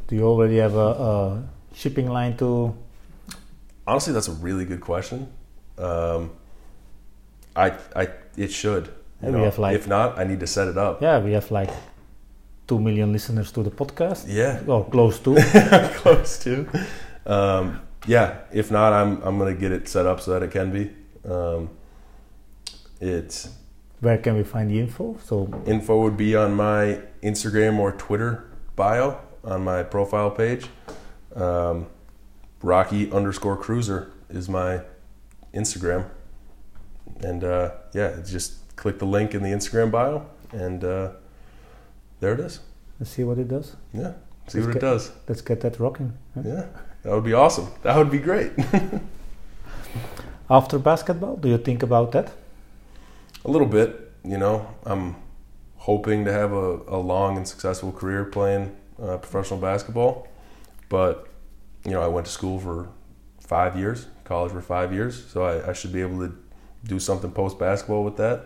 Do 0.07 0.16
you 0.16 0.24
already 0.24 0.59
have 0.59 0.74
a, 0.74 0.78
a 0.78 1.45
shipping 1.74 2.09
line 2.09 2.37
to? 2.39 2.76
Honestly, 3.87 4.12
that's 4.12 4.28
a 4.28 4.32
really 4.32 4.64
good 4.64 4.80
question. 4.80 5.28
Um, 5.78 6.30
I, 7.57 7.72
I, 7.95 8.09
it 8.37 8.51
should. 8.53 8.89
Yeah, 9.22 9.30
we 9.30 9.32
know, 9.32 9.45
have 9.45 9.59
like- 9.59 9.76
if 9.76 9.87
not, 9.89 10.18
I 10.18 10.24
need 10.24 10.41
to 10.41 10.47
set 10.47 10.68
it 10.68 10.76
up. 10.78 11.03
Yeah, 11.03 11.18
we 11.20 11.32
have 11.32 11.51
like 11.51 11.70
two 12.67 12.81
million 12.81 13.12
listeners 13.12 13.53
to 13.53 13.62
the 13.62 13.71
podcast, 13.71 14.25
Yeah, 14.27 14.61
or 14.67 14.85
close 14.89 15.19
to. 15.21 15.35
close 15.97 16.39
to. 16.45 16.67
Um, 17.27 17.81
yeah, 18.07 18.39
if 18.53 18.71
not, 18.71 18.93
I'm 18.93 19.23
I'm 19.23 19.39
gonna 19.39 19.55
get 19.55 19.73
it 19.73 19.89
set 19.89 20.07
up 20.07 20.21
so 20.21 20.33
that 20.33 20.43
it 20.43 20.51
can 20.51 20.71
be. 20.73 20.91
Um, 21.29 21.71
it's 23.01 23.49
Where 24.01 24.19
can 24.19 24.37
we 24.37 24.45
find 24.45 24.71
the 24.71 24.79
info? 24.81 25.17
So 25.25 25.49
info 25.67 26.03
would 26.03 26.17
be 26.17 26.37
on 26.37 26.55
my 26.55 27.01
Instagram 27.23 27.79
or 27.79 27.93
Twitter 27.93 28.45
bio 28.77 29.19
on 29.43 29.65
my 29.65 29.83
profile 29.83 30.31
page. 30.31 30.67
Um, 31.35 31.87
Rocky 32.62 33.11
underscore 33.12 33.59
Kreuser 33.62 34.11
is 34.31 34.49
my 34.49 34.81
Instagram, 35.53 36.09
and 37.21 37.45
uh, 37.45 37.73
yeah, 37.93 38.17
just 38.27 38.75
click 38.77 38.99
the 38.99 39.07
link 39.07 39.35
in 39.35 39.43
the 39.43 39.51
Instagram 39.51 39.91
bio, 39.91 40.27
and 40.53 40.83
uh, 40.85 41.11
there 42.25 42.33
it 42.35 42.41
is. 42.41 42.61
let's 42.99 43.11
see 43.11 43.25
what 43.25 43.39
it 43.39 43.49
does. 43.49 43.77
Yeah, 43.93 44.12
see 44.49 44.59
Let's 44.59 44.66
what 44.66 44.77
it 44.77 44.81
get- 44.81 44.81
does. 44.91 45.11
Let's 45.29 45.43
get 45.43 45.61
that 45.61 45.79
rocking. 45.79 46.11
huh? 46.35 46.43
Yeah, 46.45 46.66
that 47.03 47.12
would 47.14 47.25
be 47.25 47.35
awesome. 47.35 47.66
That 47.83 47.97
would 47.99 48.11
be 48.11 48.18
great. 48.18 48.53
After 50.51 50.79
basketball, 50.79 51.37
do 51.37 51.49
you 51.49 51.59
think 51.59 51.83
about 51.83 52.12
that? 52.12 52.33
A 53.45 53.51
little 53.51 53.66
bit, 53.66 54.12
you 54.25 54.39
know. 54.39 54.66
I'm 54.85 55.16
hoping 55.77 56.25
to 56.25 56.33
have 56.33 56.53
a, 56.53 56.81
a 56.89 56.99
long 56.99 57.37
and 57.37 57.47
successful 57.49 57.93
career 57.93 58.25
playing 58.25 58.75
uh, 59.03 59.16
professional 59.18 59.61
basketball, 59.61 60.29
but 60.89 61.29
you 61.85 61.91
know, 61.93 62.03
I 62.03 62.09
went 62.09 62.27
to 62.27 62.33
school 62.33 62.59
for 62.59 62.89
five 63.41 63.77
years, 63.77 64.07
college 64.25 64.53
for 64.53 64.62
five 64.62 64.93
years, 64.93 65.25
so 65.33 65.45
I, 65.45 65.70
I 65.70 65.72
should 65.75 65.93
be 65.93 66.01
able 66.01 66.20
to 66.27 66.35
do 66.85 66.99
something 66.99 67.31
post 67.33 67.59
basketball 67.59 68.05
with 68.05 68.16
that. 68.16 68.39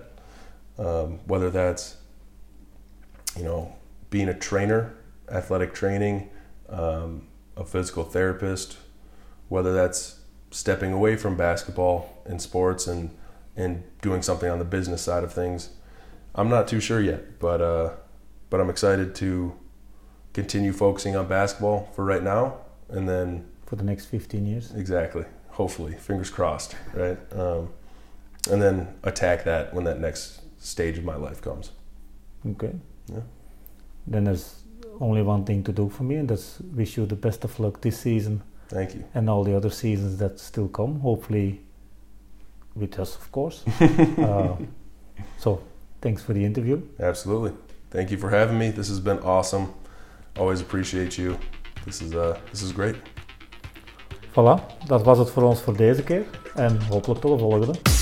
Um, 0.78 1.18
whether 1.26 1.50
that's 1.50 1.96
you 3.38 3.44
know 3.44 3.74
being 4.10 4.28
a 4.28 4.34
trainer, 4.34 4.94
athletic 5.30 5.72
training, 5.72 6.28
um, 6.68 7.28
a 7.56 7.64
physical 7.64 8.04
therapist, 8.04 8.78
whether 9.48 9.72
that's 9.72 10.20
stepping 10.50 10.92
away 10.92 11.14
from 11.16 11.36
basketball 11.36 12.22
and 12.26 12.42
sports 12.42 12.86
and 12.86 13.16
and 13.56 13.82
doing 14.02 14.22
something 14.22 14.50
on 14.50 14.58
the 14.58 14.64
business 14.64 15.02
side 15.02 15.24
of 15.24 15.32
things. 15.32 15.70
I'm 16.34 16.48
not 16.48 16.68
too 16.68 16.80
sure 16.80 17.00
yet, 17.00 17.38
but 17.38 17.60
uh, 17.60 17.90
but 18.50 18.60
I'm 18.60 18.70
excited 18.70 19.14
to 19.16 19.54
continue 20.32 20.72
focusing 20.72 21.16
on 21.16 21.26
basketball 21.26 21.90
for 21.94 22.04
right 22.04 22.22
now, 22.22 22.58
and 22.88 23.08
then 23.08 23.46
For 23.66 23.76
the 23.76 23.84
next 23.84 24.06
15 24.06 24.46
years? 24.46 24.72
exactly, 24.74 25.24
hopefully, 25.50 25.94
fingers 25.94 26.30
crossed, 26.30 26.76
right? 26.94 27.18
Um, 27.32 27.70
and 28.50 28.62
then 28.62 28.94
attack 29.02 29.44
that 29.44 29.74
when 29.74 29.84
that 29.84 29.98
next 30.00 30.40
stage 30.58 30.96
of 30.98 31.04
my 31.04 31.16
life 31.16 31.42
comes. 31.42 31.72
Okay. 32.52 32.74
Yeah. 33.08 33.22
Then 34.06 34.24
there's 34.24 34.64
only 35.00 35.22
one 35.22 35.44
thing 35.44 35.62
to 35.64 35.72
do 35.72 35.88
for 35.88 36.04
me, 36.04 36.16
and 36.16 36.28
that's 36.28 36.60
wish 36.74 36.96
you 36.96 37.06
the 37.06 37.16
best 37.16 37.44
of 37.44 37.58
luck 37.60 37.80
this 37.80 37.98
season 37.98 38.42
Thank 38.68 38.94
you. 38.94 39.04
and 39.14 39.28
all 39.28 39.44
the 39.44 39.56
other 39.56 39.70
seasons 39.70 40.16
that 40.18 40.38
still 40.38 40.68
come. 40.68 41.00
Hopefully, 41.00 41.60
with 42.74 42.98
us, 42.98 43.16
of 43.16 43.30
course. 43.32 43.64
uh, 44.18 44.56
so, 45.38 45.60
thanks 46.00 46.22
for 46.22 46.34
the 46.34 46.44
interview. 46.44 46.80
Absolutely. 46.98 47.52
Thank 47.90 48.10
you 48.10 48.18
for 48.18 48.30
having 48.30 48.58
me. 48.58 48.70
This 48.70 48.88
has 48.88 49.00
been 49.00 49.18
awesome. 49.20 49.72
Always 50.36 50.60
appreciate 50.60 51.18
you. 51.18 51.38
This 51.84 52.02
is 52.02 52.12
uh, 52.14 52.38
this 52.50 52.62
is 52.62 52.72
great. 52.72 52.96
Voilà, 54.32 54.60
dat 54.86 55.02
was 55.02 55.18
het 55.18 55.30
voor 55.30 55.42
ons 55.42 55.60
voor 55.60 55.76
deze 55.76 56.02
keer. 56.02 56.26
En 56.54 56.82
hopelijk 56.82 57.20
tot 57.20 57.32
de 57.32 57.38
volgende. 57.38 57.97